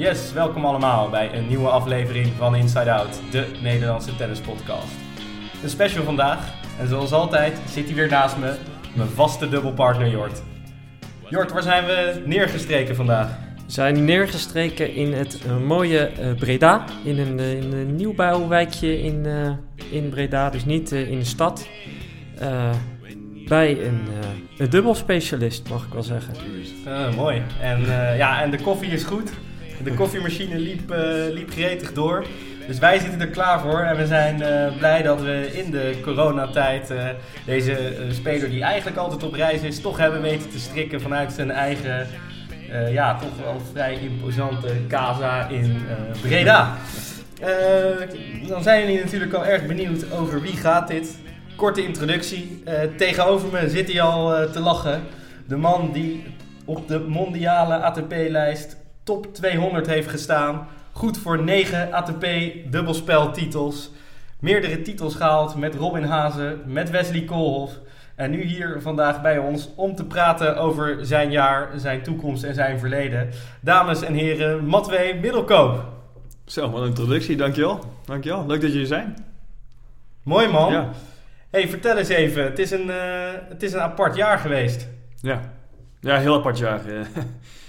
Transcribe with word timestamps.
Yes, 0.00 0.32
welkom 0.32 0.64
allemaal 0.64 1.10
bij 1.10 1.34
een 1.34 1.48
nieuwe 1.48 1.68
aflevering 1.68 2.26
van 2.36 2.56
Inside 2.56 2.92
Out, 2.92 3.20
de 3.30 3.46
Nederlandse 3.62 4.16
tennispodcast. 4.16 4.94
Een 5.62 5.68
special 5.68 6.04
vandaag 6.04 6.54
en 6.78 6.88
zoals 6.88 7.12
altijd 7.12 7.60
zit 7.68 7.86
hij 7.86 7.94
weer 7.94 8.08
naast 8.08 8.36
me, 8.36 8.54
mijn 8.94 9.08
vaste 9.08 9.48
dubbelpartner 9.48 10.08
Jort. 10.08 10.42
Jort, 11.28 11.52
waar 11.52 11.62
zijn 11.62 11.84
we 11.84 12.22
neergestreken 12.26 12.96
vandaag? 12.96 13.38
We 13.66 13.72
zijn 13.72 14.04
neergestreken 14.04 14.94
in 14.94 15.12
het 15.12 15.40
uh, 15.46 15.56
mooie 15.56 16.10
uh, 16.20 16.34
Breda, 16.34 16.84
in 17.04 17.18
een, 17.18 17.38
uh, 17.38 17.52
in 17.52 17.72
een 17.72 17.96
nieuwbouwwijkje 17.96 19.02
in, 19.02 19.26
in 19.90 20.08
Breda, 20.08 20.50
dus 20.50 20.64
niet 20.64 20.92
in 20.92 21.18
de 21.18 21.24
stad. 21.24 21.68
bij 23.46 23.86
een, 23.86 24.00
een 24.58 24.70
dubbelspecialist, 24.70 25.68
mag 25.68 25.86
ik 25.86 25.92
wel 25.92 26.02
zeggen. 26.02 26.34
Ah, 26.86 27.16
mooi. 27.16 27.42
En, 27.60 27.80
ja, 28.16 28.42
en 28.42 28.50
de 28.50 28.60
koffie 28.60 28.90
is 28.90 29.04
goed. 29.04 29.32
De 29.84 29.94
koffiemachine 29.94 30.58
liep, 30.58 30.94
liep 31.32 31.50
gretig 31.50 31.92
door. 31.92 32.24
Dus 32.70 32.78
wij 32.78 32.98
zitten 32.98 33.20
er 33.20 33.28
klaar 33.28 33.60
voor 33.60 33.80
en 33.80 33.96
we 33.96 34.06
zijn 34.06 34.40
uh, 34.40 34.78
blij 34.78 35.02
dat 35.02 35.20
we 35.20 35.50
in 35.52 35.70
de 35.70 35.98
coronatijd 36.02 36.90
uh, 36.90 37.08
deze 37.46 37.92
speler 38.10 38.50
die 38.50 38.62
eigenlijk 38.62 38.96
altijd 38.96 39.22
op 39.22 39.34
reis 39.34 39.62
is, 39.62 39.80
toch 39.80 39.98
hebben 39.98 40.22
weten 40.22 40.50
te 40.50 40.58
strikken 40.58 41.00
vanuit 41.00 41.32
zijn 41.32 41.50
eigen, 41.50 42.06
ja, 42.90 43.18
toch 43.18 43.44
wel 43.44 43.60
vrij 43.72 43.98
imposante 44.00 44.68
casa 44.88 45.48
in 45.48 45.82
Breda. 46.22 46.76
dan 48.48 48.62
zijn 48.62 48.80
jullie 48.80 49.04
natuurlijk 49.04 49.32
al 49.32 49.46
erg 49.46 49.66
benieuwd 49.66 50.12
over 50.12 50.40
wie 50.40 50.56
gaat 50.56 50.88
dit. 50.88 51.18
Korte 51.56 51.84
introductie. 51.84 52.62
tegenover 52.96 53.48
me 53.52 53.68
zit 53.68 53.92
hij 53.92 54.00
al 54.00 54.50
te 54.50 54.60
lachen. 54.60 55.02
De 55.48 55.56
man 55.56 55.92
die 55.92 56.24
op 56.64 56.88
de 56.88 56.98
mondiale 56.98 57.74
ATP-lijst 57.74 58.76
top 59.02 59.34
200 59.34 59.86
heeft 59.86 60.08
gestaan 60.08 60.68
Goed 60.92 61.18
voor 61.18 61.42
9 61.42 61.92
ATP 61.92 62.26
dubbelspeltitels. 62.70 63.90
Meerdere 64.40 64.82
titels 64.82 65.14
gehaald 65.14 65.56
met 65.56 65.74
Robin 65.74 66.04
Hazen, 66.04 66.60
met 66.66 66.90
Wesley 66.90 67.24
Koolhof. 67.24 67.78
En 68.14 68.30
nu 68.30 68.42
hier 68.42 68.80
vandaag 68.80 69.22
bij 69.22 69.38
ons 69.38 69.68
om 69.74 69.94
te 69.94 70.04
praten 70.04 70.56
over 70.56 70.98
zijn 71.06 71.30
jaar, 71.30 71.70
zijn 71.76 72.02
toekomst 72.02 72.42
en 72.42 72.54
zijn 72.54 72.78
verleden. 72.78 73.28
Dames 73.60 74.02
en 74.02 74.14
heren, 74.14 74.64
Matwee 74.64 75.14
Middelkoop. 75.14 75.84
Zo, 76.46 76.70
wat 76.70 76.80
een 76.80 76.88
introductie, 76.88 77.36
dankjewel. 77.36 77.80
Dankjewel, 78.04 78.46
leuk 78.46 78.60
dat 78.60 78.72
jullie 78.72 78.86
zijn. 78.86 79.16
Mooi 80.22 80.48
man. 80.48 80.72
Ja. 80.72 80.90
hey, 81.50 81.68
vertel 81.68 81.96
eens 81.96 82.08
even, 82.08 82.44
het 82.44 82.58
is, 82.58 82.70
een, 82.70 82.86
uh, 82.86 82.94
het 83.48 83.62
is 83.62 83.72
een 83.72 83.80
apart 83.80 84.16
jaar 84.16 84.38
geweest. 84.38 84.88
Ja, 85.20 85.40
ja 86.00 86.18
heel 86.18 86.34
apart 86.34 86.58
jaar. 86.58 86.80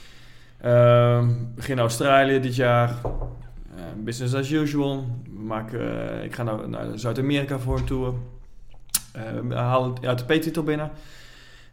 Uh, 0.65 1.27
begin 1.55 1.79
Australië 1.79 2.39
dit 2.39 2.55
jaar. 2.55 2.89
Uh, 2.89 3.81
business 3.97 4.33
as 4.33 4.51
usual. 4.51 5.05
We 5.23 5.43
maken, 5.43 5.81
uh, 5.81 6.23
ik 6.23 6.35
ga 6.35 6.43
naar, 6.43 6.69
naar 6.69 6.85
Zuid-Amerika 6.95 7.59
voor 7.59 7.77
een 7.77 7.85
tour. 7.85 8.13
Uh, 9.15 9.21
we 9.47 9.55
halen 9.55 9.95
de 10.01 10.07
ATP-titel 10.07 10.63
binnen. 10.63 10.91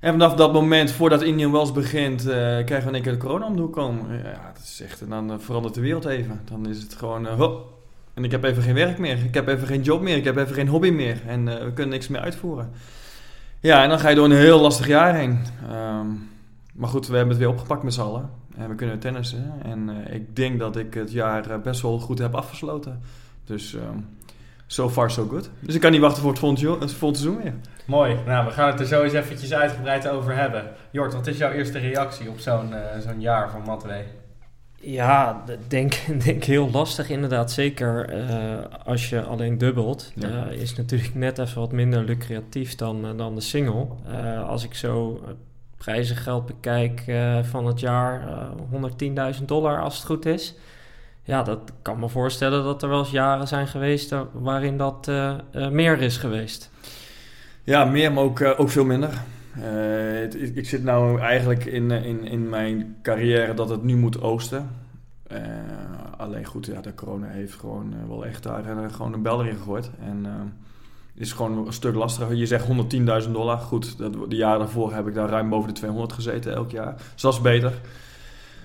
En 0.00 0.12
vanaf 0.12 0.34
dat 0.34 0.52
moment, 0.52 0.90
voordat 0.90 1.22
Indian 1.22 1.52
Wells 1.52 1.72
begint, 1.72 2.22
krijgen 2.22 2.90
we 2.90 2.96
in 2.96 3.02
keer 3.02 3.12
de 3.12 3.18
corona 3.18 3.46
om 3.46 3.56
de 3.56 3.62
hoek 3.62 3.72
komen. 3.72 4.16
Ja, 4.16 4.52
dat 4.54 4.62
is 4.62 4.80
echt, 4.84 5.00
en 5.00 5.08
dan 5.08 5.40
verandert 5.40 5.74
de 5.74 5.80
wereld 5.80 6.04
even. 6.04 6.40
Dan 6.44 6.68
is 6.68 6.82
het 6.82 6.94
gewoon, 6.94 7.26
hop. 7.26 7.66
En 8.14 8.24
ik 8.24 8.30
heb 8.30 8.44
even 8.44 8.62
geen 8.62 8.74
werk 8.74 8.98
meer. 8.98 9.24
Ik 9.24 9.34
heb 9.34 9.48
even 9.48 9.66
geen 9.66 9.82
job 9.82 10.02
meer. 10.02 10.16
Ik 10.16 10.24
heb 10.24 10.36
even 10.36 10.54
geen 10.54 10.68
hobby 10.68 10.90
meer. 10.90 11.20
En 11.26 11.44
we 11.44 11.72
kunnen 11.72 11.88
niks 11.88 12.08
meer 12.08 12.20
uitvoeren. 12.20 12.70
Ja, 13.60 13.82
en 13.82 13.88
dan 13.88 13.98
ga 13.98 14.08
je 14.08 14.14
door 14.14 14.24
een 14.24 14.32
heel 14.32 14.60
lastig 14.60 14.86
jaar 14.86 15.14
heen. 15.14 15.40
Um, 15.70 16.28
maar 16.74 16.88
goed, 16.88 17.06
we 17.06 17.16
hebben 17.16 17.34
het 17.34 17.44
weer 17.44 17.52
opgepakt 17.52 17.82
met 17.82 17.94
z'n 17.94 18.00
allen. 18.00 18.30
En 18.58 18.68
we 18.68 18.74
kunnen 18.74 18.98
tennissen. 18.98 19.52
En 19.62 19.88
uh, 19.88 20.14
ik 20.14 20.36
denk 20.36 20.58
dat 20.58 20.76
ik 20.76 20.94
het 20.94 21.12
jaar 21.12 21.50
eh, 21.50 21.58
best 21.58 21.80
wel 21.80 21.98
goed 21.98 22.18
heb 22.18 22.34
afgesloten. 22.34 23.00
Dus 23.44 23.72
um, 23.72 24.06
so 24.66 24.90
far 24.90 25.10
so 25.10 25.26
good. 25.26 25.50
Dus 25.60 25.74
ik 25.74 25.80
kan 25.80 25.90
niet 25.90 26.00
wachten 26.00 26.22
voor 26.22 26.30
het 26.30 26.40
volgende, 26.40 26.78
het 26.78 26.90
seizoen 26.90 27.42
weer. 27.42 27.54
Mooi. 27.84 28.16
Nou, 28.26 28.46
we 28.46 28.52
gaan 28.52 28.70
het 28.70 28.80
er 28.80 28.86
zo 28.86 29.02
eens 29.02 29.12
eventjes 29.12 29.54
uitgebreid 29.54 30.08
over 30.08 30.36
hebben. 30.36 30.64
Jort, 30.90 31.14
wat 31.14 31.26
is 31.26 31.38
jouw 31.38 31.50
eerste 31.50 31.78
reactie 31.78 32.28
op 32.28 32.38
zo'n 32.38 32.70
uh, 32.70 32.78
zo'n 32.98 33.20
jaar 33.20 33.50
van 33.50 33.62
Matwee? 33.62 34.04
Ja, 34.80 35.44
denk, 35.68 35.94
denk 36.24 36.44
heel 36.44 36.70
lastig 36.70 37.08
inderdaad. 37.08 37.52
Zeker 37.52 38.18
uh, 38.18 38.58
als 38.84 39.08
je 39.08 39.22
alleen 39.22 39.58
dubbelt. 39.58 40.12
Ja. 40.14 40.46
Uh, 40.46 40.60
is 40.60 40.74
natuurlijk 40.74 41.14
net 41.14 41.38
even 41.38 41.60
wat 41.60 41.72
minder 41.72 42.04
lucratief 42.04 42.74
dan, 42.74 43.06
uh, 43.06 43.16
dan 43.16 43.34
de 43.34 43.40
single. 43.40 43.86
als 44.46 44.64
ik 44.64 44.74
zo 44.74 45.20
prijzengeld 45.78 46.46
bekijk 46.46 47.04
uh, 47.06 47.42
van 47.42 47.66
het 47.66 47.80
jaar, 47.80 48.28
uh, 48.72 49.30
eh, 49.30 49.34
110.000 49.38 49.44
dollar 49.44 49.80
als 49.80 49.96
het 49.96 50.06
goed 50.06 50.26
is. 50.26 50.54
Ja, 51.22 51.42
dat 51.42 51.72
kan 51.82 51.98
me 51.98 52.08
voorstellen 52.08 52.64
dat 52.64 52.82
er 52.82 52.88
wel 52.88 52.98
eens 52.98 53.10
jaren 53.10 53.48
zijn 53.48 53.66
geweest 53.66 54.12
uh, 54.12 54.20
waarin 54.32 54.76
dat 54.76 55.06
meer 55.52 56.00
is 56.00 56.16
geweest. 56.16 56.70
Ja, 57.62 57.84
meer, 57.84 58.12
maar 58.12 58.24
ook, 58.24 58.40
ook 58.40 58.70
veel 58.70 58.84
minder. 58.84 59.10
Ik 60.54 60.68
zit 60.68 60.84
nou 60.84 61.20
eigenlijk 61.20 61.64
in, 61.64 61.90
in, 61.90 62.24
in 62.24 62.48
mijn 62.48 62.96
carrière 63.02 63.54
dat 63.54 63.68
het 63.68 63.82
nu 63.82 63.96
moet 63.96 64.20
oosten. 64.20 64.70
alleen 66.16 66.44
goed, 66.44 66.66
ja, 66.66 66.80
de 66.80 66.94
corona 66.94 67.26
heeft 67.26 67.54
gewoon 67.54 67.94
wel 68.08 68.26
echt 68.26 68.42
daar 68.42 68.90
gewoon 68.90 69.12
een 69.12 69.22
bel 69.22 69.40
erin 69.40 69.56
gegooid. 69.56 69.90
En 70.00 70.26
is 71.18 71.32
gewoon 71.32 71.66
een 71.66 71.72
stuk 71.72 71.94
lastiger. 71.94 72.34
Je 72.34 72.46
zegt 72.46 72.66
110.000 73.24 73.32
dollar. 73.32 73.58
Goed, 73.58 73.98
dat, 73.98 74.30
de 74.30 74.36
jaren 74.36 74.58
daarvoor 74.58 74.94
heb 74.94 75.06
ik 75.06 75.14
daar 75.14 75.28
ruim 75.28 75.48
boven 75.48 75.68
de 75.68 75.74
200 75.74 76.12
gezeten 76.12 76.54
elk 76.54 76.70
jaar. 76.70 76.94
Dus 77.12 77.22
dat 77.22 77.32
is 77.32 77.40
beter. 77.40 77.72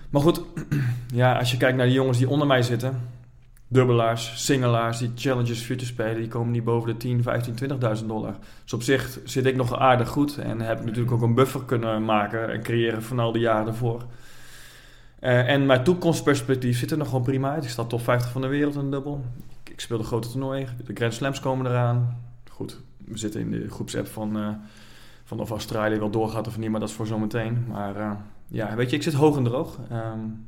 Maar 0.10 0.22
goed, 0.22 0.42
ja, 1.14 1.38
als 1.38 1.52
je 1.52 1.58
kijkt 1.58 1.78
naar 1.78 1.86
de 1.86 1.94
jongens 1.94 2.18
die 2.18 2.30
onder 2.30 2.48
mij 2.48 2.62
zitten. 2.62 3.12
Dubbelaars, 3.68 4.46
singelaars, 4.46 4.98
die 4.98 5.12
challenges 5.16 5.62
future 5.62 5.86
spelen, 5.86 6.16
die 6.16 6.28
komen 6.28 6.52
niet 6.52 6.64
boven 6.64 6.90
de 6.90 6.98
10, 6.98 7.24
15, 7.24 7.56
20.000 8.00 8.06
dollar. 8.06 8.36
Dus 8.64 8.74
op 8.74 8.82
zich 8.82 9.20
zit 9.24 9.46
ik 9.46 9.56
nog 9.56 9.78
aardig 9.80 10.10
goed 10.10 10.38
en 10.38 10.62
heb 10.62 10.86
natuurlijk 10.86 11.12
ook 11.12 11.22
een 11.22 11.34
buffer 11.34 11.64
kunnen 11.64 12.06
maken 12.06 12.52
en 12.52 12.64
creëren 12.64 13.04
van 13.04 13.20
al 13.20 13.32
die 13.32 13.42
jaren 13.42 13.68
ervoor. 13.68 14.04
Uh, 15.22 15.50
en 15.50 15.66
mijn 15.66 15.84
toekomstperspectief 15.84 16.78
zit 16.78 16.92
er 16.92 16.98
nog 16.98 17.08
gewoon 17.08 17.24
prima 17.24 17.52
uit. 17.52 17.64
Ik 17.64 17.70
sta 17.70 17.84
top 17.84 18.02
50 18.02 18.32
van 18.32 18.42
de 18.42 18.48
wereld 18.48 18.76
in 18.76 18.92
dubbel. 18.92 19.26
Ik, 19.64 19.72
ik 19.72 19.80
speel 19.80 19.98
de 19.98 20.04
grote 20.04 20.30
toernooien, 20.30 20.68
de 20.86 20.94
Grand 20.94 21.14
Slams 21.14 21.40
komen 21.40 21.66
eraan 21.66 22.18
goed, 22.54 22.80
we 23.06 23.18
zitten 23.18 23.42
in 23.42 23.52
de 23.52 23.70
groepsapp 23.70 24.08
van, 24.08 24.38
uh, 24.38 24.48
van 25.24 25.40
of 25.40 25.50
Australië 25.50 25.98
wel 25.98 26.10
doorgaat 26.10 26.48
of 26.48 26.58
niet, 26.58 26.70
maar 26.70 26.80
dat 26.80 26.90
is 26.90 26.96
voor 26.96 27.08
zometeen. 27.08 27.66
Maar 27.68 27.98
uh, 27.98 28.12
ja, 28.48 28.76
weet 28.76 28.90
je, 28.90 28.96
ik 28.96 29.04
zit 29.04 29.14
hoog 29.14 29.38
en 29.38 29.44
droog. 29.44 29.80
Um, 29.92 30.46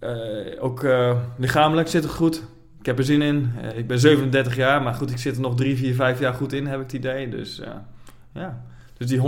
uh, 0.00 0.62
ook 0.64 0.86
lichamelijk 1.36 1.88
zit 1.88 2.02
het 2.02 2.12
goed. 2.12 2.42
Ik 2.78 2.86
heb 2.86 2.98
er 2.98 3.04
zin 3.04 3.22
in. 3.22 3.52
ik 3.74 3.86
ben 3.86 3.98
37 3.98 4.56
jaar, 4.56 4.82
maar 4.82 4.94
goed, 4.94 5.10
ik 5.10 5.18
zit 5.18 5.34
er 5.34 5.40
nog 5.40 5.56
3, 5.56 5.76
4, 5.76 5.94
5 5.94 6.18
jaar 6.18 6.34
goed 6.34 6.52
in, 6.52 6.66
heb 6.66 6.76
ik 6.76 6.82
het 6.82 6.92
idee. 6.92 7.28
Dus 7.28 7.62
ja, 8.32 8.64
dus 8.98 9.06
die 9.08 9.20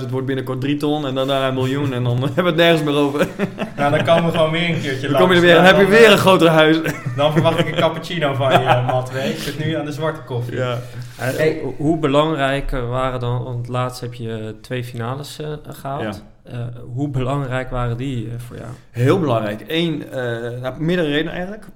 110.000 0.00 0.08
wordt 0.10 0.26
binnenkort 0.26 0.60
3 0.60 0.76
ton 0.76 1.06
en 1.06 1.14
daarna 1.14 1.48
een 1.48 1.54
miljoen 1.54 1.92
en 1.92 2.04
dan 2.04 2.22
hebben 2.34 2.44
we 2.44 2.48
het 2.50 2.56
nergens 2.56 2.82
meer 2.82 2.94
over. 2.94 3.28
Nou, 3.76 3.96
dan 3.96 4.04
komen 4.04 4.30
we 4.30 4.36
gewoon 4.36 4.50
weer 4.50 4.68
een 4.68 4.80
keertje 4.80 5.08
dan 5.08 5.20
Kom 5.20 5.30
je 5.30 5.34
er 5.36 5.40
weer, 5.40 5.54
dan, 5.54 5.64
heb 5.64 5.76
je 5.76 5.86
weer 5.86 6.10
een 6.10 6.18
groter 6.18 6.48
huis. 6.48 6.80
Dan 7.16 7.32
verwacht 7.32 7.58
ik 7.58 7.66
een 7.66 7.74
cappuccino 7.74 8.34
van 8.34 8.52
je, 8.52 8.82
Matt. 8.86 9.14
Ik 9.14 9.38
zit 9.38 9.64
nu 9.64 9.74
aan 9.74 9.84
de 9.84 9.92
zwarte 9.92 10.20
koffie. 10.20 10.56
Ja. 10.56 10.78
Hey, 11.16 11.62
hoe 11.76 11.98
belangrijk 11.98 12.70
waren 12.70 13.20
dan, 13.20 13.42
want 13.42 13.68
laatst 13.68 14.00
heb 14.00 14.14
je 14.14 14.54
twee 14.60 14.84
finales 14.84 15.38
uh, 15.40 15.48
gehaald. 15.62 16.22
Ja. 16.44 16.52
Uh, 16.52 16.66
hoe 16.94 17.08
belangrijk 17.08 17.70
waren 17.70 17.96
die 17.96 18.26
uh, 18.26 18.32
voor 18.36 18.56
jou? 18.56 18.68
Heel 18.90 19.20
belangrijk. 19.20 19.64
Eén, 19.66 20.04
nou, 20.60 20.80
meerdere 20.80 21.08
redenen 21.08 21.32
eigenlijk. 21.32 21.66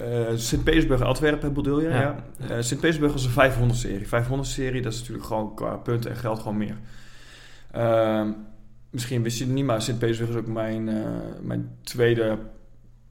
Uh, 0.00 0.36
Sint-Petersburg, 0.36 1.00
Antwerpen 1.00 1.52
bedoel 1.52 1.80
je? 1.80 1.88
Ja. 1.88 2.24
ja. 2.38 2.56
Uh, 2.56 2.62
Sint-Petersburg 2.62 3.12
was 3.12 3.24
een 3.24 3.70
500-serie. 3.70 4.06
500-serie, 4.06 4.82
dat 4.82 4.92
is 4.92 4.98
natuurlijk 4.98 5.26
gewoon 5.26 5.54
qua 5.54 5.76
punten 5.76 6.10
en 6.10 6.16
geld 6.16 6.38
gewoon 6.38 6.56
meer. 6.56 6.76
Uh, 7.76 8.28
misschien 8.90 9.22
wist 9.22 9.38
je 9.38 9.44
het 9.44 9.52
niet, 9.52 9.64
maar 9.64 9.82
Sint-Petersburg 9.82 10.30
is 10.30 10.36
ook 10.36 10.46
mijn, 10.46 10.88
uh, 10.88 11.06
mijn 11.40 11.70
tweede 11.82 12.38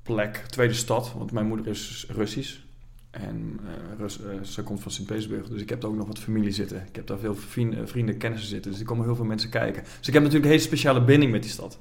plek, 0.03 0.35
tweede 0.35 0.73
stad. 0.73 1.13
Want 1.17 1.31
mijn 1.31 1.47
moeder 1.47 1.67
is 1.67 2.05
Russisch. 2.09 2.63
En 3.11 3.59
Rus, 3.97 4.19
ze 4.41 4.63
komt 4.63 4.81
van 4.81 4.91
Sint-Petersburg, 4.91 5.47
dus 5.47 5.61
ik 5.61 5.69
heb 5.69 5.81
daar 5.81 5.89
ook 5.89 5.95
nog 5.95 6.07
wat 6.07 6.19
familie 6.19 6.51
zitten. 6.51 6.83
Ik 6.87 6.95
heb 6.95 7.07
daar 7.07 7.19
veel 7.19 7.35
vrienden, 7.35 7.87
vrienden 7.87 8.17
kennissen 8.17 8.49
zitten, 8.49 8.71
dus 8.71 8.79
er 8.79 8.85
komen 8.85 9.05
heel 9.05 9.15
veel 9.15 9.25
mensen 9.25 9.49
kijken. 9.49 9.83
Dus 9.83 10.07
ik 10.07 10.13
heb 10.13 10.23
natuurlijk 10.23 10.43
een 10.43 10.57
hele 10.57 10.67
speciale 10.67 11.03
binding 11.03 11.31
met 11.31 11.41
die 11.41 11.51
stad. 11.51 11.77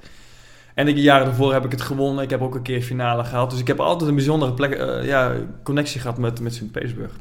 En 0.75 0.87
de 0.87 0.95
jaren 0.95 1.27
daarvoor 1.27 1.53
heb 1.53 1.65
ik 1.65 1.71
het 1.71 1.81
gewonnen. 1.81 2.25
Ik 2.25 2.31
heb 2.31 2.43
ook 2.43 2.55
een 2.55 2.63
keer 2.63 2.83
finale 2.83 3.25
gehaald. 3.25 3.51
Dus 3.51 3.61
ik 3.61 3.67
heb 3.67 3.81
altijd 3.81 4.09
een 4.09 4.17
bijzondere 4.17 4.53
plek, 4.53 4.79
uh, 4.79 5.07
ja, 5.07 5.35
connectie 5.63 6.01
gehad 6.01 6.19
met, 6.19 6.41
met 6.41 6.55
Sint-Petersburg. 6.55 7.13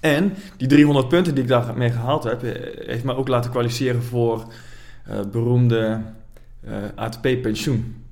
En 0.00 0.34
die 0.56 0.68
300 0.68 1.08
punten 1.08 1.34
die 1.34 1.42
ik 1.42 1.48
daarmee 1.48 1.90
gehaald 1.90 2.24
heb, 2.24 2.42
eh, 2.42 2.86
heeft 2.86 3.04
mij 3.04 3.14
ook 3.14 3.28
laten 3.28 3.50
kwalificeren 3.50 4.02
voor 4.02 4.52
uh, 5.08 5.20
beroemde 5.32 6.00
ATP-pensioen. 6.94 8.04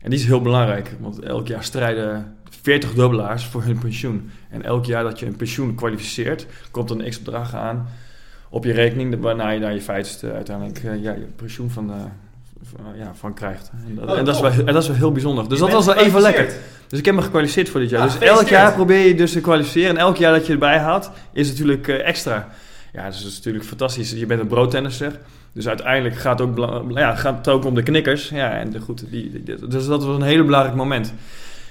En 0.00 0.10
die 0.10 0.18
is 0.18 0.24
heel 0.24 0.42
belangrijk, 0.42 0.96
want 1.00 1.20
elk 1.20 1.46
jaar 1.46 1.64
strijden 1.64 2.36
40 2.62 2.94
dubbelaars 2.94 3.44
voor 3.44 3.62
hun 3.62 3.78
pensioen. 3.78 4.30
En 4.50 4.62
elk 4.62 4.84
jaar 4.84 5.02
dat 5.02 5.18
je 5.18 5.26
een 5.26 5.36
pensioen 5.36 5.74
kwalificeert, 5.74 6.46
komt 6.70 6.90
er 6.90 6.98
een 6.98 7.10
x-bedrag 7.10 7.54
aan 7.54 7.88
op 8.50 8.64
je 8.64 8.72
rekening, 8.72 9.20
waarna 9.20 9.50
je 9.50 9.60
naar 9.60 9.74
je 9.74 9.80
feitste 9.80 10.32
uiteindelijk 10.32 10.82
ja, 10.82 11.12
je 11.12 11.26
pensioen 11.36 11.70
van 11.70 11.86
ja, 12.96 13.12
van 13.14 13.34
krijgt. 13.34 13.70
En 13.88 13.94
dat, 13.94 14.04
Oh, 14.10 14.18
en 14.18 14.24
dat, 14.24 14.34
is 14.34 14.40
top. 14.40 14.50
wel, 14.52 14.66
en 14.66 14.72
dat 14.72 14.82
is 14.82 14.88
wel 14.88 14.96
heel 14.96 15.12
bijzonder. 15.12 15.48
Dus 15.48 15.58
Je 15.58 15.64
dat 15.64 15.72
was 15.74 15.86
wel 15.86 15.94
even 15.94 16.20
lekker. 16.20 16.52
Dus 16.88 16.98
ik 16.98 17.04
heb 17.04 17.14
me 17.14 17.22
gekwalificeerd 17.22 17.68
voor 17.68 17.80
dit 17.80 17.90
jaar. 17.90 18.06
Ja, 18.06 18.12
dus 18.18 18.18
elk 18.28 18.48
jaar 18.48 18.72
probeer 18.72 19.06
je 19.06 19.14
dus 19.14 19.32
te 19.32 19.40
kwalificeren. 19.40 19.90
En 19.90 19.96
elk 19.96 20.16
jaar 20.16 20.32
dat 20.32 20.46
je 20.46 20.52
erbij 20.52 20.78
haalt, 20.78 21.10
is 21.32 21.48
natuurlijk 21.48 21.88
eh, 21.88 22.06
extra. 22.08 22.48
Ja, 22.92 23.06
dus 23.06 23.18
dat 23.22 23.30
is 23.30 23.36
natuurlijk 23.36 23.64
fantastisch. 23.64 24.10
Je 24.10 24.26
bent 24.26 24.40
een 24.40 24.46
broodtennisser. 24.46 25.18
Dus 25.52 25.68
uiteindelijk 25.68 26.16
gaat 26.16 26.38
het 26.38 26.48
ook, 26.58 26.84
ja, 26.94 27.14
gaat 27.14 27.36
het 27.36 27.48
ook 27.48 27.64
om 27.64 27.74
de 27.74 27.82
knikkers. 27.82 28.28
Ja, 28.28 28.50
en 28.50 28.70
de, 28.70 28.80
goed, 28.80 29.10
die, 29.10 29.42
die- 29.42 29.66
dus 29.68 29.86
dat 29.86 30.04
was 30.04 30.16
een 30.16 30.22
hele 30.22 30.44
belangrijk 30.44 30.76
moment. 30.76 31.14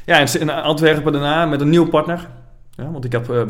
Ja, 0.06 0.20
en 0.20 0.40
in 0.40 0.50
Antwerpen 0.50 1.12
daarna 1.12 1.46
met 1.46 1.62
een 1.62 1.70
nieuwe 1.70 1.88
partner. 1.90 2.28
Ja, 2.76 2.92
want 2.92 3.06
ik, 3.06 3.12
heb, 3.12 3.30
eh, 3.30 3.42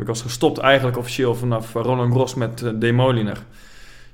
ik 0.00 0.06
was 0.06 0.22
gestopt 0.22 0.58
eigenlijk 0.58 0.96
officieel 0.98 1.34
vanaf 1.34 1.72
Roland 1.72 2.12
Gros 2.12 2.34
met 2.34 2.62
eh 2.62 2.70
Demoliner. 2.74 3.38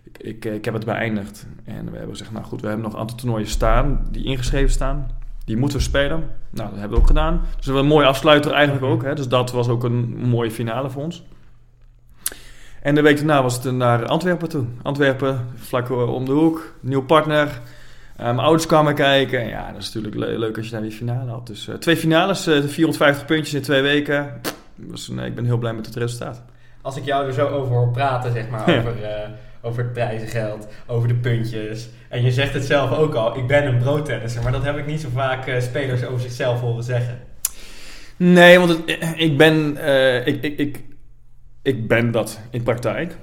Ik, 0.03 0.19
ik, 0.19 0.45
eh, 0.45 0.55
ik 0.55 0.65
heb 0.65 0.75
het 0.75 0.85
beëindigd. 0.85 1.47
En 1.65 1.85
we 1.91 1.97
hebben 1.97 2.17
gezegd, 2.17 2.33
nou 2.33 2.45
goed, 2.45 2.61
we 2.61 2.67
hebben 2.67 2.85
nog 2.85 2.95
een 2.95 3.01
aantal 3.01 3.17
toernooien 3.17 3.47
staan, 3.49 4.07
die 4.11 4.25
ingeschreven 4.25 4.71
staan. 4.71 5.11
Die 5.45 5.57
moeten 5.57 5.79
we 5.79 5.85
spelen. 5.85 6.19
Nou, 6.51 6.69
dat 6.71 6.79
hebben 6.79 6.91
we 6.97 7.03
ook 7.03 7.07
gedaan. 7.09 7.41
Dus 7.57 7.67
was 7.67 7.81
een 7.81 7.87
mooie 7.87 8.07
afsluiter 8.07 8.53
eigenlijk 8.53 8.85
ook. 8.85 9.03
Hè? 9.03 9.15
Dus 9.15 9.29
dat 9.29 9.53
was 9.53 9.69
ook 9.69 9.85
een 9.85 10.17
mooie 10.29 10.51
finale 10.51 10.91
voor 10.91 11.03
ons. 11.03 11.25
En 12.83 12.95
de 12.95 13.03
week 13.03 13.17
daarna 13.17 13.43
was 13.43 13.63
het 13.65 13.75
naar 13.75 14.07
Antwerpen 14.07 14.49
toe. 14.49 14.65
Antwerpen, 14.83 15.47
vlak 15.55 15.91
eh, 15.91 16.13
om 16.15 16.25
de 16.25 16.33
hoek. 16.33 16.73
Nieuw 16.81 17.03
partner. 17.05 17.47
Eh, 18.17 18.25
mijn 18.25 18.39
ouders 18.39 18.67
kwamen 18.67 18.95
kijken. 18.95 19.47
Ja, 19.49 19.73
dat 19.73 19.81
is 19.83 19.93
natuurlijk 19.93 20.15
le- 20.15 20.39
leuk 20.39 20.57
als 20.57 20.67
je 20.67 20.73
daar 20.73 20.83
die 20.83 20.91
finale 20.91 21.31
had. 21.31 21.47
Dus 21.47 21.69
twee 21.79 21.97
finales, 21.97 22.47
eh, 22.47 22.63
450 22.63 23.25
puntjes 23.27 23.55
in 23.55 23.63
twee 23.63 23.83
weken. 23.83 24.41
Dus, 24.77 25.09
nee, 25.09 25.27
ik 25.27 25.35
ben 25.35 25.45
heel 25.45 25.59
blij 25.59 25.73
met 25.73 25.87
het 25.87 25.95
resultaat. 25.97 26.43
Als 26.83 26.97
ik 26.97 27.05
jou 27.05 27.27
er 27.27 27.33
zo 27.33 27.47
over 27.49 27.75
hoor 27.75 27.91
praten, 27.91 28.33
zeg 28.33 28.49
maar, 28.49 28.71
Ja. 28.71 28.79
over, 28.79 28.95
over 29.63 29.83
het 29.83 29.93
prijzengeld, 29.93 30.67
over 30.87 31.09
de 31.09 31.15
puntjes. 31.15 31.89
En 32.09 32.23
je 32.23 32.31
zegt 32.33 32.55
het 32.55 32.65
zelf 32.65 32.99
ook 32.99 33.15
al, 33.15 33.37
ik 33.39 33.47
ben 33.47 33.67
een 33.67 33.79
broodtennisser. 33.79 34.43
Maar 34.43 34.53
dat 34.53 34.65
heb 34.65 34.77
ik 34.77 34.87
niet 34.87 35.01
zo 35.01 35.09
vaak 35.15 35.47
eh, 35.47 35.61
spelers 35.61 36.05
over 36.05 36.21
zichzelf 36.21 36.61
horen 36.61 36.85
zeggen. 36.85 37.19
Nee, 38.17 38.59
want 38.59 38.71
het- 38.71 39.15
ik 39.17 39.37
ben, 39.37 39.77
eh, 39.77 40.27
ik, 40.27 40.43
ik, 40.43 40.59
ik, 40.59 40.85
ik 41.63 41.89
ben 41.89 42.11
dat 42.11 42.41
in 42.51 42.63
praktijk. 42.63 43.17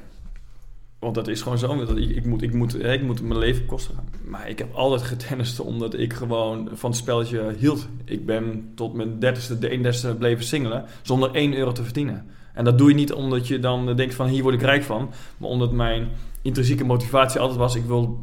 Want 0.99 1.15
dat 1.15 1.27
is 1.27 1.41
gewoon 1.41 1.57
zo. 1.57 1.81
Ik, 1.81 2.15
ik, 2.15 2.25
moet, 2.25 2.41
ik, 2.41 2.53
moet, 2.53 2.83
ik 2.83 3.01
moet 3.01 3.21
mijn 3.21 3.39
leven 3.39 3.65
kosten. 3.65 3.95
Maar 4.25 4.49
ik 4.49 4.57
heb 4.59 4.73
altijd 4.73 5.01
getennist 5.01 5.59
omdat 5.59 5.99
ik 5.99 6.13
gewoon 6.13 6.69
van 6.73 6.89
het 6.89 6.99
spelletje 6.99 7.55
hield. 7.57 7.87
Ik 8.05 8.25
ben 8.25 8.71
tot 8.75 8.93
mijn 8.93 9.19
dertigste, 9.19 9.59
de 9.59 9.69
31ste 10.13 10.17
bleven 10.17 10.43
singelen 10.43 10.85
zonder 11.01 11.31
1 11.33 11.53
euro 11.57 11.71
te 11.71 11.83
verdienen. 11.83 12.25
En 12.57 12.63
dat 12.63 12.77
doe 12.77 12.89
je 12.89 12.95
niet 12.95 13.13
omdat 13.13 13.47
je 13.47 13.59
dan 13.59 13.95
denkt 13.95 14.15
van 14.15 14.27
hier 14.27 14.43
word 14.43 14.55
ik 14.55 14.61
rijk 14.61 14.83
van. 14.83 15.11
Maar 15.37 15.49
omdat 15.49 15.71
mijn 15.71 16.09
intrinsieke 16.41 16.83
motivatie 16.83 17.39
altijd 17.39 17.59
was, 17.59 17.75
ik 17.75 17.85
wil 17.85 18.19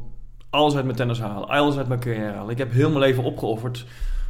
alles 0.50 0.74
uit 0.74 0.84
mijn 0.84 0.96
tennis 0.96 1.20
halen. 1.20 1.48
Alles 1.48 1.76
uit 1.76 1.88
mijn 1.88 2.00
carrière 2.00 2.32
halen. 2.32 2.50
Ik 2.50 2.58
heb 2.58 2.72
heel 2.72 2.88
mijn 2.88 3.00
leven 3.00 3.22
opgeofferd 3.22 3.86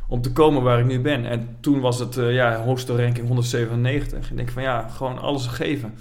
om 0.08 0.20
te 0.20 0.32
komen 0.32 0.62
waar 0.62 0.78
ik 0.78 0.86
nu 0.86 1.00
ben. 1.00 1.26
En 1.26 1.56
toen 1.60 1.80
was 1.80 1.98
het 1.98 2.16
eh, 2.16 2.34
ja, 2.34 2.62
hoogste 2.64 2.96
ranking 2.96 3.26
197. 3.26 4.30
Ik 4.30 4.36
denk 4.36 4.50
van 4.50 4.62
ja, 4.62 4.88
gewoon 4.88 5.18
alles 5.18 5.46
geven. 5.46 5.94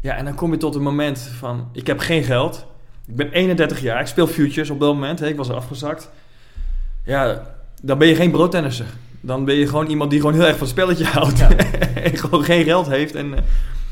Ja, 0.00 0.14
en 0.14 0.24
dan 0.24 0.34
kom 0.34 0.52
je 0.52 0.56
tot 0.56 0.74
een 0.74 0.82
moment 0.82 1.18
van, 1.18 1.68
ik 1.72 1.86
heb 1.86 1.98
geen 1.98 2.22
geld. 2.22 2.66
Ik 3.06 3.16
ben 3.16 3.32
31 3.32 3.80
jaar, 3.80 4.00
ik 4.00 4.06
speel 4.06 4.26
futures 4.26 4.70
op 4.70 4.80
dat 4.80 4.94
moment. 4.94 5.18
Hè, 5.18 5.26
ik 5.26 5.36
was 5.36 5.48
er 5.48 5.54
afgezakt. 5.54 6.10
Ja, 7.04 7.46
dan 7.82 7.98
ben 7.98 8.08
je 8.08 8.14
geen 8.14 8.30
broodtennisser. 8.30 8.86
Dan 9.20 9.44
ben 9.44 9.54
je 9.54 9.66
gewoon 9.66 9.86
iemand 9.86 10.10
die 10.10 10.20
gewoon 10.20 10.34
heel 10.34 10.44
erg 10.46 10.52
van 10.56 10.60
het 10.60 10.68
spelletje 10.68 11.04
houdt. 11.18 11.38
Ja. 11.38 11.48
en 12.04 12.16
gewoon 12.16 12.44
geen 12.44 12.64
geld 12.64 12.86
heeft. 12.86 13.14
En, 13.14 13.34
eh, 13.34 13.40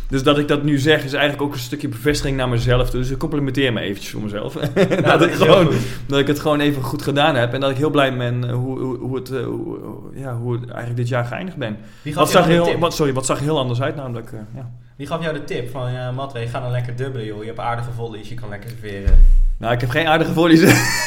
dus 0.09 0.23
dat 0.23 0.39
ik 0.39 0.49
dat 0.49 0.63
nu 0.63 0.79
zeg, 0.79 1.05
is 1.05 1.13
eigenlijk 1.13 1.43
ook 1.43 1.53
een 1.53 1.59
stukje 1.59 1.89
bevestiging 1.89 2.37
naar 2.37 2.49
mezelf. 2.49 2.91
Dus 2.91 3.11
ik 3.11 3.19
complimenteer 3.19 3.73
me 3.73 3.81
eventjes 3.81 4.11
voor 4.13 4.23
mezelf. 4.23 4.55
Nou, 4.55 5.03
dat, 5.19 5.23
ik 5.23 5.33
gewoon, 5.35 5.69
dat 6.07 6.19
ik 6.19 6.27
het 6.27 6.41
gewoon 6.41 6.61
even 6.61 6.83
goed 6.83 7.03
gedaan 7.03 7.35
heb. 7.35 7.53
En 7.55 7.61
dat 7.61 7.71
ik 7.71 7.77
heel 7.77 7.91
blij 7.91 8.17
ben 8.17 8.45
eh, 8.49 8.55
hoe, 8.55 8.79
hoe, 8.79 8.99
hoe, 8.99 9.17
het, 9.17 9.31
eh, 9.31 9.45
hoe, 9.45 9.79
ja, 10.15 10.37
hoe 10.37 10.53
het 10.53 10.65
eigenlijk 10.65 10.97
dit 10.97 11.09
jaar 11.09 11.25
geëindigd 11.25 11.57
ben. 11.57 11.77
Wie 12.03 12.15
Wat 12.15 12.23
gaf, 12.23 12.33
zag, 12.33 12.49
jou 12.49 12.65
de 12.65 12.71
heel, 12.71 12.79
wat, 12.79 12.95
sorry, 12.95 13.13
wat 13.13 13.27
zag 13.27 13.39
heel 13.39 13.59
anders 13.59 13.81
uit 13.81 13.97
namelijk. 13.97 14.33
eh, 14.33 14.39
ja. 14.55 14.71
Wie 14.97 15.07
gaf 15.07 15.23
jou 15.23 15.35
de 15.35 15.45
tip 15.45 15.71
van, 15.71 15.93
ja, 15.93 16.11
Matwee, 16.11 16.47
ga 16.47 16.61
dan 16.61 16.71
lekker 16.71 16.97
dubbelen, 16.97 17.27
joh. 17.27 17.41
Je 17.41 17.47
hebt 17.47 17.59
aardige 17.59 17.91
volleys, 17.97 18.29
je 18.29 18.35
kan 18.35 18.49
lekker 18.49 18.71
serveren. 18.71 19.19
Nou, 19.59 19.75
ik 19.75 19.81
heb 19.81 19.91
geen 19.91 20.07
aardige 20.07 20.33
volleys. 20.33 20.61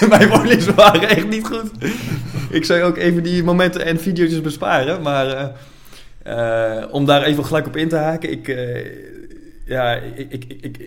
Mijn 0.10 0.30
volleys 0.30 0.66
waren 0.66 1.10
echt 1.10 1.30
niet 1.30 1.48
goed. 1.48 1.72
Ik 2.52 2.66
zou 2.66 2.82
ook 2.82 2.98
even 2.98 3.24
die 3.24 3.44
momenten 3.44 3.86
en 3.86 4.00
video's 4.00 4.42
besparen. 4.42 5.02
Maar 5.02 5.28
eh, 5.28 6.82
eh, 6.82 6.94
om 6.94 7.06
daar 7.06 7.24
even 7.24 7.46
gelijk 7.46 7.68
op 7.68 7.76
in 7.76 7.90
te 7.90 7.96
haken. 7.96 8.32
Ik, 8.32 8.48
eh, 8.48 8.86
ja, 9.66 9.94
ik, 9.94 10.28
ik, 10.30 10.46
ik, 10.62 10.78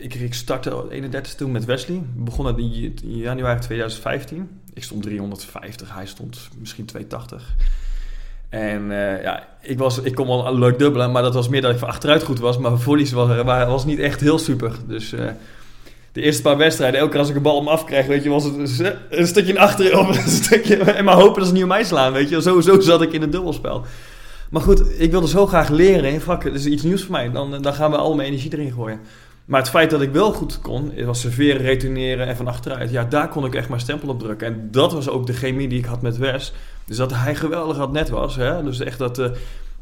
ik, 0.00 0.14
ik, 0.14 0.34
startte 0.34 0.86
31 0.90 1.34
toen 1.34 1.52
met 1.52 1.64
Wesley. 1.64 2.02
We 2.16 2.22
begonnen 2.22 2.58
in 2.58 2.94
januari 3.02 3.60
2015. 3.60 4.48
Ik 4.74 4.82
stond 4.82 5.02
350, 5.02 5.94
hij 5.94 6.06
stond 6.06 6.48
misschien 6.58 6.84
280. 6.84 7.54
En 8.48 8.90
ja, 9.22 9.48
ik, 9.60 9.78
was, 9.78 10.00
ik 10.00 10.14
kon 10.14 10.26
wel 10.26 10.58
leuk 10.58 10.78
dubbelen, 10.78 11.12
maar 11.12 11.22
dat 11.22 11.34
was 11.34 11.48
meer 11.48 11.60
dat 11.60 11.72
ik 11.72 11.78
van 11.78 11.88
achteruit 11.88 12.22
goed 12.22 12.38
was. 12.38 12.58
Maar 12.58 12.78
volleys 12.78 13.12
was, 13.12 13.28
waren- 13.28 13.68
was 13.68 13.84
niet 13.84 13.98
echt 13.98 14.20
heel 14.20 14.38
super. 14.38 14.72
Dus 14.86 15.14
de 16.14 16.20
eerste 16.20 16.42
paar 16.42 16.56
wedstrijden, 16.56 17.00
elke 17.00 17.10
keer 17.10 17.20
als 17.20 17.28
ik 17.28 17.36
een 17.36 17.42
bal 17.42 17.56
om 17.56 17.68
afkreeg, 17.68 18.06
weet 18.06 18.22
je, 18.22 18.28
was 18.28 18.44
het 18.44 18.54
een, 19.10 19.26
stukje 19.26 19.52
naar 19.52 19.62
achteren. 19.62 20.94
En 20.96 21.04
maar 21.04 21.14
hopen 21.14 21.38
dat 21.38 21.46
ze 21.46 21.52
niet 21.52 21.62
op 21.62 21.68
mij 21.68 21.84
slaan, 21.84 22.12
weet 22.12 22.28
je. 22.28 22.42
Zo, 22.42 22.60
zo 22.60 22.80
zat 22.80 23.02
ik 23.02 23.12
in 23.12 23.20
het 23.20 23.32
dubbelspel. 23.32 23.84
Maar 24.50 24.62
goed, 24.62 25.00
ik 25.00 25.10
wilde 25.10 25.28
zo 25.28 25.46
graag 25.46 25.68
leren 25.68 26.12
in 26.12 26.20
vakken. 26.20 26.50
Dat 26.50 26.60
is 26.60 26.66
iets 26.66 26.82
nieuws 26.82 27.02
voor 27.02 27.12
mij. 27.12 27.30
Dan, 27.30 27.62
dan 27.62 27.74
gaan 27.74 27.90
we 27.90 27.96
al 27.96 28.14
mijn 28.14 28.28
energie 28.28 28.52
erin 28.52 28.72
gooien. 28.72 29.00
Maar 29.44 29.60
het 29.60 29.70
feit 29.70 29.90
dat 29.90 30.02
ik 30.02 30.12
wel 30.12 30.32
goed 30.32 30.60
kon, 30.60 30.92
was 31.04 31.20
serveren, 31.20 31.60
retourneren 31.60 32.26
en 32.26 32.36
van 32.36 32.48
achteruit. 32.48 32.90
Ja, 32.90 33.04
daar 33.04 33.28
kon 33.28 33.44
ik 33.44 33.54
echt 33.54 33.68
mijn 33.68 33.80
stempel 33.80 34.08
op 34.08 34.20
drukken. 34.20 34.46
En 34.46 34.68
dat 34.70 34.92
was 34.92 35.08
ook 35.08 35.26
de 35.26 35.32
chemie 35.32 35.68
die 35.68 35.78
ik 35.78 35.84
had 35.84 36.02
met 36.02 36.16
Wes. 36.16 36.52
Dus 36.86 36.96
dat 36.96 37.12
hij 37.14 37.34
geweldig 37.34 37.78
het 37.78 37.92
net 37.92 38.08
was. 38.08 38.36
Hè? 38.36 38.62
Dus 38.62 38.80
echt 38.80 38.98
dat, 38.98 39.18
eh, 39.18 39.30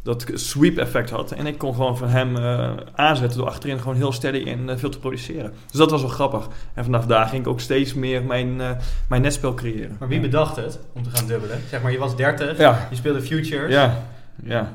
dat 0.03 0.25
sweep 0.35 0.79
effect 0.79 1.11
had. 1.11 1.31
En 1.33 1.47
ik 1.47 1.59
kon 1.59 1.75
gewoon 1.75 1.97
van 1.97 2.09
hem 2.09 2.37
eh, 2.37 2.71
aanzetten 2.95 3.39
door 3.39 3.49
achterin 3.49 3.79
gewoon 3.79 3.97
heel 3.97 4.13
steady 4.13 4.51
en 4.51 4.69
eh, 4.69 4.77
veel 4.77 4.89
te 4.91 4.99
produceren. 4.99 5.53
Dus 5.71 5.79
dat 5.79 5.91
was 5.91 6.01
wel 6.01 6.11
grappig. 6.11 6.49
En 6.75 6.85
vanaf 6.85 7.07
daar 7.07 7.27
ging 7.27 7.43
ik 7.43 7.49
ook 7.49 7.61
steeds 7.61 7.95
meer 7.95 8.23
mijn, 8.23 8.61
eh, 8.61 8.71
mijn 9.09 9.23
netspel 9.23 9.55
creëren. 9.55 9.97
Maar 9.99 10.09
wie 10.09 10.21
bedacht 10.21 10.57
het 10.57 10.79
om 10.95 11.03
te 11.03 11.11
gaan 11.11 11.27
dubbelen? 11.27 11.61
Zeg 11.69 11.83
maar, 11.83 11.93
je 11.93 11.99
was 11.99 12.17
30, 12.17 12.59
Ja, 12.59 12.87
je 12.91 12.97
speelde 12.97 13.21
futures. 13.23 13.73
ja, 13.73 14.03
ja. 14.45 14.73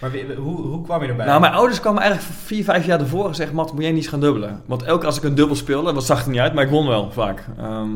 Maar 0.00 0.10
wie- 0.10 0.34
hoe, 0.34 0.56
hoe 0.60 0.82
kwam 0.84 1.02
je 1.02 1.08
erbij? 1.08 1.26
Nou, 1.26 1.40
mijn 1.40 1.52
ouders 1.52 1.80
kwamen 1.80 2.02
eigenlijk 2.02 2.32
vier, 2.44 2.64
vijf 2.64 2.86
jaar 2.86 3.00
ervoor 3.00 3.28
en 3.28 3.34
zeggen... 3.34 3.56
Mat, 3.56 3.72
moet 3.72 3.82
jij 3.82 3.90
niet 3.92 4.02
eens 4.02 4.10
gaan 4.10 4.20
dubbelen? 4.20 4.62
Want 4.66 4.82
elke 4.82 4.98
keer 4.98 5.06
als 5.08 5.16
ik 5.16 5.22
een 5.24 5.34
dubbel 5.34 5.56
speelde, 5.56 5.92
dat 5.92 6.04
zag 6.04 6.24
er 6.24 6.30
niet 6.30 6.40
uit, 6.40 6.54
maar 6.54 6.64
ik 6.64 6.70
won 6.70 6.86
wel 6.88 7.10
vaak. 7.10 7.44
Ehm, 7.58 7.90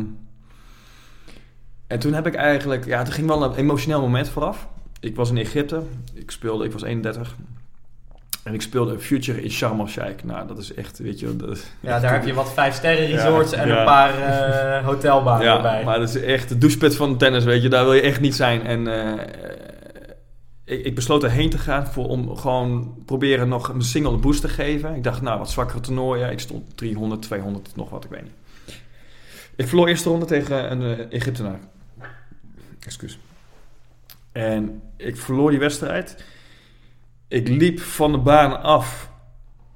en 1.86 1.98
toen 1.98 2.12
heb 2.12 2.26
ik 2.26 2.34
eigenlijk... 2.34 2.84
Ja, 2.84 3.00
er 3.00 3.12
ging 3.12 3.26
wel 3.26 3.42
een 3.44 3.54
emotioneel 3.54 4.00
moment 4.00 4.28
vooraf. 4.28 4.68
Ik 5.00 5.16
was 5.16 5.30
in 5.30 5.38
Egypte. 5.38 5.82
Ik 6.14 6.30
speelde, 6.30 6.64
ik 6.64 6.72
was 6.72 6.82
31. 6.82 7.36
En 8.42 8.54
ik 8.54 8.62
speelde 8.62 8.92
een 8.92 9.00
future 9.00 9.42
in 9.42 9.50
Sharm 9.50 9.80
el-Sheikh. 9.80 10.24
Nou, 10.24 10.46
dat 10.46 10.58
is 10.58 10.74
echt, 10.74 10.98
weet 10.98 11.20
je... 11.20 11.36
Dat, 11.36 11.70
ja, 11.80 12.00
daar 12.00 12.12
heb 12.12 12.26
je 12.26 12.34
wat 12.34 12.52
vijf 12.52 12.74
sterren 12.74 13.06
resorts 13.06 13.50
Ja, 13.50 13.56
en 13.56 13.68
ja. 13.68 13.78
een 13.78 13.84
paar 13.84 14.18
eh, 14.18 14.84
hotelbanen 14.84 15.46
ja, 15.46 15.56
erbij. 15.56 15.84
maar 15.84 15.98
dat 15.98 16.08
is 16.08 16.22
echt 16.22 16.48
de 16.48 16.58
doucheput 16.58 16.96
van 16.96 17.16
tennis, 17.16 17.44
weet 17.44 17.62
je. 17.62 17.68
Daar 17.68 17.84
wil 17.84 17.94
je 17.94 18.00
echt 18.00 18.20
niet 18.20 18.34
zijn. 18.34 18.66
En 18.66 18.86
eh, 18.86 19.26
ik, 20.64 20.84
ik 20.84 20.94
besloot 20.94 21.22
erheen 21.22 21.50
te 21.50 21.58
gaan 21.58 21.86
voor, 21.86 22.08
om 22.08 22.36
gewoon 22.36 22.94
proberen 23.06 23.48
nog 23.48 23.68
een 23.68 23.82
single 23.82 24.16
boost 24.16 24.40
te 24.40 24.48
geven. 24.48 24.94
Ik 24.94 25.04
dacht, 25.04 25.22
nou, 25.22 25.38
wat 25.38 25.50
zwakkere 25.50 25.80
toernooien. 25.80 26.30
Ik 26.30 26.40
stond 26.40 26.76
300, 26.76 27.22
200, 27.22 27.76
nog 27.76 27.90
wat, 27.90 28.04
ik 28.04 28.10
weet 28.10 28.22
niet. 28.22 28.32
Ik 29.56 29.68
verloor 29.68 29.88
eerste 29.88 30.08
ronde 30.08 30.26
tegen 30.26 30.70
een 30.70 30.82
eh, 30.82 31.06
Egyptenaar. 31.10 31.58
Excuus. 32.80 33.18
En 34.32 34.82
ik 34.96 35.16
verloor 35.16 35.50
die 35.50 35.58
wedstrijd. 35.58 36.24
Ik 37.28 37.48
liep 37.48 37.80
van 37.80 38.12
de 38.12 38.18
baan 38.18 38.62
af 38.62 39.10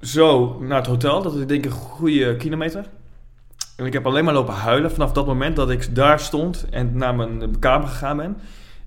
zo 0.01 0.59
naar 0.59 0.77
het 0.77 0.87
hotel. 0.87 1.21
Dat 1.21 1.35
is 1.35 1.45
denk 1.45 1.65
ik 1.65 1.71
een 1.71 1.77
goede 1.77 2.35
kilometer. 2.35 2.85
En 3.77 3.85
ik 3.85 3.93
heb 3.93 4.05
alleen 4.05 4.23
maar 4.23 4.33
lopen 4.33 4.53
huilen 4.53 4.91
vanaf 4.91 5.11
dat 5.11 5.25
moment 5.25 5.55
dat 5.55 5.69
ik 5.69 5.95
daar 5.95 6.19
stond 6.19 6.65
en 6.69 6.97
naar 6.97 7.15
mijn 7.15 7.59
kamer 7.59 7.87
gegaan 7.87 8.17
ben. 8.17 8.37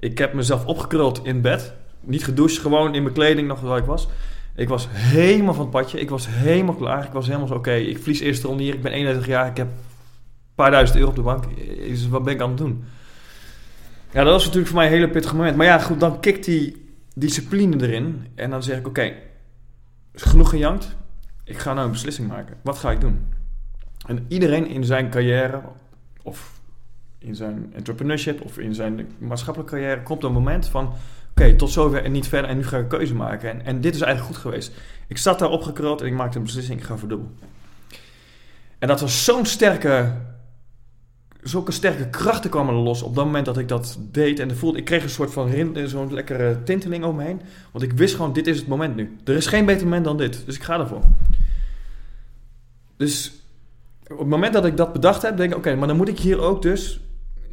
Ik 0.01 0.19
heb 0.19 0.33
mezelf 0.33 0.67
opgekruld 0.67 1.21
in 1.25 1.41
bed. 1.41 1.75
Niet 2.01 2.25
gedoucht, 2.25 2.59
gewoon 2.59 2.95
in 2.95 3.03
mijn 3.03 3.15
kleding 3.15 3.49
nog 3.49 3.61
waar 3.61 3.79
ik 3.79 3.85
was. 3.85 4.09
Ik 4.57 4.69
was 4.69 4.89
helemaal 4.91 5.55
van 5.55 5.63
het 5.63 5.73
padje. 5.73 6.01
Ik 6.01 6.11
was 6.11 6.27
helemaal 6.29 6.75
klaar. 6.75 7.05
Ik 7.05 7.13
was 7.13 7.27
helemaal 7.27 7.47
zo, 7.47 7.55
oké, 7.55 7.73
ik 7.73 7.99
verlies 7.99 8.21
eerste 8.21 8.47
ronde 8.47 8.63
hier. 8.63 8.75
Ik 8.75 8.83
ben 8.83 8.93
31 8.93 9.27
jaar. 9.27 9.47
Ik 9.47 9.57
heb 9.57 9.67
een 9.67 9.75
paar 10.55 10.71
duizend 10.71 10.99
euro 10.99 11.11
op 11.11 11.17
de 11.17 11.23
bank. 11.23 11.45
Wat 12.09 12.23
ben 12.23 12.35
ik 12.35 12.41
aan 12.41 12.49
het 12.49 12.59
doen? 12.59 12.85
Ja, 14.13 14.25
dat 14.25 14.33
was 14.33 14.43
natuurlijk 14.45 14.67
voor 14.69 14.77
mij 14.77 14.87
een 14.87 14.93
hele 14.93 15.11
pittige 15.11 15.37
moment. 15.37 15.57
Maar 15.57 15.67
ja, 15.67 15.79
goed, 15.79 16.01
dan 16.01 16.21
kikt 16.21 16.45
die 16.45 16.93
discipline 17.15 17.87
erin. 17.87 18.27
En 18.35 18.51
dan 18.51 18.63
zeg 18.63 18.79
ik, 18.79 18.87
oké, 18.87 19.13
genoeg 20.15 20.49
gejankt. 20.49 20.97
Ik 21.45 21.59
ga 21.59 21.75
nou 21.75 21.87
een 21.87 21.93
beslissing 21.93 22.29
maken. 22.29 22.57
Wat 22.63 22.79
ga 22.79 22.91
ik 22.91 23.01
doen? 23.01 23.27
En 24.07 24.25
iedereen 24.29 24.67
in 24.67 24.85
zijn 24.85 25.11
carrière, 25.11 25.63
of 26.23 26.61
in 27.19 27.35
zijn 27.35 27.73
entrepreneurship, 27.75 28.41
of 28.41 28.59
in 28.59 28.75
zijn 28.75 29.09
maatschappelijke 29.19 29.75
carrière, 29.75 30.03
komt 30.03 30.25
een 30.25 30.33
moment 30.33 30.69
van: 30.69 30.93
oké, 31.31 31.55
tot 31.55 31.71
zover 31.71 32.05
en 32.05 32.13
niet 32.13 32.29
verder, 32.29 32.51
en 32.51 32.57
nu 32.57 32.65
ga 32.65 32.77
ik 32.77 32.83
een 32.83 32.89
keuze 32.89 33.15
maken. 33.15 33.51
En, 33.51 33.65
en 33.65 33.81
dit 33.81 33.95
is 33.95 34.01
eigenlijk 34.01 34.35
goed 34.35 34.43
geweest. 34.43 34.73
Ik 35.07 35.19
zat 35.19 35.39
daar 35.39 35.51
opgekruld 35.51 36.01
en 36.01 36.07
ik 36.07 36.13
maakte 36.13 36.39
een 36.39 36.45
beslissing: 36.45 36.79
ik 36.81 36.85
ga 36.87 36.99
verdubbelen. 36.99 37.39
En 38.79 38.89
dat 38.89 39.01
was 39.01 39.25
zo'n 39.25 39.47
sterke, 39.47 40.13
zulke 41.49 41.73
sterke 41.73 42.09
krachten 42.09 42.51
kwamen 42.51 42.75
los 42.75 43.03
op 43.03 43.15
dat 43.15 43.25
moment 43.25 43.45
dat 43.45 43.59
ik 43.59 43.69
dat 43.69 43.99
deed. 44.11 44.39
En 44.39 44.57
voelde, 44.57 44.79
ik 44.79 44.85
kreeg 44.85 45.03
een 45.03 45.11
soort 45.11 45.33
van 45.33 45.49
rin- 45.49 45.89
zo'n 45.89 46.13
lekkere 46.15 46.63
tinteling 46.63 47.05
om 47.05 47.17
me 47.17 47.25
heen. 47.25 47.41
Want 47.73 47.85
ik 47.85 47.93
wist 47.93 48.15
gewoon, 48.15 48.33
dit 48.33 48.47
is 48.47 48.59
het 48.59 48.67
moment 48.67 48.97
nu. 48.97 49.17
Er 49.25 49.35
is 49.35 49.47
geen 49.47 49.65
beter 49.65 49.85
moment 49.85 50.05
dan 50.05 50.17
dit. 50.17 50.43
Dus 50.47 50.57
ik 50.57 50.63
ga 50.63 50.81
ervoor. 50.81 51.03
Dus 52.97 53.33
op 54.11 54.19
het 54.19 54.29
moment 54.29 54.53
dat 54.53 54.65
ik 54.65 54.77
dat 54.77 54.93
bedacht 54.93 55.23
heb, 55.23 55.37
denk 55.37 55.51
ik, 55.51 55.57
oké, 55.57 55.75
maar 55.75 55.89
dan 55.89 55.97
moet 55.97 56.09
ik 56.09 56.19
hier 56.19 56.41
ook 56.41 56.63
dus... 56.63 57.01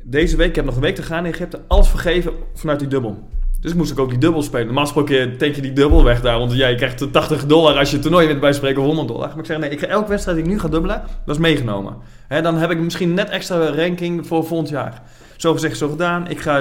Deze 0.07 0.37
week, 0.37 0.49
ik 0.49 0.55
heb 0.55 0.65
nog 0.65 0.75
een 0.75 0.81
week 0.81 0.95
te 0.95 1.03
gaan 1.03 1.25
in 1.25 1.31
Egypte, 1.33 1.61
alles 1.67 1.87
vergeven 1.87 2.33
vanuit 2.53 2.79
die 2.79 2.87
dubbel. 2.87 3.29
Dus 3.65 3.74
moest 3.74 3.91
ik 3.91 4.00
ook 4.00 4.10
die 4.10 4.17
dubbel 4.19 4.41
spelen. 4.41 4.65
Normaal 4.65 4.84
gesproken 4.84 5.38
teken 5.38 5.55
je 5.55 5.62
die 5.62 5.74
dubbel 5.74 6.03
weg 6.03 6.22
daar. 6.22 6.38
Want 6.38 6.53
jij 6.53 6.75
krijgt 6.75 7.12
80 7.13 7.45
dollar 7.45 7.77
als 7.77 7.88
je 7.89 7.93
het 7.93 8.03
toernooi 8.03 8.27
wint 8.27 8.39
bij 8.39 8.53
spreken 8.53 8.81
of 8.81 8.86
100 8.88 9.07
dollar. 9.07 9.27
Maar 9.29 9.38
ik 9.39 9.45
zeg 9.45 9.57
nee, 9.57 9.69
ik 9.69 9.79
ga 9.79 9.88
elke 9.88 10.10
wedstrijd 10.10 10.38
die 10.38 10.45
ik 10.48 10.51
nu 10.53 10.60
ga 10.60 10.67
dubbelen, 10.67 11.01
dat 11.25 11.36
is 11.36 11.41
meegenomen. 11.41 11.95
Hè, 12.27 12.41
dan 12.41 12.57
heb 12.57 12.72
ik 12.72 12.79
misschien 12.79 13.13
net 13.13 13.29
extra 13.29 13.57
ranking 13.69 14.27
voor 14.27 14.45
volgend 14.45 14.69
jaar. 14.69 15.01
Zo 15.36 15.53
gezegd, 15.53 15.77
zo 15.77 15.89
gedaan. 15.89 16.29
Ik 16.29 16.39
ga, 16.39 16.57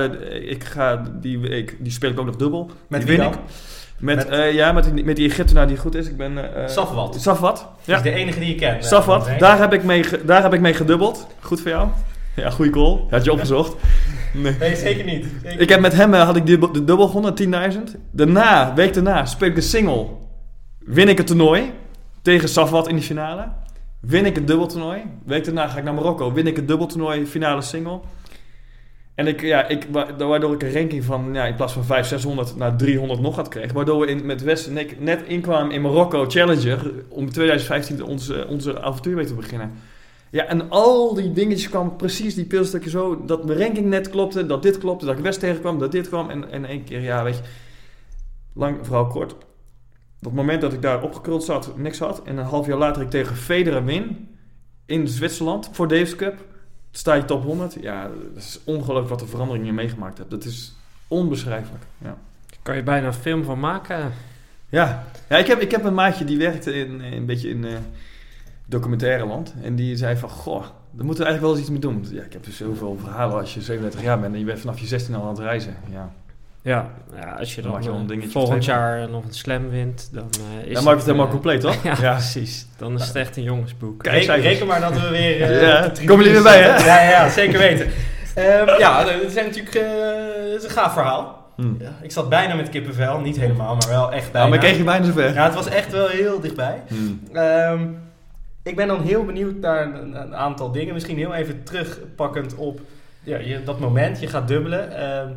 ik 0.48 0.64
ga 0.64 1.02
die 1.20 1.38
week, 1.38 1.76
die 1.80 1.92
speel 1.92 2.10
ik 2.10 2.18
ook 2.20 2.26
nog 2.26 2.36
dubbel. 2.36 2.70
Met 2.88 3.00
die 3.00 3.08
wie 3.08 3.18
win 3.18 3.30
dan? 3.30 3.34
ik. 3.34 3.40
Met, 3.98 4.16
Met- 4.16 4.26
eh, 4.28 4.52
ja, 4.52 4.72
met, 4.72 4.94
die- 4.94 5.04
met 5.04 5.16
die 5.16 5.28
Egyptenaar 5.28 5.66
die 5.66 5.76
goed 5.76 5.94
is. 5.94 6.08
Ik 6.08 6.16
ben... 6.16 6.54
eh 6.56 6.68
Safwat. 6.68 7.16
Safwat. 7.20 7.68
Ja. 7.84 7.96
is 7.96 8.02
de 8.02 8.10
enige 8.10 8.38
die 8.38 8.48
je 8.48 8.54
kent. 8.54 8.84
Safwat. 8.84 9.28
Daar 9.38 9.58
heb, 9.58 9.72
ik 9.72 9.82
mee, 9.84 10.04
daar 10.24 10.42
heb 10.42 10.52
ik 10.54 10.60
mee 10.60 10.74
gedubbeld. 10.74 11.26
Goed 11.40 11.60
voor 11.60 11.70
jou. 11.70 11.88
Ja, 12.42 12.50
goede 12.50 12.70
call. 12.70 13.00
Had 13.10 13.24
je 13.24 13.32
opgezocht. 13.32 13.76
Nee. 14.34 14.54
Nee, 14.58 14.76
zeker 14.76 15.04
niet. 15.04 15.26
Zeker 15.42 15.60
Ik 15.60 15.68
heb 15.68 15.80
met 15.80 15.92
hem 15.94 16.14
eh, 16.14 16.22
had 16.24 16.36
ik 16.36 16.46
de 16.46 16.84
dubbel 16.84 17.06
gewonnen, 17.08 17.34
10.000. 17.72 17.78
Daarna, 18.10 18.74
week 18.74 18.94
daarna, 18.94 19.24
speel 19.26 19.48
ik 19.48 19.54
de 19.54 19.60
single. 19.60 20.06
Win 20.78 21.08
ik 21.08 21.18
het 21.18 21.26
toernooi 21.26 21.72
tegen 22.22 22.48
Safwat 22.48 22.88
in 22.88 22.96
de 22.96 23.02
finale. 23.02 23.48
Win 24.00 24.26
ik 24.26 24.34
het 24.34 24.46
dubbeltoernooi. 24.46 25.02
Week 25.24 25.44
daarna 25.44 25.68
ga 25.68 25.78
ik 25.78 25.84
naar 25.84 25.94
Marokko. 25.94 26.32
Win 26.32 26.46
ik 26.46 26.56
het 26.56 26.68
dubbeltoernooi, 26.68 27.26
finale 27.26 27.62
single. 27.62 28.00
En 29.14 29.26
ik, 29.26 29.40
ja, 29.40 29.68
ik, 29.68 29.86
wa- 29.90 30.16
waardoor 30.16 30.54
ik 30.54 30.62
een 30.62 30.72
ranking 30.72 31.04
van 31.04 31.30
ja, 31.32 31.44
in 31.44 31.54
plaats 31.54 31.72
van 31.72 31.84
500, 31.84 32.22
600 32.22 32.56
naar 32.56 32.76
300 32.76 33.20
nog 33.20 33.36
had 33.36 33.48
kreeg. 33.48 33.72
Waardoor 33.72 34.00
we 34.00 34.06
in, 34.06 34.26
met 34.26 34.42
West 34.42 34.66
en 34.66 34.78
ik 34.78 35.00
net 35.00 35.22
inkwamen 35.26 35.72
in 35.74 35.80
Marokko 35.82 36.24
Challenger. 36.28 36.90
Om 37.08 37.30
2015 37.32 38.04
onze, 38.04 38.46
onze 38.48 38.82
avontuur 38.82 39.16
mee 39.16 39.24
te 39.26 39.34
beginnen. 39.34 39.72
Ja, 40.34 40.46
en 40.46 40.70
al 40.70 41.14
die 41.14 41.32
dingetjes 41.32 41.68
kwamen 41.68 41.96
precies, 41.96 42.34
die 42.34 42.44
pilstukjes 42.44 42.92
zo. 42.92 43.24
Dat 43.24 43.44
mijn 43.44 43.58
ranking 43.58 43.86
net 43.86 44.10
klopte, 44.10 44.46
dat 44.46 44.62
dit 44.62 44.78
klopte, 44.78 45.06
dat 45.06 45.16
ik 45.16 45.22
West 45.22 45.40
tegenkwam, 45.40 45.78
dat 45.78 45.92
dit 45.92 46.08
kwam. 46.08 46.30
En, 46.30 46.50
en 46.50 46.64
één 46.64 46.84
keer, 46.84 47.00
ja, 47.00 47.22
weet 47.24 47.36
je. 47.36 47.42
Lang 48.52 48.78
verhaal 48.82 49.06
kort. 49.06 49.34
Het 50.20 50.32
moment 50.32 50.60
dat 50.60 50.72
ik 50.72 50.82
daar 50.82 51.02
opgekruld 51.02 51.44
zat, 51.44 51.76
niks 51.76 51.98
had. 51.98 52.22
En 52.22 52.36
een 52.36 52.44
half 52.44 52.66
jaar 52.66 52.78
later 52.78 53.02
ik 53.02 53.10
tegen 53.10 53.36
Federer 53.36 53.84
win. 53.84 54.28
In 54.86 55.08
Zwitserland 55.08 55.68
voor 55.72 55.88
Davis 55.88 56.16
Cup. 56.16 56.44
Sta 56.90 57.14
je 57.14 57.24
top 57.24 57.42
100. 57.42 57.76
Ja, 57.80 58.10
dat 58.34 58.42
is 58.42 58.60
ongelooflijk 58.64 59.08
wat 59.08 59.18
de 59.18 59.26
verandering 59.26 59.66
je 59.66 59.72
meegemaakt 59.72 60.18
hebt. 60.18 60.30
Dat 60.30 60.44
is 60.44 60.74
onbeschrijfelijk. 61.08 61.84
Ja. 61.98 62.18
Kan 62.62 62.76
je 62.76 62.82
bijna 62.82 63.06
een 63.06 63.12
film 63.12 63.44
van 63.44 63.60
maken. 63.60 64.12
Ja, 64.68 65.06
ja 65.28 65.36
ik, 65.36 65.46
heb, 65.46 65.60
ik 65.60 65.70
heb 65.70 65.84
een 65.84 65.94
maatje 65.94 66.24
die 66.24 66.38
werkte 66.38 66.74
in, 66.74 67.00
in 67.00 67.12
een 67.12 67.26
beetje 67.26 67.48
in 67.48 67.64
eh 67.64 67.76
documentaire 68.66 69.26
land. 69.26 69.54
En 69.62 69.74
die 69.76 69.96
zei 69.96 70.16
van, 70.16 70.28
goh, 70.28 70.60
daar 70.90 71.04
moeten 71.04 71.24
we 71.24 71.30
eigenlijk 71.30 71.40
wel 71.40 71.50
eens 71.50 71.60
iets 71.60 71.70
mee 71.70 71.78
doen. 71.78 72.06
Ja, 72.10 72.22
ik 72.22 72.32
heb 72.32 72.44
dus 72.44 72.56
zoveel 72.56 72.98
verhalen 73.02 73.38
als 73.40 73.54
je 73.54 73.60
37 73.60 74.02
jaar 74.02 74.20
bent 74.20 74.32
en 74.32 74.38
je 74.38 74.44
bent 74.44 74.60
vanaf 74.60 74.78
je 74.78 74.86
16 74.86 75.14
al 75.14 75.22
aan 75.22 75.28
het 75.28 75.38
reizen. 75.38 75.76
Ja, 75.92 76.10
Ja, 76.62 76.90
ja 77.16 77.32
als 77.38 77.54
je 77.54 77.62
Dan 77.62 77.82
je 77.82 77.90
een 77.90 78.30
volgend 78.30 78.64
jaar 78.64 79.10
nog 79.10 79.24
een 79.24 79.34
slam 79.34 79.70
wint, 79.70 80.08
dan 80.12 80.28
eh, 80.60 80.66
is 80.68 80.74
dan 80.74 80.84
maakt 80.84 80.96
het 80.96 81.06
helemaal 81.06 81.26
eh, 81.26 81.32
compleet, 81.32 81.60
toch? 81.60 81.82
Ja, 82.00 82.12
precies. 82.12 82.66
Dan 82.76 82.94
is 82.94 83.06
het 83.06 83.16
echt 83.16 83.36
een 83.36 83.42
jongensboek. 83.42 84.02
Kijk, 84.02 84.24
Reken, 84.24 84.40
reken 84.40 84.66
maar 84.66 84.80
dat 84.80 85.00
we 85.00 85.08
weer... 85.08 85.42
eh, 85.42 85.60
Ja, 85.68 85.88
komen 86.04 86.24
jullie 86.24 86.32
weer 86.32 86.42
bij, 86.42 86.62
hè? 86.62 86.76
Ja, 86.76 87.02
ja, 87.02 87.10
ja, 87.10 87.28
zeker 87.28 87.58
weten. 87.58 87.86
Ehm, 88.34 88.78
ja, 88.78 89.04
het 89.06 89.22
is 89.22 89.34
natuurlijk 89.34 89.74
het 89.74 90.62
is 90.62 90.64
een 90.64 90.70
gaaf 90.70 90.92
verhaal. 90.92 91.42
Hm. 91.56 91.74
Ja, 91.78 91.92
ik 92.02 92.12
zat 92.12 92.28
bijna 92.28 92.54
met 92.54 92.68
kippenvel. 92.68 93.20
Niet 93.20 93.36
helemaal, 93.36 93.76
maar 93.76 93.88
wel 93.88 94.12
echt 94.12 94.32
bijna. 94.32 94.38
Nou, 94.38 94.50
maar 94.50 94.58
kreeg 94.58 94.76
je 94.76 94.84
bijna 94.84 95.04
zover. 95.04 95.34
Ja, 95.34 95.44
het 95.44 95.54
was 95.54 95.68
echt 95.68 95.92
wel 95.92 96.08
heel 96.08 96.40
dichtbij. 96.40 96.82
Hm. 96.86 97.36
Ehm, 97.36 97.80
ik 98.64 98.76
ben 98.76 98.88
dan 98.88 99.02
heel 99.02 99.24
benieuwd 99.24 99.56
naar 99.60 99.94
een, 99.94 100.20
een 100.22 100.36
aantal 100.36 100.72
dingen. 100.72 100.94
Misschien 100.94 101.16
heel 101.16 101.34
even 101.34 101.64
terugpakkend 101.64 102.54
op 102.54 102.80
ja, 103.22 103.38
je, 103.38 103.64
dat 103.64 103.80
moment. 103.80 104.20
Je 104.20 104.26
gaat 104.26 104.48
dubbelen. 104.48 104.96
Ehm, 104.96 105.32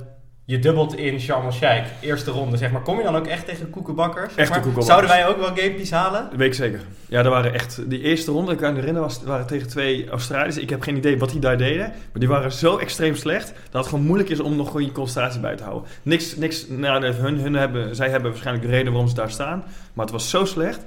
je 0.45 0.59
dubbelt 0.59 0.95
in 0.95 1.19
Sharm 1.19 1.45
el-Sheikh. 1.45 1.87
Eerste 2.01 2.31
ronde, 2.31 2.57
zeg 2.57 2.71
maar. 2.71 2.81
Kom 2.81 2.97
je 2.97 3.03
dan 3.03 3.15
ook 3.15 3.27
echt 3.27 3.45
tegen 3.45 3.69
koekenbakkers? 3.69 4.33
zeg 4.33 4.49
maar? 4.49 4.61
koekenbakkers. 4.61 4.85
Zouden 4.85 5.09
wij 5.09 5.27
ook 5.27 5.37
wel 5.37 5.55
gamepies 5.55 5.91
halen? 5.91 6.27
Dat 6.29 6.35
weet 6.39 6.47
ik 6.47 6.53
zeker. 6.53 6.81
Ja, 7.07 7.23
er 7.23 7.29
waren 7.29 7.53
echt... 7.53 7.89
Die 7.89 8.01
eerste 8.01 8.31
ronde, 8.31 8.51
ik 8.51 8.57
kan 8.57 8.73
me 8.73 8.79
herinneren, 8.79 9.07
was, 9.07 9.23
waren 9.23 9.47
tegen 9.47 9.67
twee 9.67 10.09
Australiërs. 10.09 10.57
Ik 10.57 10.69
heb 10.69 10.81
geen 10.81 10.95
idee 10.95 11.17
wat 11.17 11.29
die 11.29 11.39
daar 11.39 11.57
deden. 11.57 11.87
Maar 11.87 12.19
die 12.19 12.27
waren 12.27 12.51
zo 12.51 12.77
extreem 12.77 13.15
slecht... 13.15 13.53
dat 13.69 13.81
het 13.81 13.89
gewoon 13.89 14.05
moeilijk 14.05 14.29
is 14.29 14.39
om 14.39 14.55
nog 14.55 14.67
gewoon 14.67 14.85
je 14.85 14.91
concentratie 14.91 15.39
bij 15.39 15.55
te 15.55 15.63
houden. 15.63 15.89
Niks... 16.01 16.35
niks 16.35 16.67
nou, 16.67 17.05
hun, 17.05 17.39
hun 17.39 17.53
hebben, 17.53 17.95
zij 17.95 18.09
hebben 18.09 18.29
waarschijnlijk 18.31 18.65
de 18.65 18.71
reden 18.71 18.91
waarom 18.91 19.09
ze 19.09 19.15
daar 19.15 19.31
staan. 19.31 19.63
Maar 19.93 20.05
het 20.05 20.13
was 20.13 20.29
zo 20.29 20.45
slecht. 20.45 20.79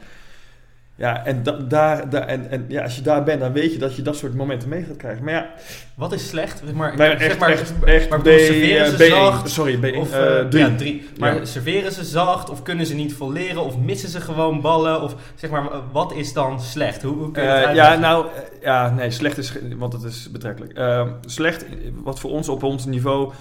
Ja, 1.00 1.24
en, 1.24 1.42
da- 1.42 1.56
daar, 1.68 2.10
daar, 2.10 2.26
en, 2.26 2.50
en 2.50 2.64
ja, 2.68 2.82
als 2.82 2.96
je 2.96 3.02
daar 3.02 3.22
bent, 3.24 3.40
dan 3.40 3.52
weet 3.52 3.72
je 3.72 3.78
dat 3.78 3.96
je 3.96 4.02
dat 4.02 4.16
soort 4.16 4.34
momenten 4.34 4.68
mee 4.68 4.82
gaat 4.84 4.96
krijgen. 4.96 5.24
Maar 5.24 5.32
ja, 5.34 5.50
Wat 5.94 6.12
is 6.12 6.28
slecht? 6.28 6.62
Maar, 6.74 6.88
zeg 7.18 7.38
maar, 7.38 7.48
echt, 7.50 7.84
echt 7.84 8.08
maar 8.08 8.20
B, 8.20 8.24
serveren 8.26 8.86
ze 8.86 9.04
eh, 9.04 9.10
B1. 9.10 9.14
zacht? 9.14 9.50
Sorry, 9.50 9.76
B1. 9.76 9.96
Of 9.98 10.12
eh, 10.12 10.38
eh, 10.40 10.48
drie. 10.48 10.62
Ja, 10.64 10.76
drie. 10.76 11.08
Maar 11.18 11.34
Ja. 11.34 11.44
serveren 11.44 11.92
ze 11.92 12.04
zacht? 12.04 12.50
Of 12.50 12.62
kunnen 12.62 12.86
ze 12.86 12.94
niet 12.94 13.14
vol 13.14 13.32
leren? 13.32 13.64
Of 13.64 13.78
missen 13.78 14.08
ze 14.08 14.20
gewoon 14.20 14.60
ballen? 14.60 15.02
Of 15.02 15.14
zeg 15.34 15.50
maar, 15.50 15.68
wat 15.92 16.12
is 16.14 16.32
dan 16.32 16.60
slecht? 16.60 17.02
Hoe, 17.02 17.16
hoe 17.16 17.30
kun 17.30 17.42
je 17.42 17.48
dat 17.48 17.58
Eh, 17.68 17.74
ja, 17.74 17.94
nou, 17.98 18.26
ja, 18.62 18.90
nee, 18.90 19.10
slecht 19.10 19.38
is, 19.38 19.52
want 19.78 19.92
het 19.92 20.02
is 20.02 20.30
betrekkelijk. 20.30 20.72
Eh, 20.72 21.06
slecht, 21.26 21.64
wat 21.94 22.20
voor 22.20 22.30
ons 22.30 22.48
op 22.48 22.62
ons 22.62 22.84
niveau, 22.86 23.32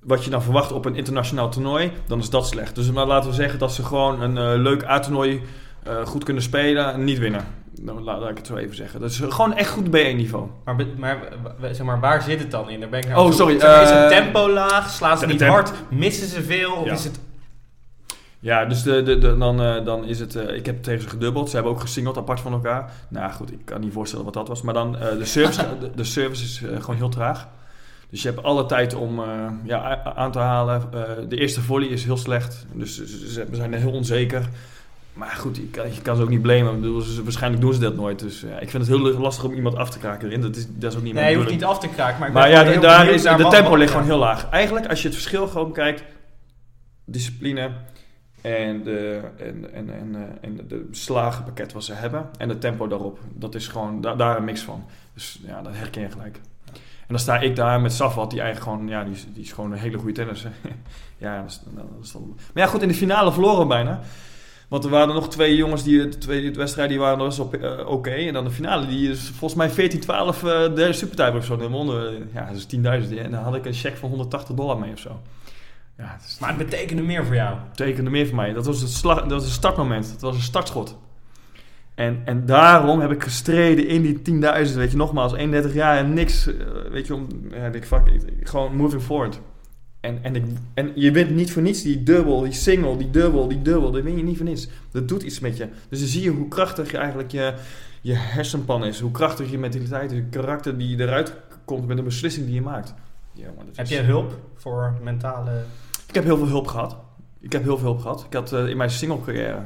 wat 0.00 0.24
je 0.24 0.30
dan 0.30 0.42
verwacht 0.42 0.72
op 0.72 0.84
een 0.84 0.96
internationaal 0.96 1.50
toernooi, 1.50 1.92
dan 2.06 2.18
is 2.18 2.30
dat 2.30 2.46
slecht. 2.46 2.74
Dus 2.74 2.90
maar 2.90 3.06
laten 3.06 3.30
we 3.30 3.36
zeggen 3.36 3.58
dat 3.58 3.72
ze 3.72 3.84
gewoon 3.84 4.20
een 4.22 4.60
leuk 4.62 4.84
A-toernooi 4.84 5.40
eh, 5.88 6.06
goed 6.06 6.24
kunnen 6.24 6.42
spelen 6.42 6.92
en 6.92 7.04
niet 7.04 7.18
winnen. 7.18 7.44
Nou, 7.80 8.00
laat, 8.00 8.20
laat 8.20 8.30
ik 8.30 8.36
het 8.36 8.46
zo 8.46 8.56
even 8.56 8.76
zeggen. 8.76 9.00
Dat 9.00 9.10
is 9.10 9.18
gewoon 9.28 9.54
echt 9.54 9.70
goed 9.70 9.86
B1-niveau. 9.86 10.48
Maar, 10.64 10.76
maar, 10.98 11.18
zeg 11.60 11.82
maar 11.82 12.00
waar 12.00 12.22
zit 12.22 12.38
het 12.38 12.50
dan 12.50 12.70
in? 12.70 12.80
Daar 12.80 12.88
ben 12.88 12.98
ik 13.00 13.08
naar 13.08 13.18
Oh, 13.18 13.24
op 13.26 13.32
sorry, 13.32 13.58
Zeg 13.60 13.68
maar, 13.70 13.82
is 13.82 13.90
het 13.90 13.98
eh, 14.12 14.18
tempo 14.18 14.50
laag? 14.50 14.90
Slaan 14.90 15.18
ze 15.18 15.26
niet 15.26 15.42
hard? 15.42 15.72
Missen 15.90 16.28
ze 16.28 16.42
veel? 16.42 16.72
Of 16.72 16.84
Ja. 16.84 16.92
is 16.92 17.04
het... 17.04 17.20
Ja, 18.38 18.64
dus 18.64 18.82
de, 18.82 19.02
de, 19.02 19.18
de- 19.18 19.36
dan, 19.38 19.62
eh, 19.62 19.84
dan 19.84 20.04
is 20.04 20.20
het... 20.20 20.34
ik 20.34 20.66
heb 20.66 20.82
tegen 20.82 21.02
ze 21.02 21.08
gedubbeld. 21.08 21.48
Ze 21.48 21.54
hebben 21.54 21.72
ook 21.72 21.80
gesingeld 21.80 22.16
apart 22.16 22.40
van 22.40 22.52
elkaar. 22.52 22.92
Nou 23.08 23.32
goed, 23.32 23.52
ik 23.52 23.60
kan 23.64 23.80
niet 23.80 23.92
voorstellen 23.92 24.24
wat 24.24 24.34
dat 24.34 24.48
was. 24.48 24.62
Maar 24.62 24.74
dan, 24.74 24.92
de, 24.92 25.24
service, 25.24 25.64
de, 25.80 25.90
de 25.94 26.04
service 26.04 26.44
is 26.44 26.62
gewoon 26.80 26.96
heel 26.96 27.08
traag. 27.08 27.48
Dus 28.10 28.22
je 28.22 28.28
hebt 28.30 28.42
alle 28.42 28.66
tijd 28.66 28.94
om 28.94 29.20
ja, 29.64 30.02
aan 30.16 30.32
te 30.32 30.38
halen. 30.38 30.82
De 31.28 31.36
eerste 31.36 31.60
volley 31.60 31.88
is 31.88 32.04
heel 32.04 32.16
slecht. 32.16 32.66
Dus 32.72 32.96
ze, 32.96 33.28
ze- 33.32 33.46
we 33.50 33.56
zijn 33.56 33.72
heel 33.74 33.90
onzeker. 33.92 34.48
Maar 35.16 35.28
goed, 35.36 35.56
je 35.56 35.62
kan, 35.70 35.94
je 35.94 36.00
kan 36.02 36.16
ze 36.16 36.22
ook 36.22 36.28
niet 36.28 36.42
blamen. 36.42 36.74
Ik 36.74 36.80
bedoel, 36.80 37.00
ze- 37.00 37.22
waarschijnlijk 37.22 37.62
doen 37.62 37.74
ze 37.74 37.80
dat 37.80 37.94
nooit. 37.96 38.18
Dus 38.18 38.40
ja, 38.40 38.58
ik 38.58 38.70
vind 38.70 38.86
het 38.86 38.96
heel 38.98 39.18
lastig 39.18 39.44
om 39.44 39.52
iemand 39.54 39.76
af 39.76 39.90
te 39.90 39.98
kraken 39.98 40.28
erin. 40.28 40.40
Dat 40.40 40.56
is, 40.56 40.66
dat 40.70 40.90
is 40.92 40.98
ook 40.98 41.04
niet 41.04 41.14
Nee, 41.14 41.30
je 41.30 41.36
hoeft 41.36 41.50
niet 41.50 41.64
af 41.64 41.78
te 41.78 41.88
kraken. 41.88 42.20
Maar, 42.20 42.32
Maar 42.32 42.50
ja, 42.50 42.64
de, 42.64 42.78
daar 42.78 43.08
is, 43.08 43.22
de 43.22 43.46
tempo 43.50 43.76
ligt 43.76 43.90
gewoon 43.90 44.06
heel 44.06 44.18
laag. 44.18 44.48
Eigenlijk, 44.50 44.86
als 44.86 45.02
je 45.02 45.06
het 45.08 45.16
verschil 45.16 45.46
gewoon 45.48 45.66
bekijkt, 45.66 46.02
discipline 47.04 47.70
en, 48.40 48.82
de, 48.82 49.20
en, 49.38 49.74
en, 49.74 49.90
en, 49.90 50.14
eh, 50.14 50.48
en 50.48 50.60
de 50.68 50.88
slagenpakket 50.90 51.72
wat 51.72 51.84
ze 51.84 51.92
hebben 51.92 52.28
en 52.38 52.48
het 52.48 52.60
tempo 52.60 52.86
daarop, 52.88 53.18
dat 53.34 53.54
is 53.54 53.68
gewoon 53.68 54.00
da- 54.00 54.14
daar 54.14 54.36
een 54.36 54.44
mix 54.44 54.60
van. 54.60 54.84
Dus 55.14 55.40
ja, 55.46 55.62
dat 55.62 55.72
herken 55.76 56.02
je 56.02 56.10
gelijk. 56.10 56.40
En 56.74 57.12
dan 57.12 57.18
sta 57.18 57.38
ik 57.40 57.56
daar 57.56 57.80
met 57.80 57.92
Safwat, 57.92 58.30
die 58.30 58.40
eigenlijk 58.40 58.70
gewoon, 58.70 58.88
ja, 58.88 59.04
die, 59.04 59.12
is- 59.14 59.26
die 59.32 59.42
is 59.42 59.52
gewoon 59.52 59.72
een 59.72 59.78
hele 59.78 59.98
goede 59.98 60.12
tennisser. 60.12 60.50
ja, 61.18 61.40
dat 61.42 61.50
is, 61.50 61.60
dat 61.64 61.84
is 62.02 62.12
dan- 62.12 62.34
maar 62.54 62.64
ja, 62.64 62.68
goed, 62.70 62.82
in 62.82 62.88
de 62.88 62.94
finale 62.94 63.32
verloren 63.32 63.58
we 63.58 63.66
bijna. 63.66 64.00
Want 64.68 64.84
er 64.84 64.90
waren 64.90 65.14
nog 65.14 65.28
twee 65.28 65.56
jongens 65.56 65.82
die 65.82 66.08
de 66.08 66.18
twee 66.18 66.52
wedstrijden 66.52 66.96
die 66.96 67.04
waren 67.06 67.24
best 67.24 67.38
op 67.38 67.54
eh, 67.54 67.88
oké. 67.88 68.10
En 68.10 68.32
dan 68.32 68.44
de 68.44 68.50
finale, 68.50 68.86
die 68.86 69.10
is 69.10 69.30
volgens 69.34 69.76
mij 69.76 69.90
14-12 69.90 70.04
eh 70.06 70.74
de 70.74 70.88
supertype 70.92 71.36
of 71.36 71.44
zo. 71.44 71.68
Wonnen, 71.68 72.28
ja, 72.34 72.46
dat 72.46 72.56
is 72.56 72.66
10.000. 73.08 73.18
En 73.18 73.30
dan 73.30 73.42
had 73.42 73.54
ik 73.54 73.64
een 73.66 73.72
check 73.74 73.96
van 73.96 74.08
180 74.08 74.54
dollar 74.56 74.78
mee 74.78 74.92
of 74.92 74.98
zo. 74.98 75.20
Ja, 75.98 76.04
het 76.18 76.24
is, 76.26 76.38
Maar 76.40 76.48
het 76.48 76.58
betekende 76.58 77.02
meer 77.02 77.24
voor 77.26 77.34
jou. 77.34 77.56
betekende 77.70 78.10
meer 78.10 78.26
voor 78.26 78.36
mij. 78.36 78.52
Dat 78.52 78.66
was 78.66 78.80
het, 78.80 78.90
slag, 78.90 79.20
dat 79.20 79.30
was 79.30 79.44
het 79.44 79.52
startmoment. 79.52 80.10
Dat 80.12 80.20
was 80.20 80.34
een 80.36 80.42
startschot. 80.42 80.96
En, 81.94 82.22
en 82.24 82.46
daarom 82.46 83.00
heb 83.00 83.10
ik 83.10 83.22
gestreden 83.22 83.86
in 83.88 84.02
die 84.02 84.40
10.000. 84.68 84.74
Weet 84.74 84.90
je, 84.90 84.96
nogmaals, 84.96 85.34
31 85.34 85.74
jaar 85.74 85.96
en 85.96 86.12
niks. 86.14 86.46
eh, 86.46 86.54
Weet 86.90 87.06
je, 87.06 87.14
om, 87.14 87.26
ja, 87.50 87.66
ik 87.66 87.84
fuck. 87.84 88.02
Gewoon 88.42 88.76
moving 88.76 89.02
forward. 89.02 89.40
En, 90.00 90.18
en, 90.22 90.34
ik, 90.36 90.44
en 90.74 90.92
je 90.94 91.10
wint 91.10 91.30
niet 91.30 91.52
voor 91.52 91.62
niets 91.62 91.82
die 91.82 92.02
dubbel, 92.02 92.40
die 92.40 92.52
single, 92.52 92.96
die 92.96 93.10
dubbel, 93.10 93.48
die 93.48 93.62
dubbel. 93.62 93.90
Dat 93.90 94.02
win 94.02 94.16
je 94.16 94.22
niet 94.22 94.36
voor 94.36 94.46
niets. 94.46 94.68
Dat 94.90 95.08
doet 95.08 95.22
iets 95.22 95.40
met 95.40 95.56
je. 95.56 95.68
Dus 95.88 95.98
dan 95.98 96.08
zie 96.08 96.22
je 96.22 96.30
hoe 96.30 96.48
krachtig 96.48 96.90
je 96.90 96.96
eigenlijk 96.96 97.30
je, 97.30 97.54
je 98.00 98.12
hersenpan 98.14 98.84
is. 98.84 99.00
Hoe 99.00 99.10
krachtig 99.10 99.50
je 99.50 99.58
mentaliteit 99.58 100.10
is. 100.12 100.16
Je 100.18 100.24
karakter 100.24 100.78
die 100.78 101.00
eruit 101.00 101.34
komt 101.64 101.86
met 101.86 101.98
een 101.98 102.04
beslissing 102.04 102.46
die 102.46 102.54
je 102.54 102.60
maakt. 102.62 102.94
Ja, 103.32 103.46
maar 103.56 103.64
dat 103.66 103.76
Heb 103.76 103.86
is- 103.86 103.92
je 103.92 104.00
hulp 104.02 104.38
voor 104.54 104.94
mentale... 105.02 105.50
ik 106.08 106.14
heb 106.14 106.24
heel 106.24 106.36
veel 106.36 106.46
hulp 106.48 106.66
gehad. 106.66 106.96
Ik 107.40 107.52
heb 107.52 107.62
heel 107.62 107.76
veel 107.78 107.86
hulp 107.86 108.00
gehad. 108.00 108.24
Ik 108.26 108.32
had 108.32 108.52
eh, 108.52 108.68
in 108.68 108.76
mijn 108.76 108.90
single 108.90 109.20
carrière 109.24 109.62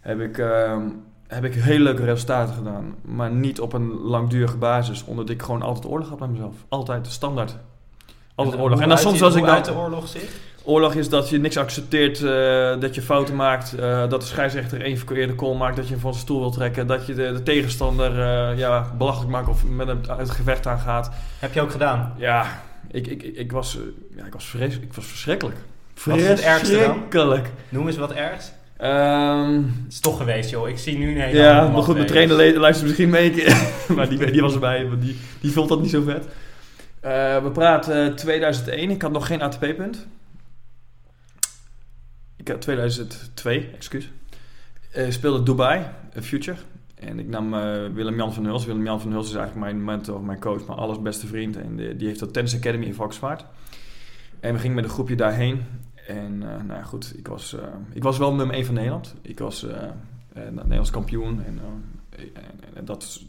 heb 0.00 0.20
ik 0.20 0.38
ehm, 0.38 0.82
heb 1.26 1.44
ik 1.44 1.54
hele 1.54 1.82
leuke 1.84 2.04
resultaten 2.04 2.54
gedaan. 2.54 2.94
Maar 3.02 3.32
niet 3.32 3.60
op 3.60 3.72
een 3.72 3.88
langdurige 3.90 4.56
basis. 4.56 5.04
Omdat 5.04 5.30
ik 5.30 5.42
gewoon 5.42 5.62
altijd 5.62 5.86
oorlog 5.86 6.08
had 6.08 6.18
met 6.20 6.30
mezelf. 6.30 6.54
Altijd, 6.68 7.06
standaard. 7.06 7.56
Altijd 8.38 8.60
oorlog. 8.60 8.80
En 8.80 8.88
dan 8.88 8.98
soms 8.98 9.22
als 9.22 9.34
ik 9.34 9.44
dan... 9.44 9.62
de 9.62 9.74
oorlog 9.74 10.08
zit? 10.08 10.30
Oorlog 10.64 10.94
is 10.94 11.08
dat 11.08 11.28
je 11.28 11.38
niks 11.38 11.56
accepteert, 11.56 12.22
eh, 12.22 12.80
dat 12.80 12.94
je 12.94 13.02
fouten 13.02 13.36
maakt, 13.36 13.74
eh, 13.74 14.08
dat 14.08 14.20
de 14.20 14.26
scheidsrechter 14.26 14.82
één 14.82 14.96
verkeerde 14.96 15.34
call 15.34 15.56
maakt, 15.56 15.76
dat 15.76 15.84
je 15.84 15.92
hem 15.92 16.00
van 16.00 16.12
zijn 16.12 16.24
stoel 16.24 16.40
wil 16.40 16.50
trekken, 16.50 16.86
dat 16.86 17.06
je 17.06 17.14
de, 17.14 17.32
de 17.32 17.42
tegenstander 17.42 18.10
eh, 18.10 18.58
ja, 18.58 18.92
belachelijk 18.98 19.30
maakt 19.30 19.48
of 19.48 19.64
met 19.64 19.86
hem 19.86 20.00
het 20.16 20.30
gevecht 20.30 20.66
aangaat. 20.66 21.10
Heb 21.38 21.54
je 21.54 21.60
ook 21.60 21.70
gedaan? 21.70 22.14
Ja, 22.16 22.62
ik, 22.90 23.06
ik, 23.06 23.22
ik, 23.22 23.52
was, 23.52 23.78
ja, 24.16 24.24
ik, 24.24 24.32
was 24.32 24.44
vres, 24.44 24.78
ik 24.78 24.92
was 24.92 25.06
verschrikkelijk. 25.06 25.56
Wat 26.04 26.16
is 26.16 26.28
het 26.28 26.40
ergste 26.40 26.78
dan? 26.78 27.44
Noem 27.68 27.86
eens 27.86 27.96
wat 27.96 28.12
ergs. 28.12 28.52
Ehm, 28.76 29.54
Het 29.54 29.92
is 29.92 30.00
toch 30.00 30.16
geweest, 30.16 30.50
joh. 30.50 30.68
Ik 30.68 30.78
zie 30.78 30.98
nu 30.98 31.10
een 31.10 31.20
hele 31.20 31.38
ja, 31.38 31.68
maar 31.68 31.82
goed, 31.82 31.94
mijn 31.94 32.06
trainer 32.06 32.58
luistert 32.58 32.86
misschien 32.86 33.10
mee. 33.10 33.44
maar 33.96 34.08
die, 34.08 34.30
die 34.30 34.40
was 34.40 34.54
erbij, 34.54 34.88
die, 35.00 35.18
die 35.40 35.52
vond 35.52 35.68
dat 35.68 35.80
niet 35.80 35.90
zo 35.90 36.02
vet. 36.02 36.24
Eh, 37.00 37.42
we 37.42 37.50
praten 37.50 38.16
2001, 38.16 38.90
ik 38.90 39.02
had 39.02 39.12
nog 39.12 39.26
geen 39.26 39.42
ATP-punt. 39.42 40.06
Ik 42.36 42.48
had 42.48 42.60
2002, 42.60 43.70
excuus. 43.74 44.10
Eh 44.92 45.10
speelde 45.10 45.42
Dubai, 45.42 45.86
Future. 46.20 46.58
En 46.94 47.18
ik 47.18 47.28
nam 47.28 47.54
eh, 47.54 47.86
Willem-Jan 47.92 48.32
van 48.32 48.44
Huls. 48.44 48.64
Willem-Jan 48.64 49.00
van 49.00 49.12
Huls 49.12 49.28
is 49.28 49.34
eigenlijk 49.34 49.66
mijn 49.66 49.84
mentor, 49.84 50.22
mijn 50.22 50.40
coach, 50.40 50.66
mijn 50.66 50.78
allerbeste 50.78 51.26
vriend. 51.26 51.56
En 51.56 51.76
die, 51.76 51.96
die 51.96 52.06
heeft 52.06 52.20
dat 52.20 52.32
Tennis 52.32 52.56
Academy 52.56 52.84
in 52.84 52.94
Volkswaard. 52.94 53.44
En 54.40 54.52
we 54.52 54.58
gingen 54.58 54.76
met 54.76 54.84
een 54.84 54.90
groepje 54.90 55.16
daarheen. 55.16 55.64
En 56.06 56.38
nou 56.38 56.82
goed, 56.84 57.12
ik 57.16 57.28
was, 57.28 57.56
ik 57.92 58.02
was 58.02 58.18
wel 58.18 58.34
nummer 58.34 58.54
1 58.54 58.64
van 58.64 58.74
Nederland. 58.74 59.14
Ik 59.22 59.38
was 59.38 59.66
Nederlands 60.34 60.90
kampioen. 60.90 61.44
En, 61.44 61.60
en, 62.74 62.84
dat, 62.84 63.20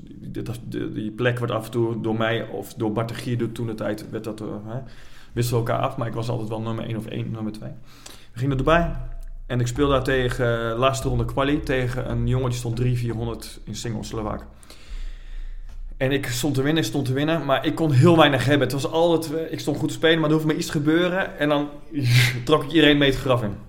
dat, 0.44 0.60
die, 0.70 1.12
plek 1.12 1.38
wordt 1.38 1.54
af 1.54 1.66
en 1.66 1.72
toe 1.72 2.02
door 2.02 2.18
mij 2.18 2.48
of 2.48 2.74
door 2.74 2.92
Bart 2.92 3.10
de 3.10 3.14
Gier 3.14 3.52
toen 3.52 3.68
de 3.68 3.74
tijd 3.74 4.10
werd 4.10 4.24
dat, 4.24 4.42
eh, 4.42 4.48
hè, 4.66 4.80
wisselen 5.34 5.64
we 5.64 5.72
elkaar 5.72 5.88
af. 5.88 5.98
Maar 5.98 6.08
ik 6.08 6.14
was 6.14 6.30
altijd 6.30 6.50
wel 6.50 6.62
nummer 6.62 6.86
1 6.86 6.98
of 6.98 7.06
1, 7.06 7.32
nummer 7.32 7.52
2. 7.52 7.70
We 8.34 8.40
gingen 8.40 8.58
erbij. 8.58 8.96
En 9.46 9.60
ik 9.60 9.68
speelde 9.68 9.92
daar 9.92 10.04
tegen, 10.04 10.72
uh, 10.72 10.80
laatste 10.80 11.08
ronde 11.08 11.26
quali, 11.26 11.60
tegen 11.60 12.12
een 12.12 12.28
jongen 12.28 12.50
die 12.50 12.60
stond 12.60 12.82
3-400 12.82 13.60
in 13.64 13.76
single 13.76 14.04
Slovaak. 14.04 14.46
En 15.98 16.12
ik 16.12 16.28
stond 16.28 16.56
te 16.56 16.62
winnen, 16.62 16.84
stond 16.84 17.06
te 17.06 17.14
winnen, 17.14 17.46
maar 17.46 17.66
ik 17.66 17.76
kon 17.76 17.92
heel 17.92 18.18
weinig 18.18 18.46
hebben. 18.46 18.68
Het 18.68 18.82
was 18.82 18.92
altijd, 18.92 19.34
eh, 19.34 19.52
ik 19.52 19.60
stond 19.60 19.78
goed 19.78 19.88
te 19.88 19.94
spelen, 19.94 20.20
maar 20.20 20.28
er 20.28 20.32
hoefde 20.32 20.48
maar 20.48 20.58
iets 20.58 20.66
te 20.66 20.72
gebeuren. 20.72 21.40
En 21.40 21.50
dan 21.50 21.70
trok 22.46 22.64
ik 22.64 22.72
iedereen 22.72 22.98
mee 22.98 23.10
het 23.10 23.20
graf 23.20 23.44
in. 23.44 23.69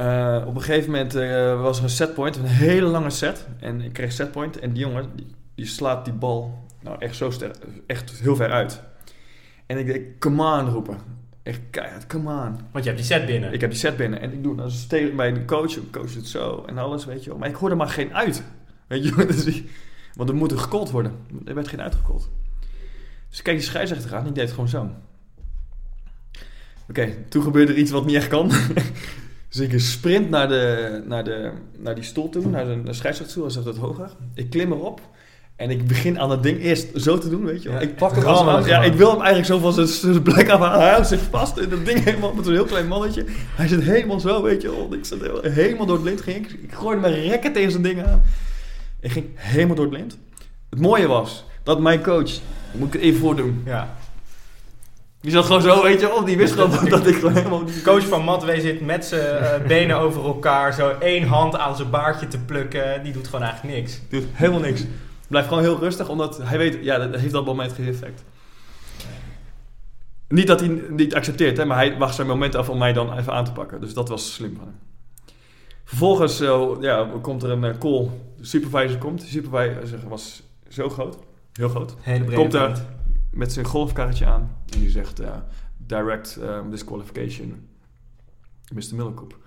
Uh, 0.00 0.42
op 0.46 0.54
een 0.54 0.62
gegeven 0.62 0.90
moment 0.90 1.16
uh, 1.16 1.60
was 1.60 1.78
er 1.78 1.84
een 1.84 1.90
setpoint, 1.90 2.36
een 2.36 2.44
hele 2.44 2.86
lange 2.86 3.10
set. 3.10 3.46
En 3.58 3.80
ik 3.80 3.92
kreeg 3.92 4.12
setpoint 4.12 4.58
en 4.58 4.72
die 4.72 4.82
jongen, 4.82 5.10
die, 5.14 5.26
die 5.54 5.66
slaat 5.66 6.04
die 6.04 6.14
bal 6.14 6.68
nou 6.82 6.96
echt 6.98 7.16
zo 7.16 7.30
sterk, 7.30 7.56
echt 7.86 8.20
heel 8.20 8.36
ver 8.36 8.50
uit. 8.50 8.82
En 9.66 9.78
ik 9.78 9.86
denk, 9.86 10.18
come 10.18 10.58
on 10.58 10.68
roepen. 10.68 10.98
Echt 11.42 11.60
keihard, 11.70 12.06
come 12.06 12.30
on. 12.30 12.58
Want 12.72 12.84
je 12.84 12.90
hebt 12.90 12.96
die 12.96 13.04
set 13.04 13.26
binnen. 13.26 13.52
Ik 13.52 13.60
heb 13.60 13.70
die 13.70 13.78
set 13.78 13.96
binnen 13.96 14.20
en 14.20 14.32
ik 14.32 14.42
doe 14.42 14.56
dan 14.56 14.70
tegen 14.88 15.16
bij 15.16 15.32
de 15.32 15.44
coach, 15.44 15.74
de 15.74 15.90
coach 15.90 16.12
doet 16.12 16.28
zo 16.28 16.64
en 16.66 16.78
alles, 16.78 17.04
weet 17.04 17.24
je 17.24 17.30
wel. 17.30 17.38
Maar 17.38 17.48
ik 17.48 17.54
hoorde 17.54 17.74
maar 17.74 17.88
geen 17.88 18.14
uit, 18.14 18.42
weet 18.86 19.04
je. 19.04 19.14
Dus 19.26 19.44
ik, 19.44 19.70
want 20.14 20.28
er 20.28 20.34
moet 20.34 20.52
er 20.52 20.58
gekold 20.58 20.90
worden. 20.90 21.12
Er 21.44 21.54
werd 21.54 21.68
geen 21.68 21.82
uitgekold. 21.82 22.30
Dus 23.28 23.38
ik 23.38 23.44
kijk 23.44 23.56
die 23.56 23.66
scheidsrechter 23.66 24.14
aan 24.16 24.24
die 24.24 24.32
deed 24.32 24.50
gewoon 24.50 24.68
zo. 24.68 24.80
Oké, 26.88 27.00
okay, 27.00 27.24
toen 27.28 27.42
gebeurde 27.42 27.72
er 27.72 27.78
iets 27.78 27.90
wat 27.90 28.06
niet 28.06 28.16
echt 28.16 28.28
kan. 28.28 28.50
dus 29.50 29.60
ik 29.68 29.80
sprint 29.80 30.30
naar, 30.30 30.48
de, 30.48 31.02
naar, 31.06 31.24
de, 31.24 31.50
naar 31.78 31.94
die 31.94 32.04
stoel 32.04 32.28
toe, 32.28 32.46
naar 32.46 32.64
de, 32.64 33.24
toe, 33.32 33.42
hij 33.42 33.52
zegt 33.52 33.64
dat 33.64 33.76
hoger. 33.76 34.10
Ik 34.34 34.50
klim 34.50 34.72
erop. 34.72 35.00
En 35.56 35.70
ik 35.70 35.86
begin 35.86 36.20
aan 36.20 36.28
dat 36.28 36.42
ding 36.42 36.60
eerst 36.60 36.86
zo 36.94 37.18
te 37.18 37.28
doen, 37.28 37.44
weet 37.44 37.62
je 37.62 37.68
wel. 37.68 37.78
Ja, 37.80 37.84
ik 37.84 37.96
pak 37.96 38.14
hem 38.14 38.24
als 38.24 38.46
aan. 38.48 38.64
Ja, 38.64 38.82
ik 38.82 38.92
wil 38.92 39.08
hem 39.10 39.20
eigenlijk 39.20 39.46
zo 39.46 39.58
van 39.58 39.72
zijn- 39.72 39.86
zijn 40.14 40.22
plek 40.22 40.48
afhalen. 40.48 40.94
Hij 40.94 41.04
zit 41.04 41.20
vast 41.30 41.56
in 41.58 41.68
dat 41.68 41.86
ding 41.86 42.04
helemaal 42.04 42.34
met 42.34 42.44
zo'n 42.44 42.54
heel 42.54 42.64
klein 42.64 42.86
mannetje. 42.88 43.24
Hij 43.28 43.68
zit 43.68 43.82
helemaal 43.82 44.20
zo, 44.20 44.42
weet 44.42 44.62
je 44.62 44.70
wel. 44.70 44.94
Ik 44.94 45.04
zat 45.04 45.18
helemaal 45.42 45.86
door 45.86 45.96
het 45.96 46.04
lint. 46.04 46.20
Ging 46.20 46.36
ik, 46.36 46.52
ik 46.62 46.72
gooide 46.74 47.00
mijn 47.00 47.14
rekken 47.14 47.52
tegen 47.52 47.70
zijn 47.70 47.82
ding 47.82 48.06
aan. 48.06 48.22
Ik 49.00 49.10
ging 49.12 49.26
helemaal 49.34 49.76
door 49.76 49.84
het 49.84 49.94
lint. 49.94 50.18
Het 50.70 50.80
mooie 50.80 51.06
was 51.06 51.44
dat 51.62 51.80
mijn 51.80 52.02
coach, 52.02 52.30
moet 52.72 52.86
ik 52.86 52.92
het 52.92 53.02
even 53.02 53.20
voordoen. 53.20 53.62
Ja. 53.66 53.96
Die 55.20 55.30
zat 55.30 55.44
gewoon 55.44 55.62
zo, 55.62 55.82
weet 55.82 56.00
je 56.00 56.06
wel. 56.06 56.24
Die 56.24 56.36
wist 56.36 56.52
gewoon 56.52 56.88
dat 56.88 57.06
ik 57.06 57.14
gewoon 57.14 57.34
helemaal... 57.34 57.64
De 57.64 57.82
coach 57.82 58.06
van 58.06 58.24
Matwee 58.24 58.60
zit 58.60 58.80
met 58.80 59.04
zijn 59.04 59.36
eh, 59.36 59.66
benen 59.76 59.96
over 59.96 60.24
elkaar, 60.24 60.72
zo 60.72 60.88
één 60.88 61.26
hand 61.26 61.56
aan 61.56 61.76
zijn 61.76 61.90
baardje 61.90 62.28
te 62.28 62.38
plukken. 62.38 63.02
Die 63.02 63.12
doet 63.12 63.28
gewoon 63.28 63.44
eigenlijk 63.44 63.76
niks. 63.76 64.00
doet 64.08 64.24
helemaal 64.32 64.60
niks. 64.60 64.84
Blijft 65.28 65.48
gewoon 65.48 65.62
heel 65.62 65.78
rustig, 65.78 66.08
omdat 66.08 66.40
hij 66.42 66.58
weet, 66.58 66.78
ja, 66.82 66.98
dat 66.98 67.20
heeft 67.20 67.32
dat 67.32 67.44
moment 67.44 67.72
geen 67.72 67.88
effect. 67.88 68.24
Niet 70.28 70.46
dat 70.46 70.60
hij 70.60 70.82
niet 70.88 71.14
accepteert, 71.14 71.56
hè, 71.56 71.64
maar 71.64 71.76
hij 71.76 71.98
wacht 71.98 72.14
zijn 72.14 72.26
moment 72.26 72.54
af 72.54 72.68
om 72.68 72.78
mij 72.78 72.92
dan 72.92 73.18
even 73.18 73.32
aan 73.32 73.44
te 73.44 73.52
pakken. 73.52 73.80
Dus 73.80 73.94
dat 73.94 74.08
was 74.08 74.34
slim 74.34 74.56
van 74.56 74.64
hem. 74.64 74.78
Vervolgens 75.84 76.40
eh, 76.40 76.68
ja, 76.80 77.08
komt 77.22 77.42
er 77.42 77.50
een 77.50 77.64
eh, 77.64 77.78
call. 77.78 78.08
De 78.36 78.44
supervisor 78.46 78.98
komt. 78.98 79.20
De 79.20 79.26
supervisor 79.26 80.08
was 80.08 80.42
zo 80.68 80.88
groot. 80.88 81.18
Heel 81.52 81.68
groot. 81.68 81.94
Hele 82.00 82.24
brede 82.24 82.58
Komt. 82.58 82.84
Met 83.30 83.52
zijn 83.52 83.66
golfkarretje 83.66 84.26
aan. 84.26 84.56
En 84.72 84.80
die 84.80 84.90
zegt, 84.90 85.20
eh, 85.20 85.36
direct 85.76 86.36
eh, 86.36 86.58
disqualification. 86.70 87.68
Mr. 88.72 88.94
Middelkoop. 88.94 89.38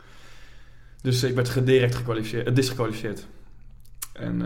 Dus 1.02 1.24
ik 1.24 1.36
werd 1.36 1.50
ge- 1.50 1.64
direct 1.64 1.96
gekwalificeerd, 1.96 2.48
eh, 2.48 2.56
disgekwalificeerd. 2.56 3.28
En, 4.14 4.42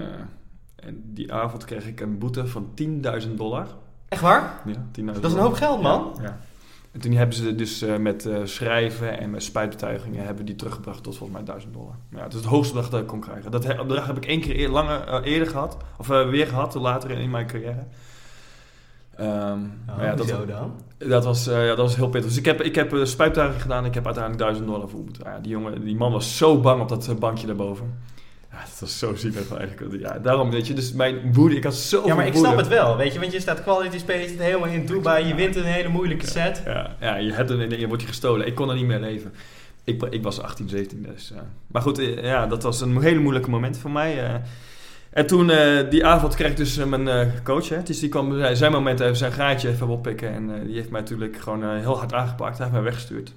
en 0.76 1.02
die 1.13 1.34
avond 1.34 1.65
kreeg 1.65 1.86
ik 1.88 2.00
een 2.00 2.17
boete 2.17 2.47
van 2.47 2.71
10.000 2.73 3.38
dollar. 3.38 3.67
Echt 4.10 4.21
waar? 4.21 4.62
Ja, 4.65 4.86
10.000 4.91 5.21
Dat 5.21 5.32
is 5.32 5.38
een 5.38 5.43
hoop 5.43 5.54
geld, 5.54 5.82
man. 5.82 6.13
Ja, 6.17 6.23
ja. 6.23 6.39
En 6.91 7.00
toen 7.00 7.12
hebben 7.12 7.36
ze 7.36 7.56
dus 7.56 7.86
met 8.00 8.30
schrijven 8.43 9.19
en 9.19 9.30
met 9.30 9.43
spijtbetuigingen 9.43 10.26
hebben 10.26 10.45
die 10.45 10.56
teruggebracht 10.56 11.04
tot 11.04 11.17
volgens 11.17 11.38
mij 11.38 11.47
1000 11.47 11.73
dollar. 11.73 11.95
Ja, 12.12 12.17
dat 12.21 12.34
is 12.34 12.39
het 12.39 12.45
hoogste 12.50 12.73
bedrag 12.73 12.91
dat 12.91 13.02
ik 13.02 13.08
kon 13.08 13.19
krijgen. 13.19 13.52
Dat 13.52 13.67
bedrag 13.88 14.08
heb 14.08 14.17
ik 14.17 14.26
één 14.26 14.41
keer 14.41 14.60
eer, 14.60 14.69
langer, 14.69 15.23
eerder 15.23 15.47
gehad, 15.47 15.78
of 15.97 16.08
weer 16.08 16.47
gehad, 16.47 16.73
later 16.73 17.12
in, 17.12 17.17
in 17.17 17.30
mijn 17.30 17.47
carrière. 17.47 17.84
Maar 19.17 20.06
ja, 20.06 20.15
dat, 20.15 20.27
zo 20.27 20.45
dan? 20.45 20.82
dat, 20.97 21.25
was, 21.25 21.47
eh, 21.47 21.62
ja, 21.62 21.67
dat 21.67 21.77
was 21.77 21.95
heel 21.95 22.10
pittig. 22.10 22.30
Dus 22.30 22.39
ik 22.39 22.45
heb, 22.45 22.62
ik 22.62 22.75
heb 22.75 22.93
uh, 22.93 23.06
spuittuiging 23.06 23.62
gedaan. 23.62 23.86
Ik 23.86 23.93
heb 23.93 24.06
uiteindelijk 24.06 24.43
1000 24.43 24.67
dollar 24.67 24.89
voor 24.89 24.99
moeten. 24.99 25.23
Ja, 25.25 25.39
die, 25.39 25.51
jongen, 25.51 25.84
die 25.84 25.95
man 25.95 26.12
was 26.12 26.38
zo 26.38 26.60
bang 26.60 26.82
op 26.82 26.89
dat 26.89 27.08
eh, 27.08 27.15
bankje 27.15 27.47
daarboven. 27.47 27.99
Ja, 28.51 28.60
dat 28.60 28.80
was 28.80 28.99
zo 28.99 29.15
ziek 29.15 29.36
eigenlijk. 29.36 29.99
Ja, 29.99 30.19
daarom 30.19 30.51
weet 30.51 30.67
je, 30.67 30.73
dus 30.73 30.93
mijn 30.93 31.34
woede, 31.34 31.56
ik 31.56 31.63
had 31.63 31.75
zo 31.75 32.01
Ja, 32.06 32.15
maar 32.15 32.27
ik 32.27 32.36
snap 32.36 32.58
het 32.58 32.67
wel, 32.67 32.97
weet 32.97 33.13
je, 33.13 33.19
want 33.19 33.32
je 33.32 33.39
staat 33.39 33.63
quality 33.63 33.97
space, 33.97 34.34
helemaal 34.38 34.67
in 34.67 34.86
Dubai, 34.86 35.25
je 35.27 35.36
wint 35.36 35.56
een 35.56 35.63
hele 35.63 35.89
moeilijke 35.89 36.27
set. 36.27 36.62
Ja, 36.65 36.95
ja 36.99 37.15
je, 37.15 37.34
hebt 37.34 37.49
een, 37.49 37.80
je 37.80 37.88
wordt 37.88 38.01
je 38.01 38.08
gestolen. 38.08 38.47
Ik 38.47 38.56
kon 38.56 38.69
er 38.69 38.75
niet 38.75 38.86
meer 38.86 38.99
leven. 38.99 39.34
Ik, 39.84 40.03
ik 40.03 40.23
was 40.23 40.41
18, 40.41 40.69
17 40.69 41.08
dus. 41.13 41.32
eh. 41.32 41.38
Maar 41.67 41.82
goed, 41.82 41.99
eh, 41.99 42.23
ja, 42.23 42.47
dat 42.47 42.63
was 42.63 42.82
een 42.82 43.01
hele 43.01 43.19
moeilijke 43.19 43.49
moment 43.49 43.77
voor 43.77 43.91
mij. 43.91 44.41
En 45.17 45.27
toen, 45.27 45.49
eh, 45.49 45.89
die 45.89 46.06
avond, 46.06 46.36
kreeg 46.36 46.51
ik 46.51 46.58
dus 46.58 46.77
eh, 46.77 46.86
mijn 46.86 47.08
eh, 47.08 47.27
coach. 47.43 47.69
Hè, 47.69 47.84
dus 47.84 47.99
die 47.99 48.10
kwam 48.10 48.30
bij 48.30 48.56
zijn 48.56 48.71
moment 48.71 48.99
even 48.99 49.15
zijn 49.15 49.32
graadje 49.32 49.69
even 49.69 49.88
oppikken. 49.88 50.34
En 50.34 50.65
die 50.65 50.75
heeft 50.75 50.89
mij 50.89 51.01
natuurlijk 51.01 51.38
gewoon 51.38 51.77
heel 51.77 51.97
hard 51.97 52.13
aangepakt. 52.13 52.58
Hij 52.58 52.65
heeft 52.65 52.71
mij 52.71 52.82
weggestuurd. 52.86 53.34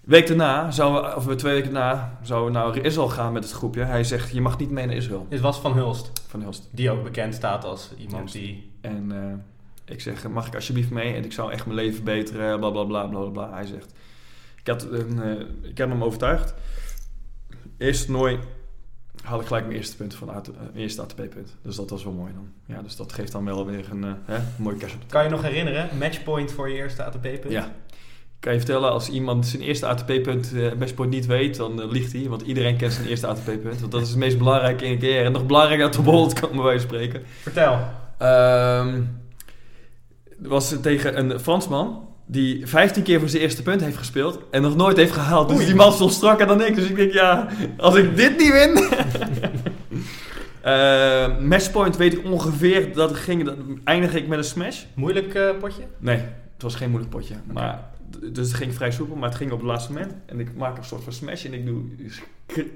Week 0.00 0.26
daarna, 0.26 0.70
zouden 0.70 1.02
we, 1.02 1.16
of 1.16 1.36
twee 1.36 1.54
weken 1.54 1.72
daarna, 1.72 2.18
zouden 2.22 2.52
we 2.52 2.58
naar 2.58 2.84
Israël 2.84 3.08
gaan 3.08 3.32
met 3.32 3.44
het 3.44 3.52
groepje. 3.52 3.82
Hij 3.82 4.04
zegt, 4.04 4.30
je 4.30 4.40
mag 4.40 4.58
niet 4.58 4.70
mee 4.70 4.86
naar 4.86 4.94
Israël. 4.94 5.26
Dit 5.28 5.40
was 5.40 5.60
Van 5.60 5.72
Hulst, 5.72 6.12
Van 6.28 6.40
Hilst. 6.40 6.68
die 6.72 6.90
ook 6.90 7.02
bekend 7.02 7.34
staat 7.34 7.64
als 7.64 7.90
iemand 7.98 8.32
die... 8.32 8.72
En 8.80 9.12
ik 9.84 10.00
zeg, 10.00 10.28
mag 10.28 10.46
ik 10.46 10.54
alsjeblieft 10.54 10.90
mee? 10.90 11.14
En 11.14 11.24
ik 11.24 11.32
zou 11.32 11.52
echt 11.52 11.66
mijn 11.66 11.78
leven 11.78 11.94
verbeteren, 11.94 12.58
bla 12.58 12.70
bla 12.70 12.84
bla 12.84 13.06
bla 13.06 13.20
bla. 13.20 13.52
Hij 13.52 13.66
zegt, 13.66 13.92
ik, 14.60 14.66
had 14.66 14.82
een, 14.82 15.20
ik 15.62 15.78
heb 15.78 15.88
hem 15.88 16.04
overtuigd. 16.04 16.54
Eerste 17.76 18.06
toernooi 18.06 18.38
haal 19.22 19.40
ik 19.40 19.46
gelijk 19.46 19.64
mijn 19.64 19.76
eerste 19.76 19.96
punt 19.96 20.14
van 20.14 20.28
AT, 20.28 20.48
eh, 20.48 20.54
mijn 20.54 20.82
eerste 20.82 21.02
ATP-punt. 21.02 21.56
Dus 21.62 21.76
dat 21.76 21.90
was 21.90 22.04
wel 22.04 22.12
mooi 22.12 22.32
dan. 22.32 22.48
Ja, 22.76 22.82
dus 22.82 22.96
dat 22.96 23.12
geeft 23.12 23.32
dan 23.32 23.44
wel 23.44 23.66
weer 23.66 23.90
een 23.90 24.04
eh, 24.04 24.10
hè, 24.24 24.38
mooi 24.56 24.78
de 24.78 24.86
Kan 25.06 25.24
je 25.24 25.30
nog 25.30 25.42
herinneren, 25.42 25.88
matchpoint 25.98 26.52
voor 26.52 26.68
je 26.68 26.74
eerste 26.74 27.04
ATP-punt? 27.04 27.50
Ja. 27.50 27.72
Kan 28.40 28.52
je 28.52 28.58
vertellen, 28.58 28.90
als 28.90 29.08
iemand 29.08 29.46
zijn 29.46 29.62
eerste 29.62 29.86
ATP-punt 29.86 30.52
uh, 30.54 30.72
matchpoint 30.72 31.10
niet 31.10 31.26
weet, 31.26 31.56
dan 31.56 31.80
uh, 31.80 31.90
liegt 31.90 32.12
hij. 32.12 32.28
Want 32.28 32.42
iedereen 32.42 32.76
kent 32.76 32.92
zijn 32.92 33.06
eerste 33.06 33.26
ATP-punt. 33.26 33.80
Want 33.80 33.92
dat 33.92 34.02
is 34.02 34.08
het 34.08 34.18
meest 34.18 34.38
belangrijke 34.38 34.84
in 34.84 34.92
een 34.92 34.98
keer. 34.98 35.24
En 35.24 35.32
nog 35.32 35.46
belangrijker 35.46 35.84
uit 35.84 35.94
de 35.94 36.02
bollet 36.02 36.32
kan 36.32 36.50
bij 36.50 36.62
wijze 36.62 36.86
van 36.86 36.96
spreken. 36.96 37.22
Vertel. 37.42 37.78
Ehm 38.18 39.02
was 40.38 40.74
tegen 40.80 41.18
een 41.18 41.40
Fransman 41.40 42.07
die 42.30 42.66
15 42.66 43.02
keer 43.02 43.20
voor 43.20 43.28
zijn 43.28 43.42
eerste 43.42 43.62
punt 43.62 43.80
heeft 43.80 43.96
gespeeld 43.96 44.38
en 44.50 44.62
nog 44.62 44.76
nooit 44.76 44.96
heeft 44.96 45.12
gehaald. 45.12 45.48
Dus 45.48 45.56
Oei. 45.56 45.66
die 45.66 45.74
man 45.74 45.92
stond 45.92 46.12
strakker 46.12 46.46
dan 46.46 46.64
ik. 46.64 46.74
Dus 46.74 46.88
ik 46.88 46.96
denk, 46.96 47.12
ja, 47.12 47.48
als 47.76 47.94
ik 47.94 48.16
dit 48.16 48.38
niet 48.38 48.52
win. 48.52 48.78
Eh, 50.62 51.38
matchpoint 51.38 51.96
weet 51.96 52.12
ik 52.12 52.24
ongeveer 52.24 52.92
dat 52.94 53.10
het 53.10 53.18
ging. 53.18 53.44
Dat 53.44 53.56
eindig 53.84 54.14
ik 54.14 54.26
met 54.26 54.38
een 54.38 54.44
smash. 54.44 54.82
Moeilijk 54.94 55.34
eh, 55.34 55.58
potje? 55.60 55.82
Nee, 55.98 56.16
het 56.52 56.62
was 56.62 56.74
geen 56.74 56.90
moeilijk 56.90 57.12
potje. 57.12 57.34
Maar, 57.52 57.80
dus 58.32 58.46
het 58.46 58.56
ging 58.56 58.74
vrij 58.74 58.90
soepel, 58.90 59.16
maar 59.16 59.28
het 59.28 59.38
ging 59.38 59.52
op 59.52 59.58
het 59.58 59.66
laatste 59.66 59.92
moment. 59.92 60.12
En 60.26 60.40
ik 60.40 60.54
maak 60.56 60.76
een 60.76 60.84
soort 60.84 61.04
van 61.04 61.12
smash 61.12 61.44
en 61.44 61.54
ik 61.54 61.66
doe 61.66 61.84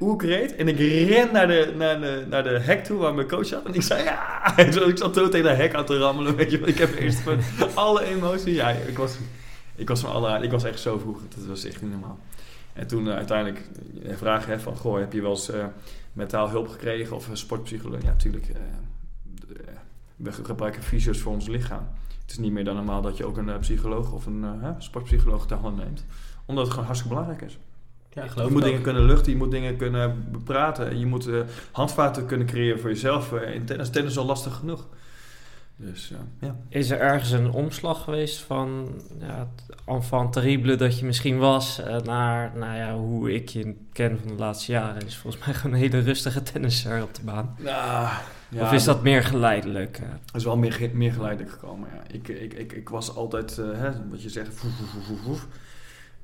oerkreet. 0.01 0.57
En 0.57 0.69
ik 0.69 0.79
ren 0.79 1.29
naar 1.33 1.47
de, 1.47 1.73
naar, 1.77 2.01
de, 2.01 2.25
naar 2.29 2.43
de 2.43 2.59
hek 2.59 2.85
toe 2.85 2.99
waar 2.99 3.15
mijn 3.15 3.29
coach 3.29 3.47
zat. 3.47 3.67
En 3.67 3.75
ik 3.75 3.83
zei 3.83 4.05
ja. 4.05 4.43
En 4.57 4.73
zo, 4.73 4.89
ik 4.89 4.99
zat 4.99 5.15
zo 5.15 5.29
tegen 5.29 5.51
de 5.51 5.55
hek 5.55 5.75
aan 5.75 5.85
te 5.85 5.99
rammelen. 5.99 6.37
Weet 6.37 6.51
je, 6.51 6.59
ik 6.59 6.79
heb 6.79 6.99
eerst 6.99 7.19
van 7.19 7.39
alle 7.75 8.05
emoties. 8.05 8.55
Ja, 8.55 8.69
ik 8.69 8.99
was, 8.99 9.17
ik 9.75 9.89
was 9.89 10.01
van 10.01 10.13
alle 10.13 10.43
Ik 10.43 10.51
was 10.51 10.65
echt 10.65 10.81
zo 10.81 10.99
vroeg. 10.99 11.21
Dat 11.37 11.47
was 11.47 11.65
echt 11.65 11.83
niet 11.83 11.91
normaal. 11.91 12.19
En 12.73 12.87
toen 12.87 13.07
uh, 13.07 13.15
uiteindelijk 13.15 13.69
de 14.03 14.17
vraag 14.17 14.47
hè, 14.47 14.61
van, 14.61 14.77
goh, 14.77 14.99
heb 14.99 15.13
je 15.13 15.23
wel 15.23 15.31
eens 15.31 15.51
uh, 15.51 15.65
mentaal 16.13 16.49
hulp 16.49 16.69
gekregen 16.69 17.17
of 17.17 17.29
een 17.29 17.37
sportpsycholoog? 17.37 18.03
Ja, 18.03 18.09
natuurlijk. 18.09 18.49
Uh, 18.49 18.57
we 20.17 20.33
gebruiken 20.33 20.83
fysio's 20.83 21.19
voor 21.19 21.33
ons 21.33 21.47
lichaam. 21.47 21.89
Het 22.23 22.31
is 22.31 22.39
niet 22.39 22.53
meer 22.53 22.65
dan 22.65 22.75
normaal 22.75 23.03
dat 23.03 23.17
je 23.17 23.25
ook 23.25 23.37
een 23.37 23.59
psycholoog 23.59 24.13
of 24.13 24.27
een 24.27 24.45
sportpsycholoog 24.79 25.47
te 25.47 25.55
handen 25.55 25.85
neemt. 25.85 26.05
Omdat 26.45 26.65
het 26.65 26.73
gewoon 26.73 26.87
hartstikke 26.87 27.15
belangrijk 27.15 27.51
is. 27.51 27.59
Ja, 28.11 28.25
je 28.45 28.51
moet 28.51 28.63
dingen 28.63 28.83
kunnen 28.83 29.05
luchten, 29.05 29.33
je 29.33 29.39
moet 29.39 29.51
dingen 29.51 29.77
kunnen 29.77 30.27
bepraten. 30.31 30.99
Je 30.99 31.07
moet 31.07 31.29
handvaten 31.71 32.27
kunnen 32.27 32.47
creëren 32.47 32.81
voor 32.81 32.91
jezelf. 32.91 33.33
in 33.33 33.65
tennis, 33.65 33.91
tennis 33.91 34.11
is 34.11 34.19
al 34.19 34.25
lastig 34.25 34.55
genoeg. 34.55 34.87
Dus, 35.85 36.13
ja. 36.41 36.57
Is 36.69 36.91
er 36.91 37.01
ergens 37.01 37.31
een 37.31 37.51
omslag 37.51 38.05
geweest 38.05 38.41
van 38.41 38.89
ja, 39.21 39.39
het 39.39 39.77
enfant 39.87 40.33
terrible 40.33 40.77
dat 40.77 40.99
je 40.99 41.05
misschien 41.05 41.39
was 41.39 41.81
uh, 41.81 41.99
naar 42.01 42.53
nou 42.55 42.77
ja, 42.77 42.95
hoe 42.95 43.35
ik 43.35 43.49
je 43.49 43.75
ken 43.93 44.19
van 44.19 44.29
de 44.29 44.35
laatste 44.35 44.73
jaren? 44.73 45.07
Is 45.07 45.17
volgens 45.17 45.45
mij 45.45 45.55
gewoon 45.55 45.73
een 45.73 45.83
hele 45.83 46.01
rustige 46.01 46.43
tennisser 46.43 47.03
op 47.03 47.15
de 47.15 47.23
baan. 47.25 47.57
Nou, 47.59 48.09
ja, 48.49 48.63
of 48.63 48.73
is 48.73 48.85
dat 48.85 49.03
meer 49.03 49.25
geleidelijk? 49.25 49.99
Uh? 49.99 50.09
Het 50.27 50.35
is 50.35 50.45
wel 50.45 50.57
meer, 50.57 50.91
meer 50.93 51.13
geleidelijk 51.13 51.53
gekomen, 51.53 51.89
ja. 51.95 52.03
Ik, 52.15 52.29
ik, 52.29 52.55
ik, 52.55 52.73
ik 52.73 52.89
was 52.89 53.15
altijd, 53.17 53.59
uh, 53.59 53.79
hè, 53.79 54.09
wat 54.09 54.23
je 54.23 54.29
zegt, 54.29 54.55
voef, 54.55 54.73
voef, 54.77 55.05
voef, 55.05 55.21
voef. 55.21 55.47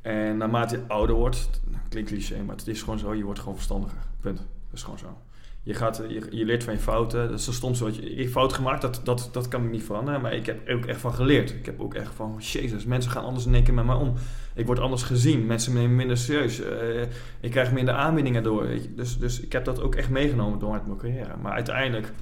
En 0.03 0.37
naarmate 0.37 0.77
je 0.77 0.83
ouder 0.87 1.17
wordt, 1.17 1.49
klinkt 1.89 2.11
cliché, 2.11 2.43
maar 2.43 2.57
het 2.57 2.69
is 2.69 2.83
gewoon 2.83 2.99
zo, 2.99 3.15
je 3.15 3.25
wordt 3.25 3.39
gewoon 3.39 3.55
verstandiger. 3.55 3.99
Punt. 4.21 4.39
Dat 4.39 4.47
is 4.73 4.83
gewoon 4.83 4.99
zo. 4.99 5.19
Je, 5.63 5.75
gaat, 5.75 6.03
je, 6.09 6.27
je, 6.31 6.45
leert 6.45 6.65
van 6.65 6.73
je 6.73 6.79
fouten. 6.79 7.29
Dat 7.29 7.39
is 7.39 7.55
stom 7.55 7.75
zo. 7.75 7.89
Je, 7.89 8.17
je 8.17 8.29
fout 8.29 8.53
gemaakt, 8.53 8.83
dat, 8.83 9.01
dat, 9.05 9.29
dat 9.33 9.49
kan 9.49 9.65
ik 9.65 9.71
niet 9.71 9.83
veranderen. 9.83 10.21
Maar 10.21 10.35
ik 10.35 10.47
heb 10.47 10.69
ook 10.69 10.85
echt 10.85 11.01
van 11.01 11.15
geleerd. 11.15 11.51
Ik 11.51 11.67
heb 11.67 11.81
ook 11.81 11.95
echt 11.95 12.15
van, 12.15 12.37
jezus, 12.39 12.85
mensen 12.85 13.11
gaan 13.11 13.25
anders 13.25 13.47
in 13.47 13.55
één 13.55 13.65
keer 13.65 13.75
met 13.75 13.85
mij 13.85 13.95
om. 13.95 14.15
Ik 14.55 14.67
word 14.67 14.79
anders 14.79 15.03
gezien. 15.03 15.47
Mensen 15.47 15.75
nemen 15.75 15.91
me 15.91 15.97
minder 15.97 16.17
serieus. 16.17 16.61
Uh, 16.61 17.03
ik 17.41 17.51
krijg 17.51 17.73
minder 17.73 17.95
aanbiedingen 17.95 18.43
door. 18.43 18.67
Dus, 18.97 19.19
dus 19.19 19.41
ik 19.41 19.53
heb 19.53 19.65
dat 19.65 19.83
ook 19.83 19.95
echt 19.95 20.11
meegenomen 20.11 20.59
door 20.59 20.71
mijn 20.71 20.97
carrière. 20.97 21.37
Maar 21.43 21.53
uiteindelijk, 21.53 22.13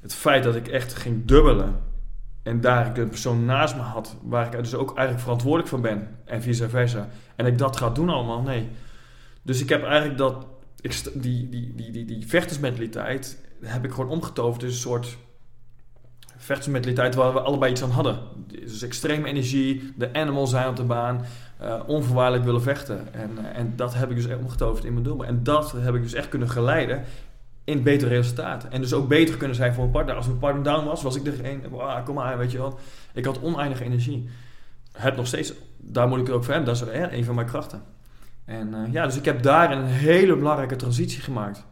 het 0.00 0.14
feit 0.14 0.44
dat 0.44 0.54
ik 0.54 0.68
echt 0.68 0.94
ging 0.94 1.24
dubbelen. 1.24 1.80
En 2.42 2.60
daar 2.60 2.86
ik 2.86 2.96
een 2.96 3.08
persoon 3.08 3.44
naast 3.44 3.76
me 3.76 3.82
had, 3.82 4.16
waar 4.22 4.46
ik 4.46 4.62
dus 4.62 4.74
ook 4.74 4.88
eigenlijk 4.88 5.20
verantwoordelijk 5.20 5.68
voor 5.68 5.80
ben. 5.80 6.08
En 6.24 6.42
vice 6.42 6.68
versa. 6.68 7.08
En 7.36 7.46
ik 7.46 7.58
dat 7.58 7.76
ga 7.76 7.90
doen 7.90 8.08
allemaal, 8.08 8.42
nee. 8.42 8.68
Dus 9.42 9.62
ik 9.62 9.68
heb 9.68 9.82
eigenlijk 9.84 10.18
dat 10.18 10.46
die, 11.14 11.48
die, 11.48 11.72
die, 11.74 11.90
die, 11.90 12.04
die 12.04 12.26
vechtersmentaliteit 12.26 13.38
heb 13.60 13.84
ik 13.84 13.90
gewoon 13.90 14.10
omgetoverd. 14.10 14.60
Dus 14.60 14.72
een 14.72 14.80
soort 14.80 15.16
vechtersmentaliteit 16.36 17.14
waar 17.14 17.32
we 17.32 17.40
allebei 17.40 17.70
iets 17.70 17.82
aan 17.82 17.90
hadden. 17.90 18.18
Dus 18.46 18.82
extreme 18.82 19.28
energie, 19.28 19.92
de 19.96 20.12
animal 20.12 20.46
zijn 20.46 20.68
op 20.68 20.76
de 20.76 20.82
baan, 20.82 21.24
uh, 21.62 21.80
onvoorwaardelijk 21.86 22.44
willen 22.44 22.62
vechten. 22.62 23.14
En, 23.14 23.30
uh, 23.38 23.58
en 23.58 23.72
dat 23.76 23.94
heb 23.94 24.10
ik 24.10 24.16
dus 24.16 24.26
echt 24.26 24.38
omgetoverd 24.38 24.84
in 24.84 24.92
mijn 24.92 25.04
dubbel. 25.04 25.26
En 25.26 25.42
dat 25.42 25.72
heb 25.72 25.94
ik 25.94 26.02
dus 26.02 26.12
echt 26.12 26.28
kunnen 26.28 26.48
geleiden 26.48 27.04
in 27.64 27.82
betere 27.82 28.14
resultaten. 28.14 28.72
En 28.72 28.80
dus 28.80 28.92
ook 28.92 29.08
beter 29.08 29.36
kunnen 29.36 29.56
zijn 29.56 29.74
voor 29.74 29.84
een 29.84 29.90
partner. 29.90 30.16
Als 30.16 30.26
mijn 30.26 30.38
partner 30.38 30.62
down 30.62 30.84
was, 30.84 31.02
was 31.02 31.16
ik 31.16 31.26
een, 31.26 31.72
ah, 31.72 32.04
kom 32.04 32.14
maar, 32.14 32.38
weet 32.38 32.52
je 32.52 32.58
wel. 32.58 32.78
Ik 33.12 33.24
had 33.24 33.42
oneindige 33.42 33.84
energie. 33.84 34.28
Heb 34.92 35.16
nog 35.16 35.26
steeds, 35.26 35.52
daar 35.76 36.08
moet 36.08 36.18
ik 36.18 36.26
het 36.26 36.34
ook 36.34 36.44
voor 36.44 36.54
hebben, 36.54 36.74
dat 36.74 36.88
is 36.88 36.94
een 37.10 37.24
van 37.24 37.34
mijn 37.34 37.46
krachten. 37.46 37.82
En 38.44 38.68
uh, 38.74 38.92
ja, 38.92 39.06
dus 39.06 39.16
ik 39.16 39.24
heb 39.24 39.42
daar 39.42 39.72
een 39.72 39.84
hele 39.84 40.36
belangrijke 40.36 40.76
transitie 40.76 41.20
gemaakt. 41.20 41.64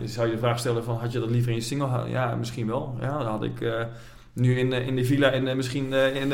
Je 0.00 0.08
zou 0.08 0.26
je 0.26 0.32
de 0.32 0.38
vraag 0.38 0.58
stellen 0.58 0.84
van, 0.84 0.96
had 0.96 1.12
je 1.12 1.20
dat 1.20 1.30
liever 1.30 1.50
in 1.50 1.56
je 1.56 1.62
single? 1.62 2.08
Ja, 2.08 2.34
misschien 2.34 2.66
wel. 2.66 2.96
Ja, 3.00 3.18
dan 3.18 3.26
had 3.26 3.42
ik 3.42 3.60
uh, 3.60 3.82
nu 4.32 4.58
in, 4.58 4.72
in 4.72 4.96
de 4.96 5.04
villa 5.04 5.30
en 5.30 5.56
misschien 5.56 5.92
in, 5.92 6.32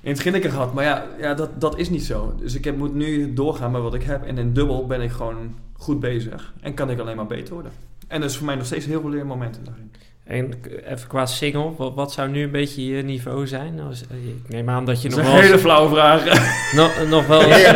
in 0.00 0.10
het 0.10 0.20
Ginneke 0.20 0.50
gehad. 0.50 0.74
Maar 0.74 0.84
ja, 0.84 1.06
ja 1.18 1.34
dat, 1.34 1.60
dat 1.60 1.78
is 1.78 1.90
niet 1.90 2.04
zo. 2.04 2.34
Dus 2.38 2.54
ik 2.54 2.64
heb, 2.64 2.76
moet 2.76 2.94
nu 2.94 3.34
doorgaan 3.34 3.70
met 3.70 3.82
wat 3.82 3.94
ik 3.94 4.02
heb. 4.02 4.24
En 4.24 4.38
in 4.38 4.52
dubbel 4.52 4.86
ben 4.86 5.00
ik 5.00 5.10
gewoon 5.10 5.54
goed 5.72 6.00
bezig. 6.00 6.52
En 6.60 6.74
kan 6.74 6.90
ik 6.90 6.98
alleen 6.98 7.16
maar 7.16 7.26
beter 7.26 7.54
worden. 7.54 7.72
En 8.08 8.20
dat 8.20 8.30
is 8.30 8.36
voor 8.36 8.46
mij 8.46 8.54
nog 8.54 8.66
steeds 8.66 8.86
heel 8.86 9.00
veel 9.00 9.10
leermomenten 9.10 9.64
daarin. 9.64 9.92
En 10.24 10.52
even 10.84 11.08
qua 11.08 11.26
single, 11.26 11.74
wat, 11.76 11.94
wat, 11.94 12.12
zou 12.12 12.28
nu 12.28 12.42
een 12.42 12.50
beetje 12.50 12.84
je 12.84 13.02
niveau 13.02 13.46
zijn? 13.46 13.74
Nou, 13.74 13.92
ik 13.92 14.48
neem 14.48 14.70
aan 14.70 14.84
dat 14.84 15.02
je 15.02 15.08
dat 15.08 15.18
nog 15.18 15.26
wel... 15.26 15.36
een 15.36 15.42
hele 15.42 15.58
flauwe 15.58 15.94
vraag. 15.94 16.24
nog, 16.76 17.08
nog 17.08 17.26
wel 17.26 17.42
eens... 17.42 17.62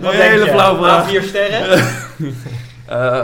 Uh, 0.00 0.12
een 0.12 0.30
hele 0.30 0.46
flauwe 0.46 0.78
vraag. 0.78 1.08
vier 1.08 1.22
sterren? 1.22 1.84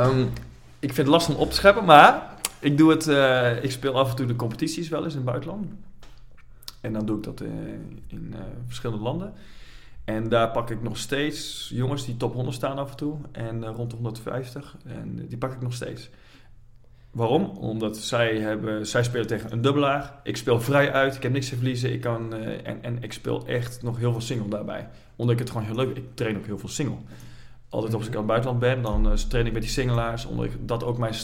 um, 0.08 0.32
ik 0.86 0.92
vind 0.92 0.96
het 0.96 1.06
lastig 1.06 1.34
om 1.34 1.40
op 1.40 1.50
te 1.50 1.56
scheppen, 1.56 1.84
maar 1.84 2.22
ik 2.58 2.78
doe 2.78 2.90
het... 2.90 3.06
Uh, 3.06 3.64
ik 3.64 3.70
speel 3.70 3.98
af 3.98 4.10
en 4.10 4.16
toe 4.16 4.26
de 4.26 4.36
competities 4.36 4.88
wel 4.88 5.04
eens 5.04 5.12
in 5.12 5.18
het 5.18 5.28
buitenland. 5.28 5.66
En 6.80 6.92
dan 6.92 7.06
doe 7.06 7.16
ik 7.16 7.22
dat 7.22 7.40
uh, 7.40 7.48
in 8.08 8.34
verschillende 8.66 9.02
landen. 9.02 9.32
En 10.04 10.28
daar 10.28 10.50
pak 10.50 10.70
ik 10.70 10.82
nog 10.82 10.98
steeds 10.98 11.70
jongens 11.74 12.04
die 12.04 12.16
top 12.16 12.34
100 12.34 12.56
staan 12.56 12.78
af 12.78 12.90
en 12.90 12.96
toe. 12.96 13.16
En 13.32 13.66
rond 13.66 13.90
de 13.90 13.96
150. 13.96 14.76
En 14.86 15.26
die 15.28 15.38
pak 15.38 15.52
ik 15.52 15.60
nog 15.60 15.72
steeds. 15.72 16.10
Waarom? 17.16 17.44
Omdat 17.44 17.96
zij, 17.96 18.38
hebben, 18.38 18.86
zij 18.86 19.02
spelen 19.02 19.26
tegen 19.26 19.52
een 19.52 19.60
dubbelaar. 19.60 20.12
Ik 20.22 20.36
speel 20.36 20.60
vrij 20.60 20.92
uit. 20.92 21.14
Ik 21.14 21.22
heb 21.22 21.32
niks 21.32 21.48
te 21.48 21.54
verliezen. 21.54 21.92
Ik 21.92 22.00
kan, 22.00 22.34
uh, 22.34 22.66
en, 22.66 22.78
en 22.82 23.02
ik 23.02 23.12
speel 23.12 23.46
echt 23.46 23.82
nog 23.82 23.98
heel 23.98 24.12
veel 24.12 24.20
single 24.20 24.48
daarbij. 24.48 24.88
Omdat 25.16 25.34
ik 25.34 25.40
het 25.40 25.50
gewoon 25.50 25.66
heel 25.66 25.74
leuk 25.74 25.86
vind. 25.86 25.98
Ik 25.98 26.04
train 26.14 26.36
ook 26.36 26.46
heel 26.46 26.58
veel 26.58 26.68
single. 26.68 26.96
Altijd 27.68 27.94
als 27.94 28.06
ik 28.06 28.12
aan 28.12 28.16
het 28.16 28.26
buitenland 28.26 28.60
ben, 28.60 28.82
dan 28.82 29.06
uh, 29.06 29.12
train 29.12 29.46
ik 29.46 29.52
met 29.52 29.62
die 29.62 29.70
singelaars. 29.70 30.26
Omdat 30.26 30.44
ik, 30.44 30.52
dat 30.60 30.84
ook 30.84 30.98
mijn 30.98 31.14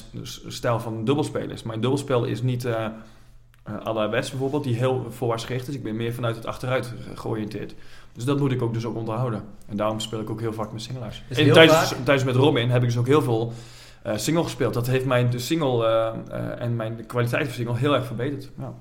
stijl 0.46 0.80
van 0.80 1.04
dubbelspelen 1.04 1.50
is. 1.50 1.62
Mijn 1.62 1.80
dubbelspel 1.80 2.24
is 2.24 2.42
niet 2.42 2.64
uh, 2.64 2.86
à 3.86 4.08
West 4.08 4.30
bijvoorbeeld, 4.30 4.64
die 4.64 4.76
heel 4.76 5.06
voorwaarts 5.10 5.44
gericht 5.44 5.68
is. 5.68 5.74
Ik 5.74 5.82
ben 5.82 5.96
meer 5.96 6.14
vanuit 6.14 6.36
het 6.36 6.46
achteruit 6.46 6.94
georiënteerd. 7.14 7.74
Dus 8.12 8.24
dat 8.24 8.38
moet 8.38 8.52
ik 8.52 8.62
ook 8.62 8.74
dus 8.74 8.84
ook 8.84 8.96
onderhouden. 8.96 9.44
En 9.68 9.76
daarom 9.76 10.00
speel 10.00 10.20
ik 10.20 10.30
ook 10.30 10.40
heel 10.40 10.52
vaak 10.52 10.72
met 10.72 10.82
singelaars. 10.82 11.22
En 11.28 11.52
tijdens, 11.52 11.78
vaak... 11.78 12.04
tijdens 12.04 12.24
met 12.24 12.36
Robin 12.36 12.70
heb 12.70 12.82
ik 12.82 12.88
dus 12.88 12.98
ook 12.98 13.06
heel 13.06 13.22
veel 13.22 13.52
uh, 14.06 14.16
single 14.16 14.42
gespeeld. 14.42 14.74
Dat 14.74 14.86
heeft 14.86 15.04
mijn 15.04 15.30
de 15.30 15.38
single 15.38 15.86
uh, 15.86 16.38
uh, 16.38 16.60
en 16.60 16.76
mijn 16.76 17.06
kwaliteit 17.06 17.44
van 17.44 17.54
single 17.54 17.76
heel 17.76 17.94
erg 17.94 18.06
verbeterd. 18.06 18.50
Ja. 18.58 18.74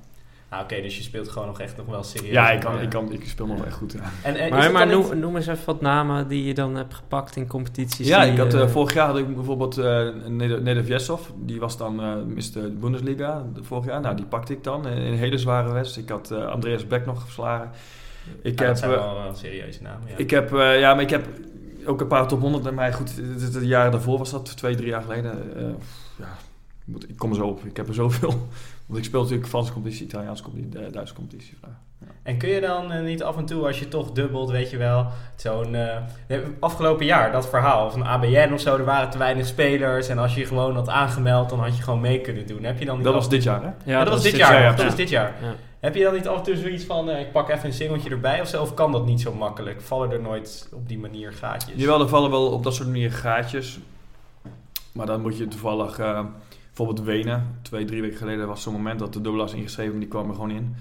Ah, 0.49 0.59
Oké, 0.59 0.73
okay, 0.73 0.83
dus 0.83 0.97
je 0.97 1.03
speelt 1.03 1.29
gewoon 1.29 1.47
nog 1.47 1.59
echt 1.59 1.77
nog 1.77 1.85
wel 1.85 2.03
serieus. 2.03 2.31
Ja, 2.31 2.51
ik, 2.51 2.59
kan, 2.59 2.81
ik, 2.81 2.89
kan, 2.89 3.11
ik 3.11 3.27
speel 3.27 3.45
nog 3.45 3.65
echt 3.65 3.75
goed. 3.75 3.91
Ja. 3.91 3.99
En, 4.23 4.35
en 4.35 4.49
maar 4.49 4.71
maar 4.71 4.87
noem, 4.87 5.19
noem, 5.19 5.35
eens 5.35 5.47
even 5.47 5.65
wat 5.65 5.81
namen 5.81 6.27
die 6.27 6.43
je 6.43 6.53
dan 6.53 6.75
hebt 6.75 6.93
gepakt 6.93 7.35
in 7.35 7.47
competities. 7.47 8.07
Ja, 8.07 8.23
ik 8.23 8.37
had, 8.37 8.71
vorig 8.71 8.93
jaar 8.93 9.07
had 9.07 9.17
ik 9.17 9.35
bijvoorbeeld 9.35 9.77
uh, 9.77 10.87
Jesov. 10.87 11.21
Die 11.37 11.59
was 11.59 11.77
dan 11.77 11.95
Mr. 12.33 12.77
Bundesliga 12.79 13.45
vorig 13.61 13.85
jaar. 13.85 14.01
Nou, 14.01 14.15
die 14.15 14.25
pakte 14.25 14.53
ik 14.53 14.63
dan 14.63 14.87
in 14.87 15.11
een 15.11 15.17
hele 15.17 15.37
zware 15.37 15.71
wedstrijd. 15.71 16.09
Ik 16.09 16.13
had 16.13 16.31
Andreas 16.31 16.87
Beck 16.87 17.05
nog 17.05 17.23
verslagen. 17.23 17.69
Ik 18.41 18.59
ja, 18.59 18.65
heb, 18.65 18.73
dat 18.73 18.77
zijn 18.77 18.91
wel 18.91 19.17
een 19.27 19.35
serieuze 19.35 19.81
namen. 19.81 20.07
Ja. 20.07 20.17
Ik 20.17 20.29
heb, 20.29 20.49
ja, 20.51 20.93
maar 20.93 21.03
ik 21.03 21.09
heb 21.09 21.27
ook 21.85 22.01
een 22.01 22.07
paar 22.07 22.27
top 22.27 22.41
100 22.41 22.63
bij 22.63 22.71
mij. 22.71 22.93
Goed, 22.93 23.15
de 23.53 23.67
jaren 23.67 23.91
daarvoor 23.91 24.17
was 24.17 24.31
dat, 24.31 24.57
twee, 24.57 24.75
drie 24.75 24.89
jaar 24.89 25.01
geleden. 25.01 25.51
Uh, 25.57 25.63
ja, 26.15 26.37
ik 27.07 27.17
kom 27.17 27.29
er 27.29 27.35
zo 27.35 27.47
op. 27.47 27.65
Ik 27.65 27.77
heb 27.77 27.87
er 27.87 27.93
zoveel. 27.93 28.29
Want 28.85 28.99
ik 28.99 29.03
speel 29.03 29.21
natuurlijk 29.21 29.49
Franse 29.49 29.73
competitie, 29.73 30.05
Italiaanse 30.05 30.43
competitie, 30.43 30.89
Duitse 30.89 31.13
competitie. 31.13 31.57
Ja. 31.61 32.07
En 32.23 32.37
kun 32.37 32.49
je 32.49 32.61
dan 32.61 32.91
uh, 32.91 33.01
niet 33.01 33.23
af 33.23 33.37
en 33.37 33.45
toe, 33.45 33.67
als 33.67 33.79
je 33.79 33.87
toch 33.87 34.11
dubbelt, 34.11 34.49
weet 34.49 34.69
je 34.69 34.77
wel, 34.77 35.07
zo'n 35.35 35.73
uh, 35.73 36.37
afgelopen 36.59 37.05
jaar, 37.05 37.31
dat 37.31 37.49
verhaal 37.49 37.91
van 37.91 38.03
ABN 38.03 38.53
of 38.53 38.59
zo, 38.59 38.77
er 38.77 38.85
waren 38.85 39.09
te 39.09 39.17
weinig 39.17 39.45
spelers 39.45 40.07
en 40.07 40.17
als 40.17 40.35
je 40.35 40.45
gewoon 40.45 40.75
had 40.75 40.89
aangemeld, 40.89 41.49
dan 41.49 41.59
had 41.59 41.77
je 41.77 41.83
gewoon 41.83 42.01
mee 42.01 42.21
kunnen 42.21 42.47
doen. 42.47 42.63
Heb 42.63 42.79
je 42.79 42.85
dan 42.85 43.03
dat 43.03 43.13
was 43.13 43.29
dit 43.29 43.43
jaar, 43.43 43.61
hè? 43.61 43.67
Ja, 43.67 43.73
ja 43.85 43.97
dat, 43.97 44.05
dat, 44.05 44.13
was 44.13 44.23
dit 44.23 44.35
jaar. 44.35 44.53
jaar. 44.53 44.61
Ja, 44.61 44.75
dat 44.75 44.85
was 44.85 44.95
dit 44.95 45.09
jaar. 45.09 45.33
Heb 45.81 45.95
je 45.95 46.03
dan 46.03 46.13
niet 46.13 46.27
af 46.27 46.37
en 46.37 46.43
toe 46.43 46.55
zoiets 46.55 46.83
van, 46.83 47.09
uh, 47.09 47.19
ik 47.19 47.31
pak 47.31 47.49
even 47.49 47.65
een 47.65 47.73
singeltje 47.73 48.09
erbij 48.09 48.41
of 48.41 48.47
zo? 48.47 48.61
Of 48.61 48.73
kan 48.73 48.91
dat 48.91 49.05
niet 49.05 49.21
zo 49.21 49.33
makkelijk? 49.33 49.81
Vallen 49.81 50.11
er 50.11 50.21
nooit 50.21 50.69
op 50.73 50.87
die 50.87 50.99
manier 50.99 51.33
gaatjes? 51.33 51.75
Jawel, 51.75 52.01
er 52.01 52.07
vallen 52.07 52.29
wel 52.29 52.51
op 52.51 52.63
dat 52.63 52.75
soort 52.75 52.87
manier 52.87 53.11
gaatjes. 53.11 53.79
Maar 54.91 55.05
dan 55.05 55.21
moet 55.21 55.37
je 55.37 55.47
toevallig, 55.47 55.99
uh, 55.99 56.25
bijvoorbeeld 56.67 57.01
Wenen, 57.05 57.59
twee, 57.61 57.85
drie 57.85 58.01
weken 58.01 58.17
geleden 58.17 58.47
was 58.47 58.61
zo'n 58.61 58.73
moment 58.73 58.99
dat 58.99 59.13
de 59.13 59.21
dubbelaars 59.21 59.53
ingeschreven, 59.53 59.99
die 59.99 60.07
kwamen 60.07 60.29
er 60.29 60.35
gewoon 60.35 60.51
in. 60.51 60.75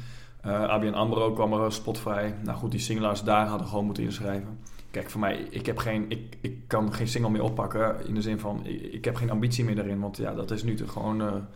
Uh, 0.47 0.63
ABN 0.63 0.93
AMRO 0.93 1.33
kwam 1.33 1.53
er 1.53 1.73
spotvrij. 1.73 2.35
Nou 2.43 2.59
goed, 2.59 2.71
die 2.71 2.81
singelaars 2.81 3.23
daar 3.23 3.47
hadden 3.47 3.67
gewoon 3.67 3.85
moeten 3.85 4.03
inschrijven. 4.03 4.59
Kijk, 4.91 5.11
voor 5.11 5.21
mij, 5.21 5.47
ik, 5.51 5.67
heb 5.67 5.79
geen, 5.79 6.05
ik, 6.09 6.37
ik 6.41 6.59
kan 6.67 6.93
geen 6.93 7.09
single 7.09 7.31
meer 7.31 7.43
oppakken. 7.43 8.07
In 8.07 8.15
de 8.15 8.23
zin 8.23 8.39
van, 8.39 8.61
ik, 8.67 8.83
ik 8.83 9.05
heb 9.05 9.17
geen 9.17 9.31
ambitie 9.31 9.65
meer 9.65 9.77
daarin. 9.77 10.01
Want 10.01 10.17
ja, 10.17 10.35
dat 10.35 10.51
is 10.51 10.63
nu 10.63 10.75
toch 10.75 10.93
gewoon... 10.93 11.47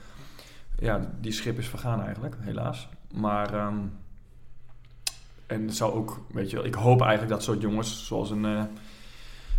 Ja, 0.78 1.11
die 1.20 1.33
schip 1.33 1.59
is 1.59 1.68
vergaan 1.68 2.02
eigenlijk, 2.02 2.37
helaas. 2.40 2.88
Maar... 3.14 3.66
Um, 3.66 3.92
en 5.46 5.66
het 5.66 5.77
zou 5.77 5.92
ook, 5.92 6.20
weet 6.33 6.50
je 6.50 6.62
ik 6.62 6.74
hoop 6.74 7.00
eigenlijk 7.00 7.31
dat 7.31 7.42
soort 7.42 7.61
jongens, 7.61 8.07
zoals 8.07 8.31
een... 8.31 8.44
Uh, 8.44 8.62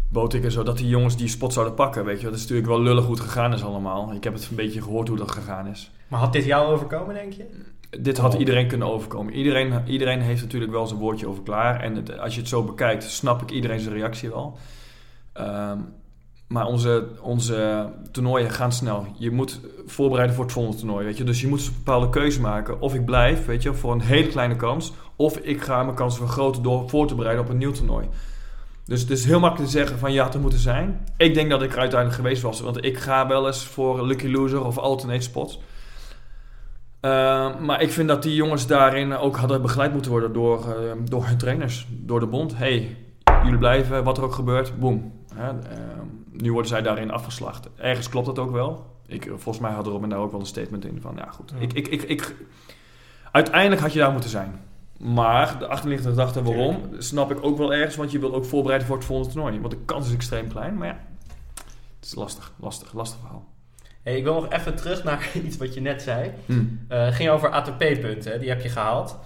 Botik 0.10 0.44
en 0.44 0.52
zo, 0.52 0.64
dat 0.64 0.78
die 0.78 0.88
jongens 0.88 1.18
die 1.18 1.28
spot 1.28 1.54
zouden 1.54 1.76
pakken, 1.76 2.06
weet 2.06 2.20
je. 2.20 2.26
Dat 2.26 2.36
is 2.36 2.42
natuurlijk 2.42 2.68
wel 2.68 2.82
lullig 2.82 3.06
goed 3.06 3.20
gegaan 3.20 3.54
is 3.54 3.64
allemaal. 3.64 4.14
Ik 4.14 4.24
heb 4.24 4.34
het 4.34 4.48
een 4.50 4.56
beetje 4.56 4.82
gehoord 4.82 5.08
hoe 5.08 5.18
dat 5.18 5.32
gegaan 5.32 5.68
is. 5.68 5.92
Maar 6.08 6.20
had 6.20 6.34
dit 6.34 6.46
jou 6.46 6.74
overkomen, 6.74 7.16
denk 7.16 7.34
je? 7.34 7.74
dit 8.02 8.18
had 8.18 8.34
iedereen 8.34 8.68
kunnen 8.68 8.88
overkomen. 8.88 9.34
Iedereen, 9.34 9.82
iedereen 9.88 10.22
heeft 10.22 10.42
natuurlijk 10.42 10.72
wel 10.72 10.88
zijn 10.88 11.00
woordje 11.00 11.28
over 11.28 11.44
klaar. 11.44 11.82
En 11.82 11.96
het, 11.96 12.20
als 12.20 12.34
je 12.34 12.40
het 12.40 12.50
zo 12.50 12.64
bekijkt, 12.64 13.04
snap 13.04 13.42
ik 13.42 13.52
iedereen 13.52 13.80
zijn 13.80 13.96
reactie 13.96 14.30
wel. 14.30 14.58
Um, 15.38 15.94
Maar 16.48 16.66
onze, 16.66 17.08
onze 17.22 17.90
toernooien 18.12 18.50
gaan 18.50 18.72
snel. 18.72 19.06
Je 19.18 19.32
moet 19.32 19.60
voorbereiden 19.86 20.36
voor 20.36 20.44
het 20.44 20.54
volgende 20.54 20.78
toernooi, 20.78 21.06
weet 21.06 21.18
je. 21.18 21.24
Dus 21.24 21.42
je 21.42 21.48
moet 21.48 21.66
een 21.66 21.74
bepaalde 21.76 22.10
keuze 22.10 22.42
maken. 22.42 22.82
Of 22.82 22.94
ik 22.94 23.06
blijf, 23.06 23.46
weet 23.46 23.64
je, 23.64 23.74
voor 23.74 23.92
een 23.92 24.02
hele 24.02 24.28
kleine 24.28 24.56
kans. 24.56 24.94
Of 25.16 25.38
ik 25.38 25.62
ga 25.62 25.84
mijn 25.84 25.96
kansen 25.96 26.26
vergroten 26.26 26.64
door 26.64 26.90
voor 26.90 27.08
te 27.08 27.16
bereiden 27.16 27.44
op 27.44 27.50
een 27.50 27.58
nieuw 27.58 27.72
toernooi. 27.72 28.08
Dus 28.86 29.02
het 29.02 29.10
is 29.10 29.26
heel 29.26 29.40
makkelijk 29.40 29.72
te 29.72 29.78
zeggen 29.78 30.00
van 30.00 30.14
ja, 30.14 30.26
het 30.26 30.42
moet 30.42 30.54
er 30.54 30.60
zijn. 30.60 31.08
Ik 31.18 31.34
denk 31.34 31.50
dat 31.50 31.62
ik 31.62 31.72
er 31.72 31.80
uiteindelijk 31.80 32.22
geweest 32.22 32.42
was. 32.42 32.62
Want 32.62 32.86
ik 32.86 32.98
ga 32.98 33.28
wel 33.28 33.48
eens 33.48 33.66
voor 33.66 34.06
Lucky 34.06 34.28
Loser 34.28 34.66
of 34.66 34.78
Alternate 34.78 35.22
Spots. 35.22 35.60
Uh, 37.02 37.60
maar 37.60 37.82
ik 37.82 37.92
vind 37.92 38.08
dat 38.08 38.24
die 38.24 38.36
jongens 38.36 38.68
daarin 38.68 39.18
ook 39.18 39.36
hadden 39.36 39.62
begeleid 39.62 39.92
moeten 39.94 40.12
worden 40.12 40.34
door, 40.34 40.60
uh, 40.60 40.92
door 41.04 41.26
hun 41.26 41.38
trainers, 41.38 41.88
door 41.90 42.20
de 42.20 42.28
bond. 42.28 42.58
hey, 42.58 42.98
jullie 43.44 43.58
blijven, 43.58 44.04
wat 44.04 44.18
er 44.18 44.24
ook 44.24 44.34
gebeurt, 44.34 44.80
boom. 44.80 45.14
Uh, 45.38 45.50
nu 46.38 46.52
worden 46.52 46.70
zij 46.70 46.82
daarin 46.82 47.12
afgeslacht. 47.12 47.70
Ergens 47.76 48.10
klopt 48.10 48.26
dat 48.26 48.40
ook 48.40 48.52
wel. 48.52 48.86
Ik, 49.08 49.24
volgens 49.28 49.60
mij 49.60 49.72
had 49.72 49.88
Robin 49.88 50.10
daar 50.10 50.20
ook 50.20 50.32
wel 50.32 50.40
een 50.40 50.46
statement 50.46 50.86
in 50.86 51.02
van, 51.02 51.16
ja 51.16 51.32
goed, 51.32 51.52
ja. 51.56 51.60
Ik, 51.60 51.74
ik, 51.74 51.88
ik, 51.88 52.02
ik, 52.02 52.36
uiteindelijk 53.32 53.82
had 53.82 53.94
je 53.94 54.00
daar 54.00 54.12
moeten 54.12 54.30
zijn. 54.30 54.62
Maar 54.98 55.60
de 55.60 55.68
achterliggende 55.68 56.12
gedachte 56.12 56.44
waarom, 56.44 56.82
snap 56.98 57.32
ik 57.32 57.44
ook 57.44 57.58
wel 57.58 57.74
ergens, 57.74 57.96
want 57.96 58.12
je 58.12 58.20
wilt 58.20 58.34
ook 58.34 58.46
voorbereiden 58.46 58.88
voor 58.88 58.98
het 58.98 59.06
volgende 59.06 59.34
toernooi. 59.34 59.60
Want 59.60 59.72
de 59.72 59.80
kans 59.86 60.08
is 60.08 60.14
extreem 60.14 60.48
klein, 60.48 60.78
maar 60.78 60.88
ja, 60.88 61.00
het 61.96 62.06
is 62.06 62.16
lastig, 62.16 62.52
lastig, 62.60 62.94
lastig 62.94 63.20
verhaal. 63.20 63.46
Hey, 64.04 64.18
ik 64.18 64.24
wil 64.24 64.34
nog 64.34 64.52
even 64.52 64.76
terug 64.76 65.04
naar 65.04 65.30
iets 65.46 65.58
wat 65.58 65.74
je 65.74 65.82
net 65.82 66.02
zei. 66.02 66.32
Hmm. 66.46 66.86
Uh, 66.90 67.06
het 67.06 67.14
ging 67.14 67.30
over 67.30 67.50
ATP-punten, 67.50 68.40
die 68.40 68.50
heb 68.50 68.62
je 68.62 68.70
gehaald. 68.70 69.18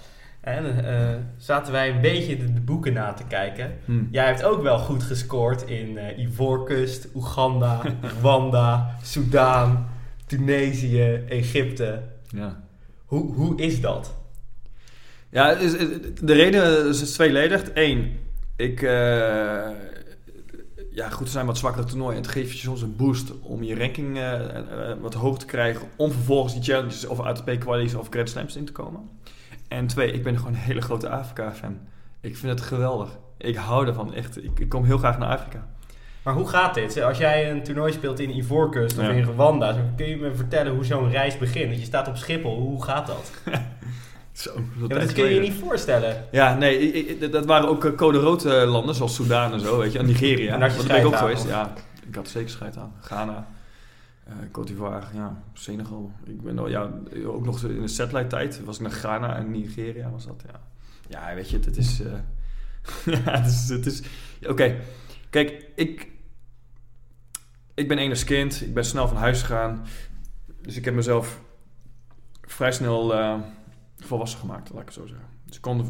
En 0.42 0.86
uh, 0.86 1.16
zaten 1.38 1.72
wij 1.72 1.90
een 1.90 2.02
beetje 2.02 2.38
de, 2.38 2.54
de, 2.54 2.60
boeken 2.60 2.94
na 2.94 3.14
te 3.14 3.24
kijken. 3.24 3.72
Hmm. 3.86 4.08
Jij 4.12 4.26
hebt 4.26 4.44
ook 4.44 4.62
wel 4.62 4.80
goed 4.80 5.04
gescoord 5.04 5.62
in 5.62 5.90
uh, 5.90 6.18
Ivoorkust, 6.18 7.08
Oeganda, 7.16 7.82
Rwanda, 8.20 8.96
Soudaan, 9.04 9.90
Tunesië, 10.26 11.24
Egypte. 11.30 12.02
Ja. 12.28 12.64
Hoe, 13.06 13.34
hoe 13.34 13.58
is 13.58 13.82
dat? 13.82 14.16
Ja, 15.30 15.56
de 16.22 16.34
reden 16.34 16.90
is 16.90 17.12
tweeledig. 17.14 17.64
Eén, 17.74 18.20
ik, 18.56 18.82
ja, 20.92 21.10
goed, 21.10 21.26
er 21.26 21.32
zijn 21.32 21.46
wat 21.46 21.58
zwakkere 21.58 21.86
toernooien. 21.86 22.16
En 22.16 22.22
het 22.22 22.32
geeft 22.32 22.52
je 22.52 22.58
soms 22.58 22.82
een 22.82 22.96
boost 22.96 23.40
om 23.42 23.64
je 23.64 23.76
ranking 23.76 24.20
wat 25.02 25.14
hoog 25.14 25.40
te 25.40 25.46
krijgen. 25.46 25.88
Om 25.96 26.12
vervolgens 26.12 26.54
die 26.54 26.64
challenges 26.64 27.06
of 27.06 27.20
ATP 27.20 27.60
qualities 27.60 27.96
of 27.96 28.08
Grand 28.10 28.30
Slams 28.30 28.56
in 28.56 28.66
te 28.66 28.72
komen. 28.72 29.10
En 29.70 29.88
twee, 29.88 30.12
ik 30.12 30.24
ben 30.24 30.38
gewoon 30.38 30.54
een 30.54 30.60
hele 30.60 30.82
grote 30.82 31.10
Afrika-fan. 31.10 31.78
Ik 32.22 32.38
vind 32.38 32.60
het 32.60 32.68
geweldig. 32.68 33.10
Ik 33.38 33.56
hou 33.56 33.88
ervan, 33.88 34.14
echt. 34.14 34.44
Ik, 34.44 34.60
ik, 34.60 34.70
kom 34.70 34.84
heel 34.84 34.98
graag 34.98 35.18
naar 35.18 35.30
Afrika. 35.30 35.68
Maar 36.24 36.34
hoe 36.34 36.48
gaat 36.48 36.74
dit? 36.74 37.02
Als 37.02 37.18
jij 37.18 37.52
een 37.52 37.64
toernooi 37.64 37.92
speelt 37.92 38.20
in 38.20 38.38
Ivoorkust 38.38 38.98
of 38.98 39.04
ja. 39.04 39.10
in 39.10 39.24
Rwanda, 39.24 39.76
kun 39.96 40.10
je 40.10 40.18
me 40.18 40.36
vertellen 40.36 40.74
hoe 40.74 40.86
zo'n 40.86 41.10
reis 41.10 41.38
begint? 41.38 41.70
Dat 41.70 41.80
je 41.80 41.86
staat 41.86 42.08
op 42.08 42.18
Schiphol, 42.18 42.60
hoe 42.60 42.84
gaat 42.84 43.08
dat? 43.08 43.32
Zo, 44.32 44.52
dat, 44.80 44.90
ja, 44.90 45.00
dat 45.00 45.14
kun 45.14 45.26
je 45.26 45.34
je 45.34 45.40
niet 45.40 45.60
voorstellen. 45.60 46.26
Ja, 46.32 46.56
nee, 46.56 46.92
ik, 46.92 47.32
dat 47.32 47.46
waren 47.46 47.70
ook 47.70 47.96
code 47.96 48.20
rood 48.20 48.44
landen, 48.44 48.96
zoals 48.96 49.16
Soudaan 49.16 49.54
en 49.54 49.60
zo, 49.60 49.78
weet 49.78 49.92
je, 49.92 50.00
en 50.00 50.06
Nigeria. 50.06 50.54
En 50.54 50.60
dat 50.60 50.88
ben 50.88 50.98
ik 50.98 51.06
ook 51.06 51.16
geweest. 51.16 51.48
Ja, 51.48 51.74
ik 52.08 52.16
had 52.16 52.28
zeker 52.28 52.50
scheid 52.50 52.78
aan. 52.78 52.94
Ghana, 53.02 53.48
uh, 54.30 54.64
d'Ivoire, 54.66 55.06
ja, 55.14 55.44
Senegal. 55.54 56.12
Ik 56.24 56.42
ben 56.42 56.60
al, 56.60 56.68
ja, 56.68 56.92
ook 57.26 57.46
nog 57.46 57.64
in 57.64 57.82
de 57.82 57.88
satellite 57.88 58.28
tijd 58.28 58.64
was 58.64 58.76
ik 58.76 58.82
naar 58.82 58.92
Ghana 58.92 59.36
en 59.36 59.52
Nigeria 59.52 60.10
was 60.10 60.26
dat, 60.26 60.44
ja. 60.52 60.62
Ja, 61.08 61.36
weet 61.36 61.50
je, 61.50 61.60
het 61.60 61.78
is... 61.78 62.02
Uh, 62.02 62.12
ja, 63.26 63.42
het 63.42 63.46
is... 63.46 63.70
Het 63.70 63.86
is 63.86 64.02
Oké, 64.48 64.80
kijk, 65.30 65.66
ik... 65.76 66.08
Ik 67.74 67.88
ben 67.88 67.98
enigszins 67.98 68.30
kind, 68.30 68.62
ik 68.62 68.74
ben 68.74 68.86
snel 68.86 69.08
van 69.08 69.18
huis 69.18 69.42
gegaan. 69.42 69.86
Dus 70.62 70.76
ik 70.76 70.86
heb 70.86 70.94
mezelf 70.94 71.42
vrij 72.42 72.72
snel... 72.72 73.14
Uh, 73.14 73.40
volwassen 74.00 74.40
gemaakt, 74.40 74.70
laat 74.70 74.80
ik 74.80 74.86
het 74.86 74.96
zo 74.96 75.06
zeggen. 75.06 75.28
Dus 75.46 75.56
ik 75.56 75.62
kon 75.62 75.86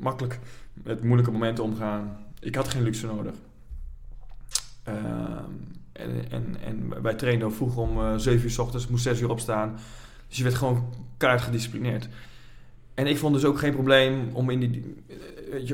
makkelijk 0.00 0.38
met 0.72 1.02
moeilijke 1.02 1.30
momenten 1.30 1.64
omgaan. 1.64 2.26
Ik 2.40 2.54
had 2.54 2.68
geen 2.68 2.82
luxe 2.82 3.06
nodig. 3.06 3.34
Uh, 4.88 5.44
en, 5.92 6.24
en, 6.30 6.56
en 6.64 7.02
wij 7.02 7.14
trainden 7.14 7.52
vroeg 7.52 7.76
om 7.76 7.98
uh, 7.98 8.14
7 8.16 8.44
uur 8.44 8.50
s 8.50 8.58
ochtends, 8.58 8.86
moest 8.86 9.02
6 9.02 9.20
uur 9.20 9.30
opstaan. 9.30 9.78
Dus 10.28 10.36
je 10.36 10.42
werd 10.42 10.54
gewoon 10.54 10.84
kaart 11.16 11.40
gedisciplineerd. 11.40 12.08
En 12.94 13.06
ik 13.06 13.18
vond 13.18 13.34
dus 13.34 13.44
ook 13.44 13.58
geen 13.58 13.72
probleem 13.72 14.30
om 14.32 14.50
in 14.50 14.60
die. 14.60 15.04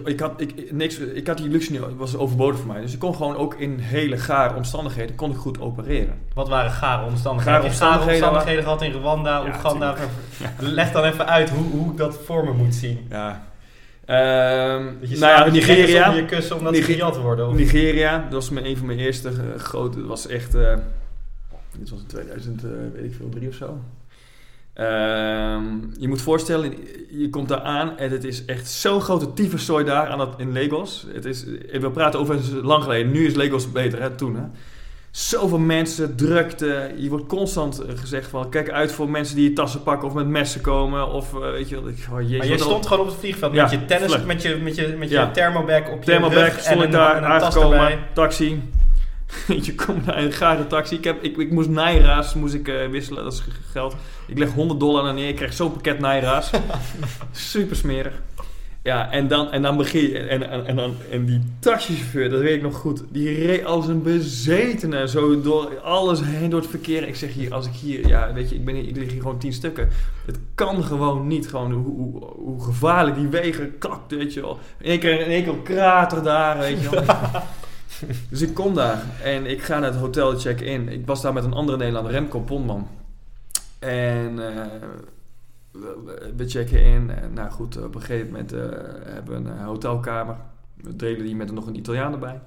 Ik 0.05 0.21
had, 0.21 0.41
ik, 0.41 0.73
niks, 0.73 0.99
ik 0.99 1.27
had 1.27 1.37
die 1.37 1.49
luxe 1.49 1.73
niet, 1.73 1.81
was 1.97 2.17
overbodig 2.17 2.59
voor 2.59 2.73
mij. 2.73 2.81
Dus 2.81 2.93
ik 2.93 2.99
kon 2.99 3.15
gewoon 3.15 3.37
ook 3.37 3.55
in 3.55 3.79
hele 3.79 4.19
gare 4.19 4.57
omstandigheden 4.57 5.15
kon 5.15 5.31
ik 5.31 5.37
goed 5.37 5.61
opereren. 5.61 6.19
Wat 6.35 6.49
waren 6.49 6.71
gare 6.71 7.07
omstandigheden? 7.07 7.61
Gare 7.61 7.69
omstandigheden, 7.69 8.21
gare 8.21 8.35
omstandigheden 8.35 8.63
gehad 8.63 8.83
in 8.83 9.01
Rwanda, 9.01 9.47
Oeganda. 9.47 9.97
Ja. 10.39 10.53
Leg 10.59 10.93
dan 10.93 11.05
even 11.05 11.27
uit 11.27 11.51
hoe, 11.51 11.65
hoe 11.65 11.91
ik 11.91 11.97
dat 11.97 12.19
voor 12.25 12.45
me 12.45 12.53
moet 12.53 12.75
zien. 12.75 13.07
Ja. 13.11 13.47
Um, 14.09 14.97
dat 15.01 15.11
je 15.11 15.19
nou 15.19 15.51
Nigeria. 15.51 16.13
je 16.13 16.25
kussen 16.25 16.57
omdat 16.57 16.73
Niger 16.73 17.15
ze 17.15 17.21
worden. 17.21 17.49
Of? 17.49 17.55
Nigeria, 17.55 18.19
dat 18.19 18.33
was 18.33 18.51
mijn, 18.51 18.67
een 18.67 18.77
van 18.77 18.87
mijn 18.87 18.99
eerste 18.99 19.31
uh, 19.31 19.61
grote. 19.61 19.99
Dat 19.99 20.07
was 20.07 20.27
echt. 20.27 20.55
Uh, 20.55 20.77
dit 21.79 21.91
was 21.91 22.01
in 22.01 22.07
2000, 22.07 22.65
uh, 22.65 22.71
weet 22.95 23.05
ik 23.05 23.15
veel, 23.15 23.29
drie 23.29 23.49
of 23.49 23.55
zo. 23.55 23.81
Um, 24.81 25.93
je 25.99 26.09
moet 26.09 26.23
voorstellen, 26.23 26.73
je 27.11 27.31
komt 27.31 27.49
daar 27.49 27.61
aan 27.61 27.99
en 27.99 28.11
het 28.11 28.25
is 28.25 28.45
echt 28.45 28.69
zo'n 28.69 29.01
grote 29.01 29.33
tyfuszooi 29.33 29.85
daar 29.85 30.07
aan 30.07 30.19
dat, 30.19 30.35
in 30.39 30.53
Lagos. 30.53 31.07
Het 31.13 31.25
is, 31.25 31.45
we 31.73 31.91
praten 31.93 32.21
over 32.21 32.39
lang 32.63 32.83
geleden, 32.83 33.13
nu 33.13 33.27
is 33.27 33.35
Lagos 33.35 33.73
beter, 33.73 34.03
hè, 34.03 34.11
toen 34.11 34.37
hè. 34.37 34.43
Zoveel 35.17 35.59
mensen, 35.59 36.17
drukte. 36.17 36.95
Je 36.97 37.09
wordt 37.09 37.27
constant 37.27 37.83
gezegd 37.95 38.31
van 38.31 38.51
kijk 38.51 38.71
uit 38.71 38.93
voor 38.93 39.11
mensen 39.11 39.37
die 39.37 39.49
je 39.49 39.53
tassen 39.53 39.83
pakken 39.83 40.09
of 40.09 40.15
met 40.15 40.27
messen 40.27 40.61
komen. 40.61 41.13
Of 41.13 41.33
uh, 41.33 41.41
weet 41.41 41.69
je, 41.69 41.77
ik, 41.77 42.07
oh, 42.13 42.21
jezus, 42.21 42.39
maar 42.39 42.47
je 42.47 42.59
stond 42.59 42.87
gewoon 42.87 43.03
op 43.03 43.11
het 43.11 43.19
vliegveld 43.21 43.55
ja, 43.55 43.63
met 43.63 43.71
je 43.71 43.85
tennis, 43.85 44.25
met 44.25 44.43
je, 44.43 44.57
met 44.63 44.75
je, 44.75 44.95
met 44.99 45.09
je 45.09 45.15
ja. 45.15 45.31
thermobag 45.31 45.89
op 45.89 45.99
je 45.99 46.11
thermobag, 46.11 46.39
rug 46.39 46.61
stond 46.61 46.83
en, 46.83 46.91
daar, 46.91 47.23
en 47.23 47.31
een 47.31 47.39
tas 47.39 47.57
erbij. 47.57 47.99
taxi. 48.13 48.63
je 49.67 49.75
komt 49.75 50.07
naar 50.07 50.19
een 50.19 50.33
gare 50.33 50.67
taxi. 50.67 50.95
Ik, 50.97 51.05
heb, 51.05 51.23
ik, 51.23 51.37
ik 51.37 51.51
moest 51.51 51.69
Naira's 51.69 52.35
moest 52.35 52.55
ik, 52.55 52.69
uh, 52.69 52.87
wisselen, 52.87 53.25
dat 53.25 53.33
is 53.33 53.45
geld. 53.71 53.97
Ik 54.27 54.39
leg 54.39 54.53
100 54.53 54.81
dollar 54.81 55.05
naar 55.05 55.15
neer, 55.15 55.29
ik 55.29 55.37
krijg 55.37 55.53
zo'n 55.53 55.73
pakket 55.73 55.99
Naira's. 55.99 56.51
Super 57.33 57.77
smerig. 57.77 58.15
Ja, 58.87 59.11
en 59.11 59.29
dan, 59.29 59.53
en 59.53 59.63
dan 59.63 59.77
begin 59.77 60.01
je, 60.01 60.19
en, 60.19 60.51
en, 60.51 60.67
en, 60.67 60.77
dan, 60.77 60.95
en 61.11 61.25
die 61.25 61.43
taxichauffeur, 61.59 62.31
dat 62.31 62.41
weet 62.41 62.57
ik 62.57 62.63
nog 62.63 62.77
goed, 62.77 63.03
die 63.09 63.47
reed 63.47 63.65
als 63.65 63.89
een 63.89 64.03
bezetene 64.03 65.09
zo 65.09 65.41
door 65.41 65.81
alles 65.81 66.21
heen 66.23 66.51
door 66.51 66.61
het 66.61 66.71
verkeer. 66.71 67.09
Ik 67.09 67.17
zeg 67.17 67.33
hier, 67.33 67.55
als 67.55 67.67
ik 67.67 67.73
hier, 67.73 68.09
ja, 68.09 68.33
weet 68.33 68.49
je, 68.49 68.55
ik, 68.55 68.65
ben 68.65 68.75
hier, 68.75 68.89
ik 68.89 68.97
lig 68.97 69.11
hier 69.11 69.21
gewoon 69.21 69.39
tien 69.39 69.53
stukken. 69.53 69.89
Het 70.27 70.39
kan 70.55 70.85
gewoon 70.85 71.27
niet, 71.27 71.49
gewoon 71.49 71.73
hoe, 71.73 71.95
hoe, 71.95 72.25
hoe 72.25 72.63
gevaarlijk 72.65 73.17
die 73.17 73.29
wegen 73.29 73.79
kakt, 73.79 74.13
weet 74.13 74.35
je 74.35 74.41
wel. 74.41 74.59
In 74.79 74.91
één 74.91 74.99
keer, 74.99 75.21
in 75.21 75.31
één 75.31 75.45
keer 75.45 75.59
krater 75.63 76.23
daar, 76.23 76.59
weet 76.59 76.83
je 76.83 76.91
wel. 76.91 77.05
dus 78.31 78.43
ik 78.43 78.55
kom 78.55 78.75
daar 78.75 79.03
en 79.23 79.47
ik 79.47 79.63
ga 79.63 79.79
naar 79.79 79.91
het 79.91 80.01
hotel 80.01 80.39
check-in. 80.39 80.89
Ik 80.89 81.07
was 81.07 81.23
daar 81.23 81.33
met 81.33 81.45
een 81.45 81.55
andere 81.55 81.79
Nederlander, 81.79 82.13
Remco 82.13 82.41
Pondman. 82.41 82.89
En 83.79 84.39
uh, 84.39 84.61
we 86.37 86.49
checken 86.49 86.85
in. 86.85 87.11
En 87.11 87.33
nou 87.33 87.51
goed, 87.51 87.83
op 87.83 87.95
een 87.95 88.01
gegeven 88.01 88.27
moment 88.27 88.53
uh, 88.53 88.61
hebben 89.05 89.43
we 89.43 89.51
een 89.51 89.59
hotelkamer. 89.59 90.37
We 90.75 90.97
delen 90.97 91.25
die 91.25 91.37
met 91.37 91.53
nog 91.53 91.67
een 91.67 91.77
Italiaan 91.77 92.13
erbij. 92.13 92.41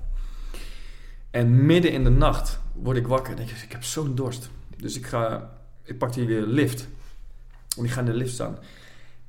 En 1.32 1.66
midden 1.66 1.92
in 1.92 2.04
de 2.04 2.10
nacht 2.10 2.60
word 2.74 2.98
ik 2.98 3.08
wakker 3.08 3.32
en 3.32 3.38
denk 3.38 3.50
ik, 3.50 3.62
ik 3.64 3.72
heb 3.72 3.84
zo'n 3.84 4.16
dorst. 4.16 4.50
Dus 4.78 4.98
ik 4.98 5.06
ga, 5.06 5.50
ik 5.84 5.98
pak 5.98 6.14
die 6.14 6.26
weer 6.26 6.42
lift. 6.42 6.88
En 7.78 7.84
ik 7.84 7.92
ga 7.92 8.00
in 8.00 8.06
de 8.06 8.14
lift 8.14 8.34
staan. 8.34 8.58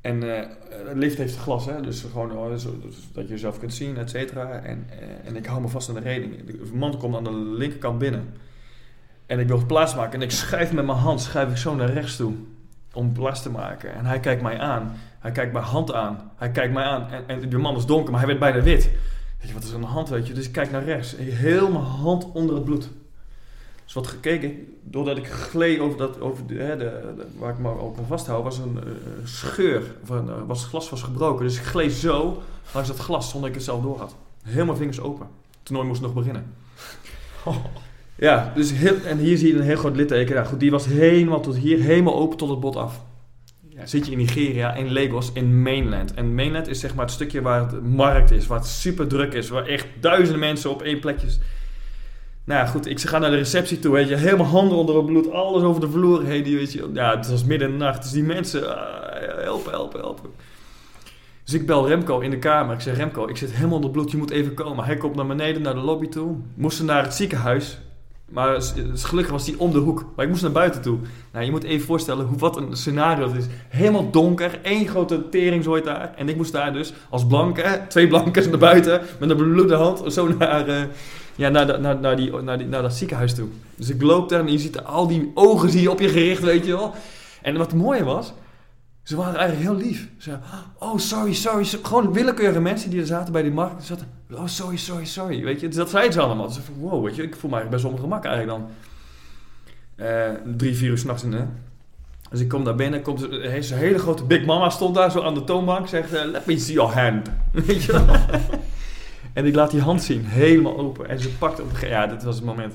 En 0.01 0.15
uh, 0.15 0.23
de 0.23 0.93
lift 0.95 1.19
heeft 1.19 1.37
glas, 1.37 1.67
hè? 1.67 1.81
dus 1.81 2.01
gewoon 2.01 2.33
oh, 2.33 2.55
zo, 2.55 2.79
dat 3.13 3.25
je 3.25 3.31
jezelf 3.31 3.59
kunt 3.59 3.75
zien, 3.75 3.97
et 3.97 4.11
cetera. 4.11 4.51
En, 4.51 4.87
en 5.25 5.37
ik 5.37 5.47
hou 5.47 5.61
me 5.61 5.69
vast 5.69 5.89
aan 5.89 5.95
de 5.95 6.01
reding. 6.01 6.45
De 6.45 6.71
man 6.75 6.99
komt 6.99 7.17
aan 7.17 7.25
de 7.25 7.35
linkerkant 7.35 7.99
binnen. 7.99 8.35
En 9.27 9.39
ik 9.39 9.49
wil 9.49 9.67
plaats 9.67 9.95
maken. 9.95 10.13
En 10.13 10.23
ik 10.23 10.31
schuif 10.31 10.73
met 10.73 10.85
mijn 10.85 10.99
hand, 10.99 11.21
schuif 11.21 11.51
ik 11.51 11.57
zo 11.57 11.75
naar 11.75 11.93
rechts 11.93 12.17
toe. 12.17 12.35
Om 12.93 13.13
plaats 13.13 13.43
te 13.43 13.51
maken. 13.51 13.95
En 13.95 14.07
hij 14.07 14.21
kijkt 14.21 14.43
mij 14.43 14.59
aan. 14.59 14.97
Hij 15.19 15.33
kijkt 15.33 15.53
mijn 15.53 15.65
hand 15.65 15.93
aan. 15.93 16.31
Hij 16.37 16.51
kijkt 16.51 16.73
mij 16.73 16.85
aan. 16.85 17.11
En, 17.11 17.25
en 17.27 17.49
de 17.49 17.59
man 17.59 17.77
is 17.77 17.87
donker, 17.87 18.11
maar 18.11 18.19
hij 18.21 18.29
werd 18.29 18.41
bijna 18.41 18.63
wit. 18.63 18.91
Weet 19.41 19.49
je, 19.49 19.55
wat 19.55 19.63
is 19.63 19.69
er 19.69 19.75
aan 19.75 19.81
de 19.81 19.87
hand, 19.87 20.09
weet 20.09 20.27
je? 20.27 20.33
Dus 20.33 20.47
ik 20.47 20.53
kijk 20.53 20.71
naar 20.71 20.85
rechts. 20.85 21.17
Heel 21.19 21.71
mijn 21.71 21.85
hand 21.85 22.33
onder 22.33 22.55
het 22.55 22.65
bloed. 22.65 22.89
Dus 23.85 23.93
wat 23.93 24.07
gekeken, 24.07 24.79
doordat 24.83 25.17
ik 25.17 25.27
gleed 25.27 25.81
over, 25.81 25.99
dat, 25.99 26.21
over 26.21 26.47
de, 26.47 26.55
hè, 26.55 26.77
de, 26.77 27.15
waar 27.39 27.53
ik 27.53 27.59
me 27.59 27.79
ook 27.79 27.99
aan 27.99 28.07
vasthoud, 28.07 28.43
was 28.43 28.59
een 28.59 28.79
uh, 28.87 28.93
scheur. 29.25 29.95
Van, 30.05 30.29
uh, 30.29 30.35
was, 30.47 30.61
het 30.61 30.69
glas 30.69 30.91
was 30.91 31.03
gebroken. 31.03 31.45
Dus 31.45 31.57
ik 31.57 31.63
gleed 31.63 31.93
zo 31.93 32.43
langs 32.75 32.89
dat 32.89 32.99
glas 32.99 33.31
zonder 33.31 33.41
dat 33.41 33.49
ik 33.49 33.55
het 33.55 33.65
zelf 33.65 33.83
door 33.83 33.99
had. 33.99 34.15
Helemaal 34.43 34.77
vingers 34.77 35.01
open. 35.01 35.27
Het 35.27 35.59
toernooi 35.63 35.89
moest 35.89 36.01
nog 36.01 36.15
beginnen. 36.15 36.55
Ja, 38.21 38.53
dus 38.55 38.73
heel, 38.73 38.97
en 39.05 39.19
hier 39.19 39.37
zie 39.37 39.49
je 39.49 39.55
een 39.55 39.65
heel 39.65 39.77
groot 39.77 39.97
litteken. 39.97 40.35
Ja, 40.35 40.45
goed, 40.45 40.61
die 40.61 40.71
was 40.71 40.87
helemaal 40.87 41.41
tot 41.41 41.57
hier, 41.57 41.79
helemaal 41.79 42.17
open 42.17 42.37
tot 42.37 42.49
het 42.49 42.61
bot 42.61 42.77
af. 42.77 43.03
Ja, 43.69 43.87
zit 43.87 44.07
je 44.07 44.13
in 44.13 44.19
Nigeria, 44.19 44.75
in 44.75 44.93
Lagos, 44.93 45.31
in 45.33 45.63
mainland. 45.63 46.15
En 46.15 46.35
mainland 46.35 46.69
is 46.69 46.81
zeg 46.81 46.95
maar 46.95 47.05
het 47.05 47.15
stukje 47.15 47.43
waar 47.43 47.61
het 47.61 47.83
markt 47.83 48.31
is, 48.31 48.47
waar 48.47 48.59
het 48.59 48.67
super 48.67 49.07
druk 49.07 49.33
is, 49.33 49.49
waar 49.49 49.67
echt 49.67 49.87
duizenden 50.01 50.39
mensen 50.39 50.71
op 50.71 50.83
één 50.83 51.01
plekje 51.01 51.27
Nou 52.45 52.61
ja, 52.61 52.67
goed, 52.67 52.87
ik 52.87 53.01
ga 53.01 53.19
naar 53.19 53.31
de 53.31 53.37
receptie 53.37 53.79
toe, 53.79 53.93
weet 53.93 54.09
je. 54.09 54.17
Helemaal 54.17 54.47
handen 54.47 54.79
onder 54.79 54.97
het 54.97 55.07
bloed, 55.07 55.31
alles 55.31 55.63
over 55.63 55.81
de 55.81 55.91
vloer 55.91 56.25
heen. 56.25 56.43
Die, 56.43 56.57
weet 56.57 56.73
je, 56.73 56.91
ja, 56.95 57.17
het 57.17 57.31
was 57.31 57.45
midden 57.45 57.69
in 57.69 57.79
de 57.79 57.85
nacht. 57.85 58.03
Dus 58.03 58.13
die 58.13 58.23
mensen, 58.23 58.77
ah, 58.77 59.43
helpen, 59.45 59.73
helpen, 59.73 60.01
helpen. 60.01 60.31
Dus 61.45 61.55
ik 61.55 61.67
bel 61.67 61.89
Remco 61.89 62.21
in 62.21 62.31
de 62.31 62.39
kamer. 62.39 62.75
Ik 62.75 62.81
zeg, 62.81 62.97
Remco, 62.97 63.29
ik 63.29 63.37
zit 63.37 63.53
helemaal 63.53 63.77
onder 63.77 63.91
bloed, 63.91 64.11
je 64.11 64.17
moet 64.17 64.31
even 64.31 64.55
komen. 64.55 64.85
Hij 64.85 64.97
komt 64.97 65.15
naar 65.15 65.27
beneden, 65.27 65.63
naar 65.63 65.75
de 65.75 65.81
lobby 65.81 66.09
toe. 66.09 66.37
Moesten 66.55 66.85
naar 66.85 67.03
het 67.03 67.15
ziekenhuis. 67.15 67.79
Maar 68.31 68.63
gelukkig 68.95 69.33
was 69.33 69.47
hij 69.47 69.55
om 69.59 69.73
de 69.73 69.79
hoek. 69.79 70.05
Maar 70.17 70.25
ik 70.25 70.31
moest 70.31 70.43
naar 70.43 70.53
buiten 70.53 70.81
toe. 70.81 70.99
Nou, 71.33 71.45
je 71.45 71.51
moet 71.51 71.63
even 71.63 71.87
voorstellen 71.87 72.27
hoe, 72.27 72.39
wat 72.39 72.57
een 72.57 72.77
scenario 72.77 73.27
het 73.27 73.37
is. 73.37 73.47
Helemaal 73.69 74.11
donker, 74.11 74.59
één 74.63 74.89
grote 74.89 75.29
teringzooi 75.29 75.83
daar. 75.83 76.15
En 76.17 76.29
ik 76.29 76.37
moest 76.37 76.53
daar 76.53 76.73
dus 76.73 76.93
als 77.09 77.27
blanke, 77.27 77.81
twee 77.89 78.09
blanken 78.09 78.51
naar 78.51 78.59
buiten, 78.59 79.01
met 79.21 79.31
een 79.31 79.37
bloede 79.37 79.75
hand, 79.75 80.13
zo 80.13 80.29
naar, 80.39 80.69
uh, 80.69 80.83
ja, 81.35 81.49
naar, 81.49 81.81
naar, 81.81 82.01
naar, 82.01 82.17
die, 82.17 82.33
naar, 82.33 82.59
die, 82.59 82.67
naar 82.67 82.83
dat 82.83 82.95
ziekenhuis 82.95 83.35
toe. 83.35 83.49
Dus 83.77 83.91
ik 83.91 84.03
loop 84.03 84.29
daar 84.29 84.41
en 84.41 84.53
je 84.53 84.59
ziet 84.59 84.85
al 84.85 85.07
die 85.07 85.31
ogen 85.35 85.71
zie 85.71 85.81
je 85.81 85.91
op 85.91 86.01
je 86.01 86.09
gericht, 86.09 86.43
weet 86.43 86.67
je 86.67 86.73
wel. 86.73 86.95
En 87.43 87.57
wat 87.57 87.75
mooie 87.75 88.05
was, 88.05 88.33
ze 89.03 89.17
waren 89.17 89.39
eigenlijk 89.39 89.69
heel 89.71 89.87
lief. 89.87 90.09
Ze 90.19 90.39
oh 90.79 90.99
sorry, 90.99 91.35
sorry. 91.35 91.65
Gewoon 91.83 92.13
willekeurige 92.13 92.61
mensen 92.61 92.91
die 92.91 93.01
er 93.01 93.07
zaten 93.07 93.33
bij 93.33 93.43
die 93.43 93.53
markt. 93.53 93.85
Zaten, 93.85 94.09
oh 94.33 94.47
sorry, 94.47 94.77
sorry, 94.77 95.05
sorry. 95.05 95.45
Weet 95.45 95.61
je, 95.61 95.69
dat 95.69 95.91
zeiden 95.91 96.13
ze 96.13 96.21
allemaal. 96.21 96.47
Dus 96.47 96.57
ik 96.57 96.63
wow, 96.79 97.05
weet 97.05 97.17
je, 97.17 97.23
ik 97.23 97.37
voel 97.37 97.51
me 97.51 97.57
eigenlijk 97.57 97.83
best 97.83 97.95
wel 97.95 98.05
gemak 98.05 98.25
eigenlijk 98.25 98.59
dan. 98.59 98.71
Uh, 100.07 100.57
drie, 100.57 100.77
vier 100.77 100.91
uur 100.91 100.99
s'nachts 100.99 101.23
in, 101.23 101.33
hè. 101.33 101.45
Dus 102.31 102.41
ik 102.41 102.49
kom 102.49 102.65
daar 102.65 102.75
binnen, 102.75 103.03
komt 103.03 103.23
een 103.23 103.61
hele 103.77 103.99
grote 103.99 104.25
Big 104.25 104.45
Mama 104.45 104.71
stond 104.71 104.95
daar 104.95 105.11
zo 105.11 105.23
aan 105.23 105.35
de 105.35 105.45
toonbank. 105.45 105.89
Zegt, 105.89 106.15
uh, 106.15 106.25
let 106.25 106.47
me 106.47 106.59
see 106.59 106.75
your 106.75 106.93
hand. 106.93 107.31
Weet 107.53 107.83
je 107.83 107.93
wel? 107.93 108.07
en 109.33 109.47
ik 109.47 109.55
laat 109.55 109.71
die 109.71 109.81
hand 109.81 110.03
zien, 110.03 110.25
helemaal 110.25 110.79
open. 110.79 111.09
En 111.09 111.21
ze 111.21 111.37
pakt 111.37 111.61
op 111.61 111.79
ja, 111.81 112.07
dit 112.07 112.23
was 112.23 112.35
het 112.35 112.45
moment. 112.45 112.75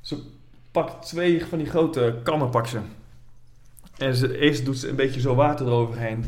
Ze 0.00 0.18
pakt 0.70 1.06
twee 1.06 1.46
van 1.46 1.58
die 1.58 1.66
grote 1.66 2.14
kammen, 2.22 2.50
pak 2.50 2.66
ze. 2.66 2.78
En 3.96 4.14
ze, 4.14 4.38
eerst 4.38 4.64
doet 4.64 4.78
ze 4.78 4.88
een 4.88 4.96
beetje 4.96 5.20
zo 5.20 5.34
water 5.34 5.66
eroverheen. 5.66 6.24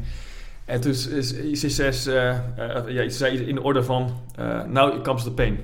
En 0.66 0.80
toen 0.80 0.90
is, 0.90 1.06
is, 1.06 1.32
is, 1.32 1.78
is 1.78 2.06
uh, 2.06 2.14
uh, 2.14 2.38
ja, 2.88 3.02
ze 3.02 3.16
zei 3.16 3.38
in 3.38 3.54
de 3.54 3.62
orde 3.62 3.82
van, 3.82 4.20
uh, 4.38 4.62
nou 4.64 5.00
comes 5.00 5.22
the 5.22 5.30
pain. 5.30 5.60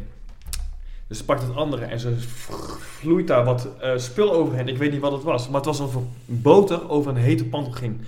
Dus 1.06 1.18
ze 1.18 1.24
pakt 1.24 1.42
het 1.42 1.56
andere 1.56 1.84
en 1.84 2.00
ze 2.00 2.14
vloeit 2.18 3.26
daar 3.26 3.44
wat 3.44 3.68
spul 3.96 4.32
overheen. 4.32 4.68
Ik 4.68 4.78
weet 4.78 4.92
niet 4.92 5.00
wat 5.00 5.12
het 5.12 5.22
was, 5.22 5.46
maar 5.46 5.56
het 5.56 5.64
was 5.64 5.80
alsof 5.80 6.02
boter 6.24 6.90
over 6.90 7.10
een 7.10 7.16
hete 7.16 7.44
pan 7.44 7.74
ging. 7.74 8.00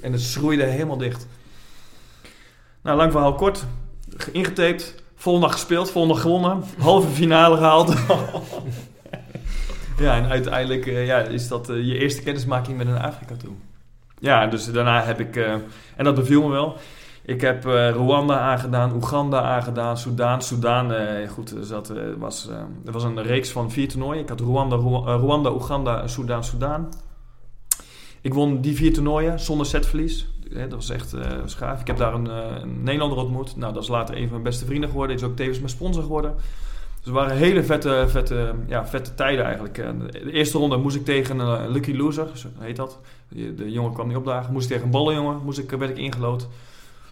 En 0.00 0.12
het 0.12 0.20
schroeide 0.20 0.64
helemaal 0.64 0.96
dicht. 0.96 1.26
Nou, 2.82 2.96
lang 2.96 3.12
verhaal 3.12 3.34
kort. 3.34 3.64
Ingetaped, 4.32 4.94
volgende 5.14 5.48
gespeeld, 5.48 5.90
volgende 5.90 6.20
gewonnen. 6.20 6.64
Halve 6.78 7.08
finale 7.08 7.56
gehaald. 7.56 7.94
Ja, 9.98 10.16
en 10.16 10.28
uiteindelijk 10.28 10.84
ja, 10.84 11.18
is 11.18 11.48
dat 11.48 11.66
je 11.66 11.98
eerste 11.98 12.22
kennismaking 12.22 12.76
met 12.76 12.86
een 12.86 12.98
Afrika 12.98 13.34
toe. 13.36 13.52
Ja, 14.20 14.46
dus 14.46 14.72
daarna 14.72 15.02
heb 15.02 15.20
ik, 15.20 15.36
uh, 15.36 15.52
en 15.96 16.04
dat 16.04 16.14
beviel 16.14 16.42
me 16.42 16.48
wel. 16.48 16.76
Ik 17.22 17.40
heb 17.40 17.64
Rwanda 17.64 18.38
aangedaan, 18.38 18.92
Oeganda 18.94 19.42
aangedaan, 19.42 19.98
Soudaan. 19.98 20.42
Soudaan, 20.42 21.28
goed, 21.28 21.54
dus 21.54 21.68
dat, 21.68 21.92
was, 22.18 22.48
er 22.84 22.92
was 22.92 23.04
een 23.04 23.22
reeks 23.22 23.50
van 23.50 23.70
vier 23.70 23.88
toernooien. 23.88 24.22
Ik 24.22 24.28
had 24.28 24.40
Rwanda, 24.40 24.76
Rwanda 25.16 25.52
Oeganda, 25.52 26.06
Soudaan, 26.06 26.44
Soudaan. 26.44 26.88
Ik 28.20 28.34
won 28.34 28.60
die 28.60 28.74
vier 28.74 28.92
toernooien 28.92 29.40
zonder 29.40 29.66
setverlies. 29.66 30.28
dat 30.52 30.72
was 30.72 30.90
echt 30.90 31.14
schaaf. 31.44 31.80
Ik 31.80 31.86
heb 31.86 31.96
daar 31.96 32.14
een, 32.14 32.82
Nederlander 32.82 33.18
ontmoet. 33.18 33.56
Nou, 33.56 33.72
dat 33.72 33.82
is 33.82 33.88
later 33.88 34.14
een 34.14 34.22
van 34.22 34.30
mijn 34.30 34.42
beste 34.42 34.64
vrienden 34.64 34.88
geworden. 34.88 35.16
Die 35.16 35.24
is 35.24 35.30
ook 35.30 35.36
tevens 35.36 35.58
mijn 35.58 35.70
sponsor 35.70 36.02
geworden. 36.02 36.34
Dus 37.00 37.08
het 37.08 37.14
waren 37.14 37.36
hele 37.36 37.62
vette, 37.62 38.04
vette, 38.08 38.54
ja, 38.66 38.86
vette 38.86 39.14
tijden 39.14 39.44
eigenlijk. 39.44 39.74
De 40.12 40.32
eerste 40.32 40.58
ronde 40.58 40.76
moest 40.76 40.96
ik 40.96 41.04
tegen 41.04 41.38
een 41.38 41.70
lucky 41.70 41.92
loser, 41.92 42.28
zo 42.34 42.48
heet 42.58 42.76
dat. 42.76 42.98
De 43.28 43.70
jongen 43.70 43.92
kwam 43.92 44.08
niet 44.08 44.16
opdagen. 44.16 44.52
Moest 44.52 44.64
ik 44.64 44.70
tegen 44.70 44.84
een 44.84 44.92
ballenjongen, 44.92 45.40
moest 45.44 45.58
ik, 45.58 45.70
werd 45.70 45.90
ik 45.90 45.98
ingelood. 45.98 46.48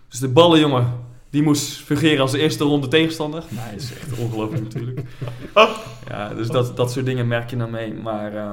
Dus 0.09 0.19
de 0.19 0.29
ballenjongen, 0.29 0.93
die 1.31 1.43
moest 1.43 1.81
fungeren 1.81 2.21
als 2.21 2.33
de 2.33 2.39
eerste 2.39 2.65
ronde 2.65 2.89
tegenstander. 2.89 3.45
Nee, 3.49 3.71
dat 3.73 3.83
is 3.83 3.93
echt 3.93 4.19
ongelooflijk 4.19 4.63
natuurlijk. 4.63 5.01
Ja, 6.09 6.35
dus 6.35 6.49
dat, 6.49 6.77
dat 6.77 6.93
soort 6.93 7.07
dingen 7.07 7.29
merk 7.29 7.51
je 7.51 7.57
dan 7.57 7.71
mee. 7.71 7.95
Maar 7.95 8.35
uh, 8.35 8.53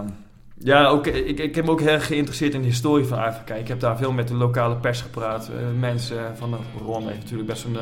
ja, 0.57 0.87
ook, 0.87 1.07
ik, 1.07 1.39
ik 1.39 1.55
heb 1.55 1.65
me 1.65 1.71
ook 1.71 1.79
heel 1.79 1.89
erg 1.89 2.05
geïnteresseerd 2.05 2.53
in 2.53 2.61
de 2.61 2.67
historie 2.67 3.05
van 3.05 3.17
Afrika. 3.17 3.53
Ik 3.53 3.67
heb 3.67 3.79
daar 3.79 3.97
veel 3.97 4.11
met 4.11 4.27
de 4.27 4.33
lokale 4.33 4.75
pers 4.75 5.01
gepraat. 5.01 5.49
Uh, 5.49 5.79
mensen 5.79 6.37
van 6.37 6.51
de 6.51 6.57
Rwanda 6.83 7.07
heeft 7.09 7.21
natuurlijk 7.21 7.49
best 7.49 7.63
een... 7.63 7.77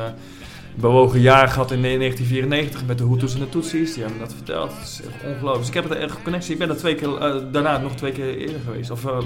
Bewogen 0.74 1.20
jaar 1.20 1.48
gehad 1.48 1.70
in 1.70 1.82
1994 1.82 2.86
met 2.86 2.98
de 2.98 3.04
Hutus 3.04 3.34
en 3.34 3.40
de 3.40 3.48
Tutsis. 3.48 3.92
Die 3.92 4.02
hebben 4.02 4.20
dat 4.20 4.34
verteld. 4.34 4.70
Dat 4.70 4.82
is 4.82 5.00
ongelooflijk. 5.24 5.58
Dus 5.58 5.68
ik 5.68 5.74
heb 5.74 5.88
het 5.88 5.98
echt 5.98 6.22
connectie. 6.22 6.52
Ik 6.52 6.58
ben 6.58 6.68
er 6.68 6.76
twee 6.76 6.94
keer, 6.94 7.08
uh, 7.08 7.42
daarna 7.52 7.78
nog 7.78 7.94
twee 7.94 8.12
keer 8.12 8.36
eerder 8.36 8.60
geweest. 8.64 8.90
Of 8.90 9.04
uh, 9.04 9.18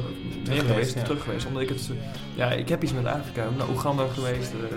meer 0.48 0.62
geweest, 0.62 0.94
ja. 0.94 1.02
terug 1.02 1.22
geweest. 1.22 1.46
Omdat 1.46 1.62
ik 1.62 1.68
het, 1.68 1.90
ja, 2.34 2.50
ik 2.50 2.68
heb 2.68 2.82
iets 2.82 2.92
met 2.92 3.06
Afrika. 3.06 3.42
Ik 3.42 3.48
ben 3.48 3.58
naar 3.58 3.68
Oeganda 3.68 4.06
geweest. 4.14 4.52
Uh, 4.54 4.76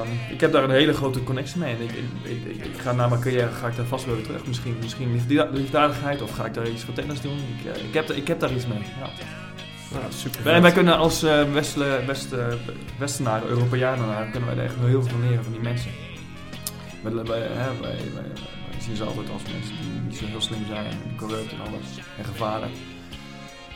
um, 0.00 0.18
ik 0.30 0.40
heb 0.40 0.52
daar 0.52 0.64
een 0.64 0.70
hele 0.70 0.92
grote 0.92 1.22
connectie 1.22 1.58
mee. 1.58 1.74
En 1.74 1.82
ik, 1.82 1.90
ik, 1.90 2.54
ik, 2.54 2.64
ik, 2.64 2.80
ga 2.80 2.92
na 2.92 3.08
mijn 3.08 3.20
carrière 3.20 3.50
ga 3.50 3.66
ik 3.66 3.76
daar 3.76 3.86
vast 3.86 4.06
weer 4.06 4.22
terug. 4.22 4.46
Misschien, 4.46 4.76
misschien 4.82 5.20
liefdadigheid 5.52 6.22
of 6.22 6.30
ga 6.30 6.44
ik 6.46 6.54
daar 6.54 6.68
iets 6.68 6.84
voor 6.84 6.94
tennis 6.94 7.20
doen. 7.20 7.38
Ik, 7.64 7.76
ik, 7.76 7.94
heb, 7.94 8.10
ik 8.10 8.26
heb 8.26 8.40
daar 8.40 8.52
iets 8.52 8.66
mee. 8.66 8.78
Ja. 8.78 9.10
Super. 10.08 10.42
Wij, 10.42 10.62
wij, 10.62 10.72
kunnen 10.72 10.96
als 10.96 11.24
uh, 11.24 11.52
West, 11.52 11.74
West, 12.06 12.32
uh, 12.32 12.46
Westenaren, 12.98 13.48
Europeanen, 13.48 14.30
kunnen 14.30 14.48
wij 14.48 14.58
er 14.58 14.64
echt 14.64 14.74
heel 14.78 15.02
veel 15.02 15.10
van 15.10 15.28
leren 15.28 15.44
van 15.44 15.52
die 15.52 15.62
mensen. 15.62 15.90
Wij, 17.02 17.12
wij, 17.12 17.24
wij, 17.24 17.48
wij, 17.80 18.24
zien 18.80 18.96
ze 18.96 19.04
altijd 19.04 19.30
als 19.30 19.42
mensen 19.42 19.76
die 19.80 20.00
niet 20.06 20.16
zo 20.16 20.24
heel 20.26 20.40
slim 20.40 20.66
zijn 20.66 20.86
en 20.86 21.16
corrupt 21.16 21.52
en 21.52 21.60
alles 21.60 21.86
en 22.18 22.24
gevaarlijk. 22.24 22.72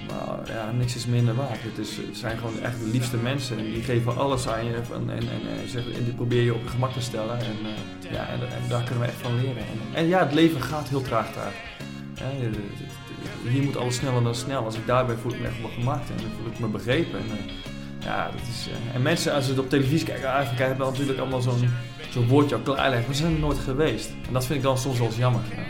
Maar 0.09 0.55
ja, 0.55 0.71
niks 0.71 0.95
is 0.97 1.07
minder 1.07 1.35
waard. 1.35 1.63
Het, 1.63 1.79
is, 1.79 1.97
het 1.97 2.17
zijn 2.17 2.39
gewoon 2.39 2.61
echt 2.61 2.79
de 2.79 2.91
liefste 2.91 3.17
mensen 3.17 3.59
en 3.59 3.65
die 3.65 3.83
geven 3.83 4.17
alles 4.17 4.49
aan 4.49 4.65
je 4.65 4.75
en, 4.75 4.85
en, 4.93 5.11
en, 5.11 5.29
en, 5.29 5.95
en 5.95 6.05
die 6.05 6.15
probeer 6.15 6.43
je 6.43 6.55
op 6.55 6.63
je 6.63 6.69
gemak 6.69 6.93
te 6.93 7.01
stellen. 7.01 7.39
En, 7.39 7.57
uh, 7.63 8.13
ja, 8.13 8.29
en, 8.29 8.41
en, 8.41 8.69
daar 8.69 8.83
kunnen 8.83 9.01
we 9.01 9.09
echt 9.09 9.21
van 9.21 9.41
leren. 9.41 9.57
En, 9.57 9.81
en 9.95 10.09
ja, 10.09 10.19
het 10.19 10.35
leven 10.35 10.63
gaat 10.63 10.89
heel 10.89 11.03
traag 11.03 11.35
daar. 11.35 11.53
Ja, 12.15 12.49
hier 13.49 13.63
moet 13.63 13.77
alles 13.77 13.95
sneller 13.95 14.23
dan 14.23 14.35
snel. 14.35 14.65
Als 14.65 14.77
ik 14.77 14.87
daarbij 14.87 15.17
voel 15.17 15.33
ik 15.33 15.41
me 15.41 15.47
echt 15.47 15.61
wel 15.61 15.71
gemaakt 15.71 16.11
en 16.11 16.17
dan 16.17 16.31
voel 16.39 16.53
ik 16.53 16.59
me 16.59 16.67
begrepen. 16.67 17.19
En, 17.19 17.27
uh, 17.27 17.53
ja, 18.05 18.31
dat 18.31 18.41
is, 18.49 18.69
uh, 18.69 18.95
en 18.95 19.03
mensen 19.03 19.35
als 19.35 19.45
ze 19.45 19.51
het 19.51 19.61
op 19.61 19.69
televisie 19.69 20.07
kijken, 20.07 20.33
Afrika 20.33 20.65
hebben 20.67 20.87
natuurlijk 20.87 21.19
allemaal 21.19 21.41
zo'n 21.41 21.71
zo'n 22.11 22.29
woordje 22.29 22.55
al 22.55 22.61
klaarleggen, 22.63 23.07
maar 23.07 23.15
ze 23.15 23.23
zijn 23.23 23.35
er 23.35 23.41
nooit 23.41 23.59
geweest. 23.59 24.11
En 24.27 24.33
dat 24.33 24.47
vind 24.47 24.59
ik 24.59 24.65
dan 24.65 24.79
soms 24.79 24.99
wel 24.99 25.07
eens 25.07 25.17
jammer. 25.17 25.41
Ja, 25.51 25.63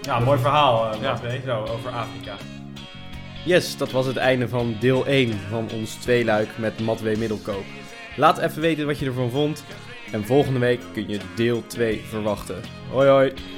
ja 0.00 0.18
mooi 0.18 0.38
verhaal 0.38 0.94
uh, 0.94 1.00
ja. 1.00 1.20
weet, 1.20 1.42
zo, 1.44 1.60
over 1.60 1.90
Afrika. 1.90 2.34
Yes, 3.44 3.76
dat 3.76 3.90
was 3.90 4.06
het 4.06 4.16
einde 4.16 4.48
van 4.48 4.76
deel 4.80 5.06
1 5.06 5.38
van 5.50 5.68
ons 5.70 5.94
tweeluik 5.94 6.48
met 6.58 6.80
Matwee 6.80 7.16
Middelkoop. 7.16 7.64
Laat 8.16 8.38
even 8.38 8.60
weten 8.60 8.86
wat 8.86 8.98
je 8.98 9.06
ervan 9.06 9.30
vond. 9.30 9.64
En 10.12 10.24
volgende 10.24 10.58
week 10.58 10.80
kun 10.92 11.08
je 11.08 11.20
deel 11.34 11.66
2 11.66 12.02
verwachten. 12.08 12.62
Hoi 12.90 13.08
hoi! 13.08 13.55